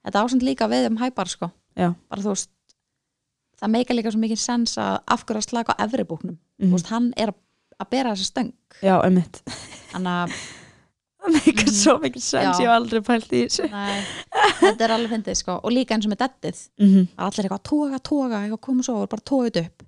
þetta 0.06 0.22
ásend 0.24 0.42
líka 0.46 0.68
við 0.70 0.86
um 0.90 0.96
hæpar 1.00 1.28
sko. 1.28 1.50
Já. 1.78 1.94
bara 2.10 2.22
þú 2.22 2.32
veist 2.34 2.50
það 3.60 3.70
meika 3.74 3.94
líka 3.94 4.10
svo 4.14 4.20
mikið 4.22 4.38
sens 4.42 4.76
að 4.78 5.00
af 5.06 5.24
hverju 5.26 5.42
að 5.42 5.48
slaka 5.50 5.74
á 5.74 5.82
efri 5.86 6.04
búknum. 6.06 6.38
Mhm. 6.58 6.68
þú 6.70 6.72
veist, 6.78 6.86
hann 6.92 7.12
er 7.16 7.32
að, 7.80 7.88
bera 7.90 8.12
þessa 8.14 8.30
stöng. 8.32 8.52
Já, 8.82 8.96
emmitt 9.06 9.42
þannig 9.92 10.14
að 10.22 10.38
Það 11.18 11.34
meikar 11.34 11.68
svo 11.74 11.92
mikið 11.98 12.22
sens, 12.22 12.46
Já. 12.46 12.62
ég 12.62 12.68
hef 12.68 12.72
aldrei 12.76 13.00
pælt 13.02 13.32
í 13.34 13.38
þessu. 13.42 13.64
Nei, 13.72 14.04
þetta 14.60 14.84
er 14.86 14.92
alveg 14.94 15.10
fyndið 15.10 15.34
sko. 15.40 15.56
Og 15.66 15.72
líka 15.74 15.96
eins 15.96 16.06
og 16.06 16.12
með 16.12 16.20
dettið 16.22 16.60
Mhm. 16.78 17.08
það 17.10 17.18
er 17.18 17.24
allir 17.26 17.44
eitthvað 17.48 17.58
að 17.58 17.64
toga, 17.68 17.98
toga, 17.98 18.38
eitthvað 18.44 18.60
koma 18.60 18.82
svo 18.86 18.94
og 19.02 19.08
bara 19.10 19.24
toga 19.26 19.48
þetta 19.50 19.64
upp. 19.66 19.82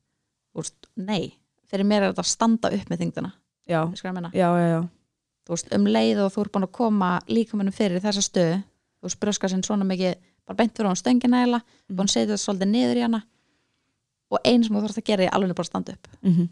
Veist, 0.59 0.75
nei, 0.97 1.35
fyrir 1.71 1.87
mér 1.87 2.03
er 2.03 2.13
þetta 2.13 2.25
að 2.27 2.33
standa 2.35 2.69
upp 2.75 2.89
með 2.91 2.99
þingdina 3.05 3.33
Já, 3.71 3.81
já, 4.35 4.49
já, 4.59 4.67
já. 4.75 4.81
Þú 5.47 5.55
veist, 5.55 5.73
um 5.79 5.85
leið 5.87 6.19
og 6.25 6.33
þú 6.35 6.41
ert 6.45 6.53
búin 6.53 6.67
að 6.67 6.73
koma 6.73 7.11
líkamannum 7.31 7.73
fyrir 7.79 8.01
þessa 8.03 8.23
stöðu 8.27 8.63
þú 9.03 9.17
bröska 9.21 9.49
sinn 9.49 9.63
svona 9.63 9.85
mikið 9.89 10.15
bara 10.47 10.57
beint 10.57 10.75
fyrir 10.77 10.91
á 10.93 10.97
stöngina 10.99 11.45
eða 11.47 11.61
Mhm. 11.61 11.97
búin 11.97 12.07
að 12.09 12.13
setja 12.15 12.27
þetta 12.35 12.45
svolítið 12.45 12.71
niður 12.71 12.97
í 12.97 13.03
hana. 13.03 13.23
Og 14.31 14.39
eins 14.45 14.67
sem 14.67 14.77
þú 14.77 14.83
þarfst 14.85 14.99
að 15.03 15.05
gera 15.05 15.23
er 15.25 15.31
alveg 15.35 15.55
bara 15.57 15.65
að 15.65 15.71
standa 15.73 15.93
upp. 15.93 16.09
Mm 16.23 16.49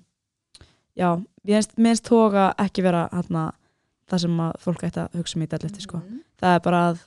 Já, 0.99 1.15
ég 1.47 1.55
mér 1.79 1.95
finnst 1.95 2.03
tóga 2.09 2.55
ekki 2.59 2.83
vera 2.83 3.09
hana, 3.13 3.53
það 4.11 4.19
sem 4.21 4.41
að 4.41 4.53
fólk 4.59 4.83
ætti 4.83 4.99
að 5.05 5.13
hugsa 5.15 5.37
um 5.37 5.43
í 5.43 5.47
deadlifti 5.47 5.81
sko. 5.85 6.01
það 6.41 6.55
er 6.57 6.61
bara 6.61 6.81
að 6.93 6.99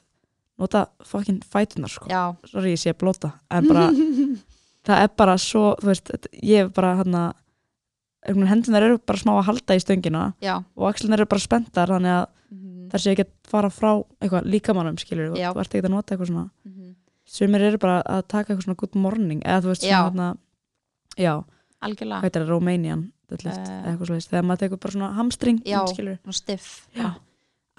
nota 0.59 0.85
fokkin 1.03 1.41
fætunar 1.43 1.89
sko. 1.89 2.05
já, 2.07 2.35
sorry, 2.47 2.71
ég 2.71 2.79
að 2.93 2.99
blóta 3.01 3.33
en 3.51 3.67
bara, 3.67 3.89
það 4.85 5.03
er 5.03 5.07
bara 5.17 5.35
svo 5.37 5.75
þú 5.81 5.85
veist, 5.91 6.11
ég 6.41 6.63
hef 6.63 6.73
bara 6.73 6.95
hana, 7.01 7.33
hendunar 8.47 8.83
eru 8.83 8.97
bara 8.99 9.19
smá 9.19 9.33
að 9.39 9.45
halda 9.49 9.75
í 9.75 9.81
stöngina 9.83 10.33
já. 10.41 10.63
og 10.77 10.87
axlunar 10.93 11.19
eru 11.19 11.25
bara 11.25 11.39
spenntar 11.41 11.87
þannig 11.91 12.15
að 12.15 12.27
þær 12.91 13.03
sé 13.03 13.11
ekki 13.15 13.25
að 13.25 13.31
fara 13.47 13.69
frá 13.69 13.91
eitthvað 14.21 14.49
líkamannum 14.51 14.97
skilur, 14.97 15.33
þú 15.35 15.59
ert 15.63 15.75
ekki 15.75 15.85
að 15.87 15.95
nota 15.95 16.15
eitthvað 16.15 16.31
svona. 16.33 16.49
Sumir 17.25 17.61
eru 17.61 17.77
bara 17.79 18.01
að 18.03 18.27
taka 18.27 18.51
eitthvað 18.53 18.65
svona 18.65 18.79
good 18.81 18.95
morning 18.95 19.41
eða 19.45 19.61
þú 19.63 19.67
veist 19.71 19.83
svona 19.87 20.09
hana, 20.09 20.37
já, 21.17 21.43
hvað 21.81 22.21
heitir 22.25 22.41
það, 22.41 22.49
Romanian 22.49 23.11
Eh. 23.31 23.37
eða 23.39 23.93
eitthvað 23.93 24.09
svo 24.09 24.17
þegar 24.31 24.45
maður 24.47 24.61
tekur 24.65 24.79
bara 24.83 24.91
svona 24.95 25.13
hamstring 25.15 25.61
Já. 25.65 25.79
skilur 25.87 26.17
svona 26.19 26.35
stiff. 26.35 26.87
Já. 26.95 27.15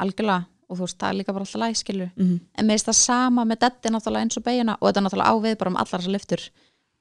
algjörlega, 0.00 0.46
og 0.68 0.78
þú 0.78 0.86
veist, 0.86 0.98
það 0.98 1.08
er 1.10 1.16
líka 1.18 1.32
bara 1.32 1.44
alltaf 1.44 1.60
læg 1.60 1.76
skilur 1.76 2.10
mm 2.16 2.40
en 2.58 2.66
mér 2.66 2.72
finnst 2.72 2.88
það 2.88 2.98
sama 3.02 3.44
með 3.44 3.58
detti 3.60 3.88
náttúrulega 3.92 4.24
eins 4.24 4.36
og 4.36 4.44
beiguna 4.44 4.76
og 4.80 4.88
þetta 4.88 5.00
er 5.00 5.04
náttúrulega 5.06 5.32
á 5.32 5.34
við 5.44 5.58
bara 5.58 5.70
um 5.70 5.76
allar 5.76 6.00
þessar 6.00 6.16
lyftur 6.16 6.42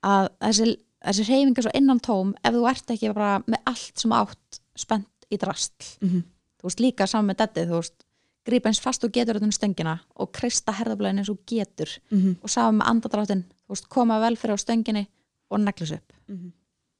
að 0.03 0.29
þessi, 0.41 0.77
þessi 1.05 1.27
reyfingar 1.29 1.63
svo 1.63 1.71
innan 1.73 1.99
tóm 1.99 2.33
ef 2.43 2.53
þú 2.53 2.69
ert 2.69 2.91
ekki 2.91 3.13
bara 3.13 3.43
með 3.47 3.59
allt 3.65 3.95
sem 4.03 4.11
átt 4.11 4.59
spennt 4.75 5.27
í 5.31 5.37
drastl 5.37 5.85
-hmm. 6.01 6.23
Þú 6.61 6.69
veist 6.69 6.83
líka 6.83 7.07
saman 7.09 7.31
með 7.31 7.41
detti 7.43 7.67
þú 7.69 7.81
veist, 7.81 8.05
grípa 8.45 8.71
eins 8.71 8.81
fast 8.81 9.03
og 9.05 9.13
getur 9.13 9.37
þetta 9.37 9.49
um 9.49 9.53
stöngina 9.55 9.99
og 10.15 10.31
kreista 10.33 10.73
herðablaðin 10.77 11.21
eins 11.21 11.29
og 11.33 11.41
getur. 11.49 11.89
Mm 12.09 12.37
og 12.41 12.49
saman 12.49 12.79
með 12.79 12.89
andadráttin 12.93 13.45
þú 13.65 13.75
veist, 13.75 13.89
koma 13.89 14.19
vel 14.21 14.35
fyrir 14.37 14.57
á 14.57 14.63
stönginni 14.63 15.07
og 15.49 15.59
neglis 15.59 15.91
upp. 15.91 16.13
-hmm. 16.27 16.51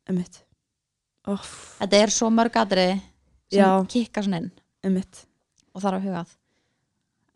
emitt 0.10 0.44
Óf, 1.28 1.78
þetta 1.80 1.98
er 1.98 2.10
svo 2.10 2.30
mörg 2.30 2.56
atriði 2.58 3.02
sem 3.52 3.60
Já. 3.60 3.86
kikka 3.88 4.24
svona 4.24 4.38
inn. 4.38 4.52
Emitt 4.84 5.28
og 5.74 5.82
þarf 5.82 6.00
að 6.00 6.06
hugað 6.08 6.38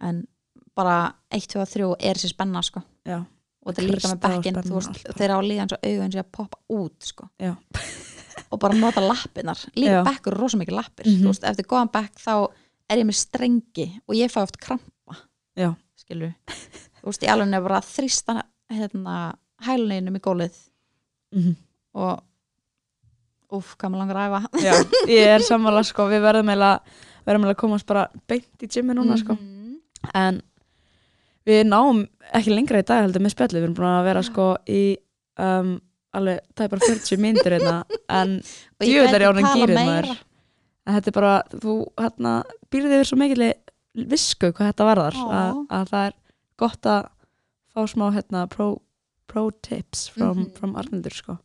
en 0.02 0.28
bara 0.76 1.14
1, 1.30 1.48
2 1.54 1.62
og 1.62 1.70
3 1.70 1.96
er 2.00 2.20
sér 2.20 2.34
spenna 2.34 2.62
sko. 2.66 2.82
Já, 3.06 3.20
og 3.64 3.72
þetta 3.72 3.84
er 3.84 3.92
líka 3.92 4.12
með 4.12 4.22
bekkin 4.26 4.60
þeir 5.16 5.36
á 5.38 5.40
líðan 5.46 5.72
svo 5.72 5.80
sem 5.84 6.20
að 6.20 6.32
poppa 6.32 6.58
út 6.70 7.08
sko. 7.08 7.30
já, 7.40 7.56
og 8.52 8.60
bara 8.62 8.78
nota 8.78 9.02
lappirnar. 9.02 9.58
Líka 9.76 10.04
bekkur 10.06 10.34
er 10.36 10.40
rosa 10.40 10.58
mikið 10.58 10.76
lappir 10.78 11.06
Mhm. 11.08 11.22
þú 11.24 11.32
veist, 11.32 11.44
eftir 11.50 11.66
góðan 11.66 11.92
bekk 11.92 12.16
þá 12.22 12.34
er 12.90 12.98
ég 12.98 13.06
með 13.10 13.18
strengi 13.20 13.88
og 14.08 14.16
ég 14.16 14.32
fæ 14.32 14.42
oft 14.44 14.58
krampa 14.62 15.16
já, 15.58 15.72
skilur 15.98 16.34
þú 17.02 17.06
veist, 17.10 17.24
í 17.24 17.28
alveg 17.32 17.54
er 17.54 17.62
bara 17.66 17.80
að 17.82 17.90
þrýsta 17.96 18.44
hérna, 18.72 19.16
hæluninum 19.66 20.16
í 20.18 20.22
gólið 20.22 20.56
mm 21.36 21.56
og 21.96 22.20
úf, 23.56 23.76
hvað 23.80 23.92
maður 23.94 24.02
langar 24.02 24.18
að 24.20 24.26
æfa. 24.28 24.60
Já 24.60 24.74
ég 25.08 25.28
er 25.36 25.44
sammála 25.50 25.84
sko, 25.88 26.10
við 26.12 26.22
verðum 26.26 26.50
eiginlega 26.52 26.82
verðum 27.26 27.46
að 27.50 27.56
komast 27.62 27.86
bara 27.88 28.08
beint 28.28 28.62
í 28.66 28.68
gymmi 28.68 28.94
núna 28.98 29.16
sko. 29.18 29.34
Mhm. 29.38 29.78
en 30.14 30.42
við 31.48 31.64
náum 31.70 32.04
ekki 32.34 32.52
lengra 32.54 32.82
í 32.82 32.86
dag 32.86 33.06
heldur 33.06 33.22
með 33.24 33.34
spjalli, 33.36 33.60
við 33.62 33.64
erum 33.70 33.76
búin 33.78 33.88
að 33.94 34.04
vera 34.10 34.24
sko 34.28 34.48
í 34.68 34.82
um, 35.40 35.80
alveg 36.20 36.40
tæpar 36.58 36.82
40 36.86 37.22
myndir 37.24 37.56
hérna 37.58 37.76
en 38.10 38.36
er 39.20 39.26
talað 39.50 39.60
gírið 39.62 39.80
meira. 39.80 39.92
maður. 40.08 40.24
En 40.86 40.94
þetta 41.00 41.10
er 41.12 41.16
bara, 41.18 41.34
þú 41.64 41.76
hérna 41.98 42.34
býrði 42.74 42.98
yfir 43.00 43.10
svo 43.10 43.18
mikil 43.22 43.48
visku 44.12 44.52
hvað 44.52 44.70
þetta 44.72 44.88
varðar 44.90 45.16
að, 45.24 45.62
að 45.80 45.90
það 45.94 46.08
er 46.10 46.16
gott 46.62 46.90
að 46.92 47.08
fá 47.76 47.82
smá 47.92 48.06
hérna 48.16 48.44
pro, 48.52 48.68
pro 49.28 49.48
tips 49.66 50.08
from, 50.14 50.38
Mhm. 50.46 50.52
from 50.60 50.76
Arnildur 50.80 51.16
sko. 51.16 51.38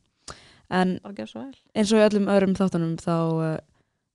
En 0.71 0.99
bara 1.03 1.55
eins 1.75 1.91
og 1.93 1.99
í 1.99 2.05
öllum 2.09 2.29
öðrum 2.31 2.53
þáttunum 2.59 2.93
þá 3.01 3.14
uh, 3.16 3.57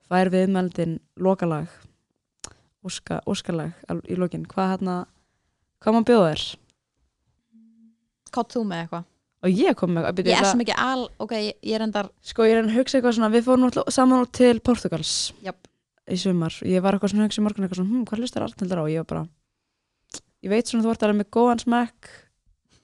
fær 0.08 0.30
við 0.32 0.48
meldin 0.54 1.00
lokalag. 1.18 1.68
Óska, 2.86 3.18
óskalag 3.28 3.74
al- 3.90 4.04
í 4.08 4.16
lokin. 4.16 4.46
Hvað 4.46 4.70
hérna 4.76 4.96
hvað 5.82 5.94
maður 5.98 6.08
bjóða 6.12 6.30
þér? 6.36 6.44
Hvað 8.36 8.50
þú 8.54 8.64
með 8.70 8.82
eitthvað 8.86 9.06
og 9.46 9.52
ég 9.54 9.76
kom 9.78 9.94
með 9.94 10.10
ég 10.26 10.34
er 10.40 10.48
svo 10.50 10.58
mikið 10.60 10.80
al, 10.82 11.06
ok, 11.22 11.34
ég, 11.38 11.56
er 11.78 11.86
endar 11.86 12.10
sko 12.26 12.48
ég 12.48 12.58
er 12.58 12.66
að 12.66 12.76
hugsa 12.80 12.98
eitthvað 12.98 13.18
svona 13.20 13.30
við 13.34 13.46
fórum 13.48 13.66
náttúrulega 13.68 13.94
saman 13.94 14.24
út 14.26 14.32
til 14.36 14.60
Portugals 14.66 15.14
Japp. 15.46 15.68
í 16.10 16.18
sumar 16.22 16.56
ég 16.66 16.82
var 16.86 16.98
eitthvað 16.98 17.14
svona 17.14 17.26
að 17.26 17.30
hugsa 17.30 17.42
í 17.42 17.46
morgun 17.46 17.66
eitthvað 17.68 17.82
svona 17.82 17.94
hm, 17.94 18.06
hvað 18.10 18.24
hlustar 18.24 18.46
Arnildur 18.48 18.82
á 18.82 18.86
ég 18.90 19.04
var 19.04 19.10
bara 19.12 19.26
ég 20.46 20.54
veit 20.54 20.70
svona 20.70 20.86
þú 20.86 20.94
ert 20.96 21.06
alveg 21.08 21.20
með 21.22 21.30
góðan 21.38 21.62
smekk 21.66 22.10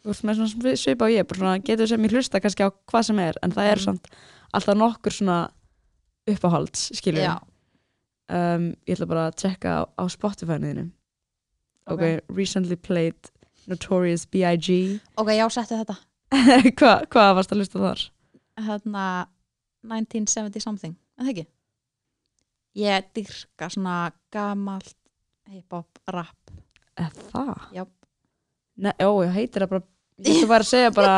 þú 0.01 0.13
ert 0.15 0.23
með 0.29 0.39
svona 0.41 0.75
svipa 0.83 1.07
og 1.07 1.13
ég 1.15 1.27
bara 1.29 1.41
svona 1.41 1.57
getur 1.65 1.89
sem 1.91 2.05
ég 2.07 2.15
hlusta 2.15 2.41
kannski 2.41 2.65
á 2.65 2.69
hvað 2.89 3.07
sem 3.09 3.19
er 3.25 3.41
en 3.45 3.51
það 3.57 3.71
er 3.73 3.81
Mm. 3.81 3.85
samt 3.85 4.07
alltaf 4.53 4.77
nokkur 4.77 5.13
svona 5.17 5.39
uppáhalds 6.29 6.91
skilur 6.97 7.23
já, 7.25 7.35
um, 8.29 8.71
ég 8.85 8.95
ætla 8.97 9.07
bara 9.09 9.27
að 9.29 9.37
tjekka 9.41 9.69
á, 9.77 9.81
á 9.97 10.03
Spotify-niðinu 10.09 10.89
ok, 11.87 12.01
Ok. 12.01 12.03
recently 12.29 12.75
played 12.75 13.17
Notorious 13.67 14.25
B.I.G. 14.25 14.99
ok, 15.17 15.29
já, 15.37 15.45
settu 15.53 15.77
þetta 15.81 15.97
Hva, 16.79 16.91
hvað 17.11 17.33
varst 17.37 17.53
að 17.53 17.61
hlusta 17.61 17.81
þar? 17.81 18.03
hérna 18.61 19.05
1970 19.87 20.61
something, 20.63 20.95
en 21.17 21.25
það 21.25 21.31
ekki 21.33 21.45
ég 22.81 23.07
dyrka 23.15 23.69
svona 23.73 23.95
gamalt 24.33 24.95
hip-hop 25.51 26.01
rap 26.13 26.53
Eða 26.99 27.25
það? 27.31 27.63
Já. 27.75 27.83
Nei, 28.81 28.93
ó, 29.01 29.09
ég 29.25 29.33
heitir 29.35 29.63
það 29.65 29.71
bara 29.73 29.83
ég 30.21 30.35
ætla 30.35 30.49
bara 30.51 30.65
að 30.65 30.69
segja 30.69 30.91
bara 30.95 31.15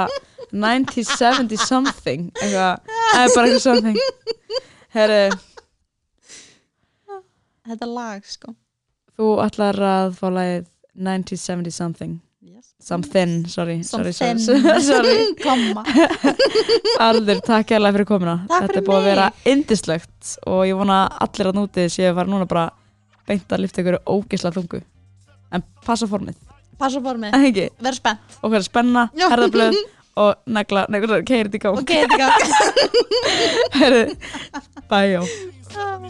1970 0.53 1.59
something 1.68 2.30
eitthvað, 2.39 2.93
eða 3.18 3.34
bara 3.36 3.47
eitthvað 3.49 3.66
something 3.66 3.97
herru, 4.93 5.24
þetta 7.68 7.89
lag 7.89 8.30
sko 8.30 8.53
þú 9.18 9.30
ætlar 9.43 9.80
að 9.88 10.16
fá 10.18 10.28
lagið 10.34 10.70
1970 10.93 11.74
something. 11.74 12.20
Something, 12.84 13.47
sorry 13.47 13.84
sorry, 13.84 14.11
sorry, 14.14 14.39
Something. 14.39 14.82
sorry. 14.89 15.36
komma. 15.43 15.84
Aldur, 17.07 17.39
takk 17.45 17.72
hérlega 17.76 17.95
fyrir 17.97 18.09
komuna. 18.09 18.38
Takk 18.49 18.68
Þetta 18.68 18.82
er 18.82 18.88
búið 18.88 18.99
að 18.99 19.07
vera 19.09 19.28
indislegt 19.53 20.34
og 20.49 20.64
ég 20.68 20.80
vona 20.80 21.03
allir 21.26 21.51
að 21.51 21.59
núti 21.59 21.88
séu 21.93 22.09
að 22.11 22.20
fara 22.20 22.34
núna 22.34 22.49
bara 22.49 22.66
beint 23.30 23.55
að 23.55 23.64
lifta 23.64 23.84
ykkur 23.84 23.99
ógisla 24.16 24.51
þungu. 24.55 24.84
En 25.53 25.64
passa 25.86 26.09
formið, 26.09 26.38
passa 26.82 26.99
ekki? 26.99 27.70
Verð 27.80 28.01
spennt. 28.01 28.39
Og 28.41 28.51
hverja 28.51 28.68
spenna, 28.68 29.07
herðablöð 29.22 29.80
og 30.24 30.36
negla, 30.53 30.86
negla, 30.93 31.24
keirið 31.26 31.57
í 31.57 31.64
gang. 31.64 31.80
Ok, 31.80 31.95
þetta 32.03 32.18
er 32.18 32.24
gang. 32.26 32.39
Herðu, 33.80 34.05
bæjó 34.91 35.28
Um. 35.76 36.03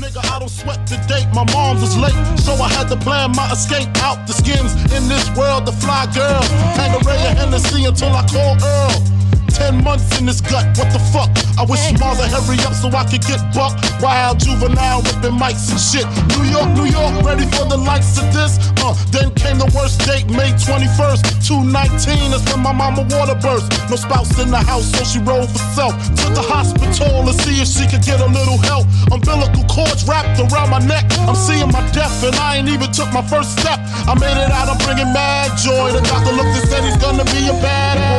Nigga, 0.00 0.24
I 0.32 0.38
don't 0.38 0.48
sweat 0.48 0.86
the 0.86 0.96
date. 1.06 1.28
My 1.34 1.44
mom's 1.52 1.82
was 1.82 1.96
late, 1.96 2.16
so 2.38 2.54
I 2.54 2.68
had 2.68 2.88
to 2.88 2.96
plan 2.96 3.32
my 3.32 3.50
escape 3.52 3.88
out 4.02 4.26
the 4.26 4.32
skins. 4.32 4.72
In 4.92 5.08
this 5.08 5.28
world, 5.36 5.66
the 5.66 5.72
fly 5.72 6.06
girl. 6.14 6.42
Hang 6.76 6.94
a 6.94 7.00
ray 7.04 7.20
of 7.30 7.36
Hennessy 7.36 7.84
until 7.84 8.08
I 8.08 8.26
call 8.26 8.56
Earl. 8.56 8.96
Ten 9.54 9.84
months 9.84 10.18
in 10.18 10.26
this 10.26 10.40
gut, 10.40 10.66
what 10.74 10.90
the 10.90 10.98
fuck? 11.14 11.30
I 11.54 11.62
wish 11.62 11.78
would 11.94 12.02
hurry 12.02 12.58
up 12.66 12.74
so 12.74 12.90
I 12.90 13.06
could 13.06 13.22
get 13.22 13.38
buck. 13.54 13.78
Wild 14.02 14.42
juvenile 14.42 15.02
ripping 15.06 15.38
mics 15.38 15.70
and 15.70 15.78
shit. 15.78 16.06
New 16.34 16.42
York, 16.50 16.66
New 16.74 16.90
York, 16.90 17.14
ready 17.22 17.46
for 17.54 17.62
the 17.70 17.78
likes 17.78 18.18
of 18.18 18.26
this. 18.34 18.58
Uh, 18.82 18.92
then 19.14 19.30
came 19.38 19.62
the 19.62 19.70
worst 19.70 20.02
date, 20.02 20.26
May 20.26 20.50
21st, 20.58 21.46
219. 21.46 22.34
That's 22.34 22.42
when 22.50 22.66
my 22.66 22.74
mama 22.74 23.06
water 23.06 23.38
burst. 23.38 23.70
No 23.86 23.94
spouse 23.94 24.34
in 24.42 24.50
the 24.50 24.58
house, 24.58 24.90
so 24.90 25.06
she 25.06 25.22
rolled 25.22 25.48
for 25.48 25.62
self. 25.78 25.94
To 25.94 26.26
the 26.34 26.42
hospital 26.42 27.22
to 27.22 27.32
see 27.32 27.62
if 27.62 27.70
she 27.70 27.86
could 27.86 28.02
get 28.02 28.18
a 28.18 28.26
little 28.26 28.58
help. 28.58 28.90
Umbilical 29.14 29.62
cords 29.70 30.02
wrapped 30.02 30.42
around 30.42 30.74
my 30.74 30.82
neck. 30.82 31.06
I'm 31.30 31.38
seeing 31.38 31.70
my 31.70 31.84
death, 31.94 32.26
and 32.26 32.34
I 32.36 32.58
ain't 32.58 32.68
even 32.68 32.90
took 32.90 33.08
my 33.14 33.22
first 33.22 33.54
step. 33.54 33.78
I 34.10 34.18
made 34.18 34.34
it 34.34 34.50
out, 34.50 34.66
I'm 34.66 34.78
bringing 34.82 35.14
mad 35.14 35.54
joy. 35.62 35.94
The 35.94 36.02
doctor 36.02 36.34
looked 36.34 36.58
and 36.58 36.66
said 36.66 36.82
he's 36.82 36.98
gonna 36.98 37.24
be 37.30 37.46
a 37.46 37.56
bad 37.62 38.13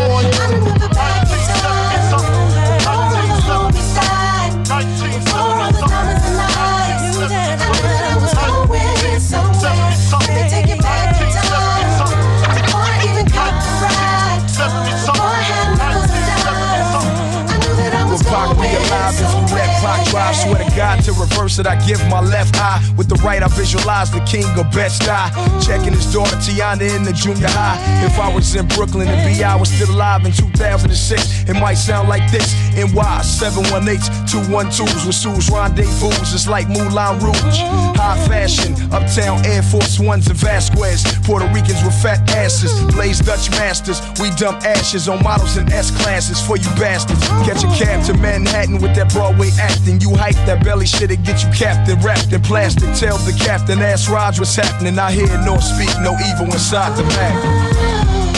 drive, 20.26 20.36
swear 20.36 20.58
to 20.58 20.76
God 20.76 21.04
to 21.04 21.12
reverse 21.14 21.60
it, 21.60 21.68
I 21.68 21.76
give 21.86 22.00
my 22.10 22.22
left 22.22 22.56
eye. 22.58 22.82
With 22.98 23.10
the 23.10 23.16
right, 23.16 23.42
I 23.42 23.48
visualize 23.48 24.12
the 24.12 24.22
king 24.22 24.46
of 24.58 24.72
best 24.72 25.02
die. 25.02 25.30
Checking 25.62 25.94
his 25.94 26.12
daughter 26.12 26.36
Tiana 26.38 26.96
in 26.96 27.04
the 27.04 27.14
junior 27.14 27.48
high. 27.48 27.78
If 28.06 28.20
I 28.20 28.34
was 28.34 28.56
in 28.56 28.68
Brooklyn 28.68 29.08
and 29.08 29.22
B.I. 29.26 29.56
was 29.56 29.70
still 29.70 29.94
alive 29.94 30.26
in 30.26 30.32
2006, 30.32 31.50
it 31.50 31.54
might 31.54 31.76
sound 31.76 32.10
like 32.10 32.30
this. 32.32 32.54
NY 32.76 33.22
718s, 33.24 34.10
212s 34.28 35.06
with 35.06 35.16
Sue's 35.16 35.50
rendezvous. 35.50 36.12
It's 36.36 36.48
like 36.48 36.68
Moulin 36.68 37.20
Rouge. 37.20 37.60
High 37.96 38.20
fashion, 38.28 38.74
uptown 38.92 39.46
Air 39.46 39.64
Force 39.64 40.00
Ones 40.00 40.28
and 40.28 40.38
Vasquez. 40.38 41.04
Puerto 41.24 41.48
Ricans 41.54 41.82
with 41.84 41.96
fat 42.02 42.30
asses. 42.32 42.74
Blaze 42.94 43.20
Dutch 43.20 43.50
masters. 43.52 44.02
We 44.20 44.30
dump 44.36 44.64
ashes 44.64 45.08
on 45.08 45.24
models 45.24 45.58
in 45.58 45.72
S 45.72 45.92
classes 45.92 46.42
for 46.46 46.58
you 46.58 46.70
bastards. 46.76 47.26
Catch 47.48 47.64
a 47.64 47.72
cab 47.78 48.04
to 48.06 48.14
Manhattan 48.18 48.82
with 48.82 48.96
that 48.96 49.14
Broadway 49.14 49.52
acting. 49.60 50.02
You 50.02 50.15
hype 50.16 50.36
that 50.48 50.64
belly 50.64 50.86
shit, 50.86 51.12
it 51.12 51.24
get 51.24 51.44
you 51.44 51.50
captain 51.52 52.00
wrapped 52.00 52.32
in 52.32 52.42
plastic. 52.42 52.94
Tell 52.96 53.18
the 53.20 53.34
captain, 53.44 53.80
ask 53.80 54.10
Raj 54.10 54.40
what's 54.40 54.56
happening. 54.56 54.98
I 55.00 55.12
hear 55.12 55.28
nor 55.46 55.62
speak 55.62 55.90
no 56.02 56.16
evil 56.28 56.46
inside 56.46 56.98
the 56.98 57.04
bag. 57.04 57.36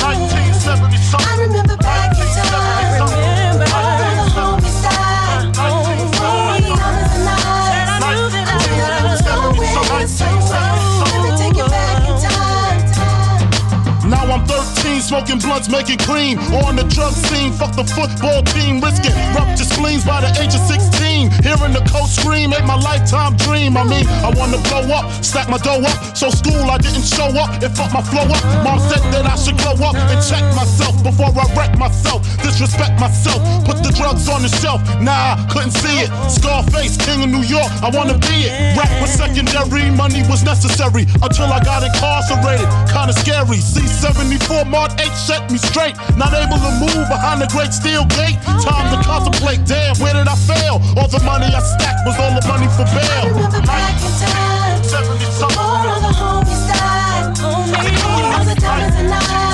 1970 0.01 0.97
something. 0.97 1.36
Smoking 15.07 15.39
blunts, 15.39 15.69
making 15.71 15.97
cream. 16.03 16.37
On 16.67 16.75
the 16.75 16.83
drug 16.91 17.13
scene, 17.15 17.53
fuck 17.55 17.71
the 17.79 17.87
football 17.95 18.43
team, 18.43 18.83
risking 18.83 19.15
ruptured 19.31 19.71
spleens 19.71 20.03
by 20.03 20.19
the 20.19 20.31
age 20.43 20.51
of 20.51 20.63
16. 20.67 21.31
Hearing 21.47 21.71
the 21.71 21.83
coach 21.87 22.11
scream, 22.11 22.51
ain't 22.51 22.67
my 22.67 22.75
lifetime 22.75 23.39
dream. 23.39 23.77
I 23.77 23.87
mean, 23.87 24.03
I 24.19 24.35
wanna 24.35 24.59
blow 24.67 24.83
up, 24.91 25.07
stack 25.23 25.47
my 25.47 25.57
dough 25.63 25.79
up. 25.79 25.97
So 26.11 26.29
school, 26.29 26.67
I 26.67 26.77
didn't 26.77 27.07
show 27.07 27.31
up, 27.39 27.63
it 27.63 27.71
fucked 27.71 27.95
my 27.95 28.03
flow 28.03 28.27
up. 28.27 28.43
Mom 28.67 28.79
said 28.91 28.99
that 29.15 29.23
I 29.23 29.35
should 29.39 29.55
grow 29.63 29.79
up 29.79 29.95
and 29.95 30.19
check 30.19 30.43
myself 30.59 30.99
before 31.01 31.31
I 31.31 31.47
wreck 31.55 31.79
myself. 31.79 32.27
Disrespect 32.43 32.99
myself, 32.99 33.39
put 33.63 33.79
the 33.87 33.95
drugs 33.95 34.27
on 34.27 34.43
the 34.43 34.51
shelf. 34.59 34.83
Nah, 34.99 35.39
couldn't 35.47 35.71
see 35.71 36.03
it. 36.03 36.11
Scarface, 36.27 36.99
king 36.99 37.23
of 37.23 37.29
New 37.31 37.47
York, 37.47 37.71
I 37.79 37.89
wanna 37.95 38.19
be 38.19 38.51
it. 38.51 38.75
Rap 38.75 38.91
was 38.99 39.11
secondary, 39.15 39.87
money 39.91 40.21
was 40.27 40.43
necessary 40.43 41.07
until 41.23 41.47
I 41.47 41.63
got 41.63 41.87
incarcerated. 41.87 42.67
Kinda 42.91 43.13
scary. 43.15 43.63
C74 43.63 44.67
Mark 44.67 44.96
8 44.99 45.11
set 45.13 45.51
me 45.51 45.57
straight. 45.57 45.95
Not 46.15 46.33
able 46.33 46.57
to 46.57 46.71
move 46.81 47.07
behind 47.09 47.41
the 47.41 47.47
great 47.47 47.73
steel 47.73 48.05
gate. 48.17 48.37
Time 48.65 48.87
to 48.93 48.99
contemplate. 49.05 49.65
Damn, 49.65 49.95
where 49.97 50.13
did 50.13 50.27
I 50.27 50.35
fail? 50.35 50.81
All 50.97 51.07
the 51.07 51.21
money 51.23 51.47
I 51.47 51.61
stacked 51.61 52.05
was 52.05 52.17
all 52.19 52.33
the 52.33 52.45
money 52.47 52.67
for 52.75 52.85
I 52.85 52.95
bail. 52.95 53.23
remember 53.33 53.61
back 53.65 53.95
in 54.01 54.13
time. 54.21 54.83
70 54.83 55.25
something. 55.31 55.57
All 55.57 55.87
of 55.87 56.01
the 56.01 56.13
homies 56.13 56.63
died. 56.69 57.37
All 57.43 58.43
the 58.45 58.55
diamonds 58.59 58.95
and. 58.97 59.13
I 59.13 59.46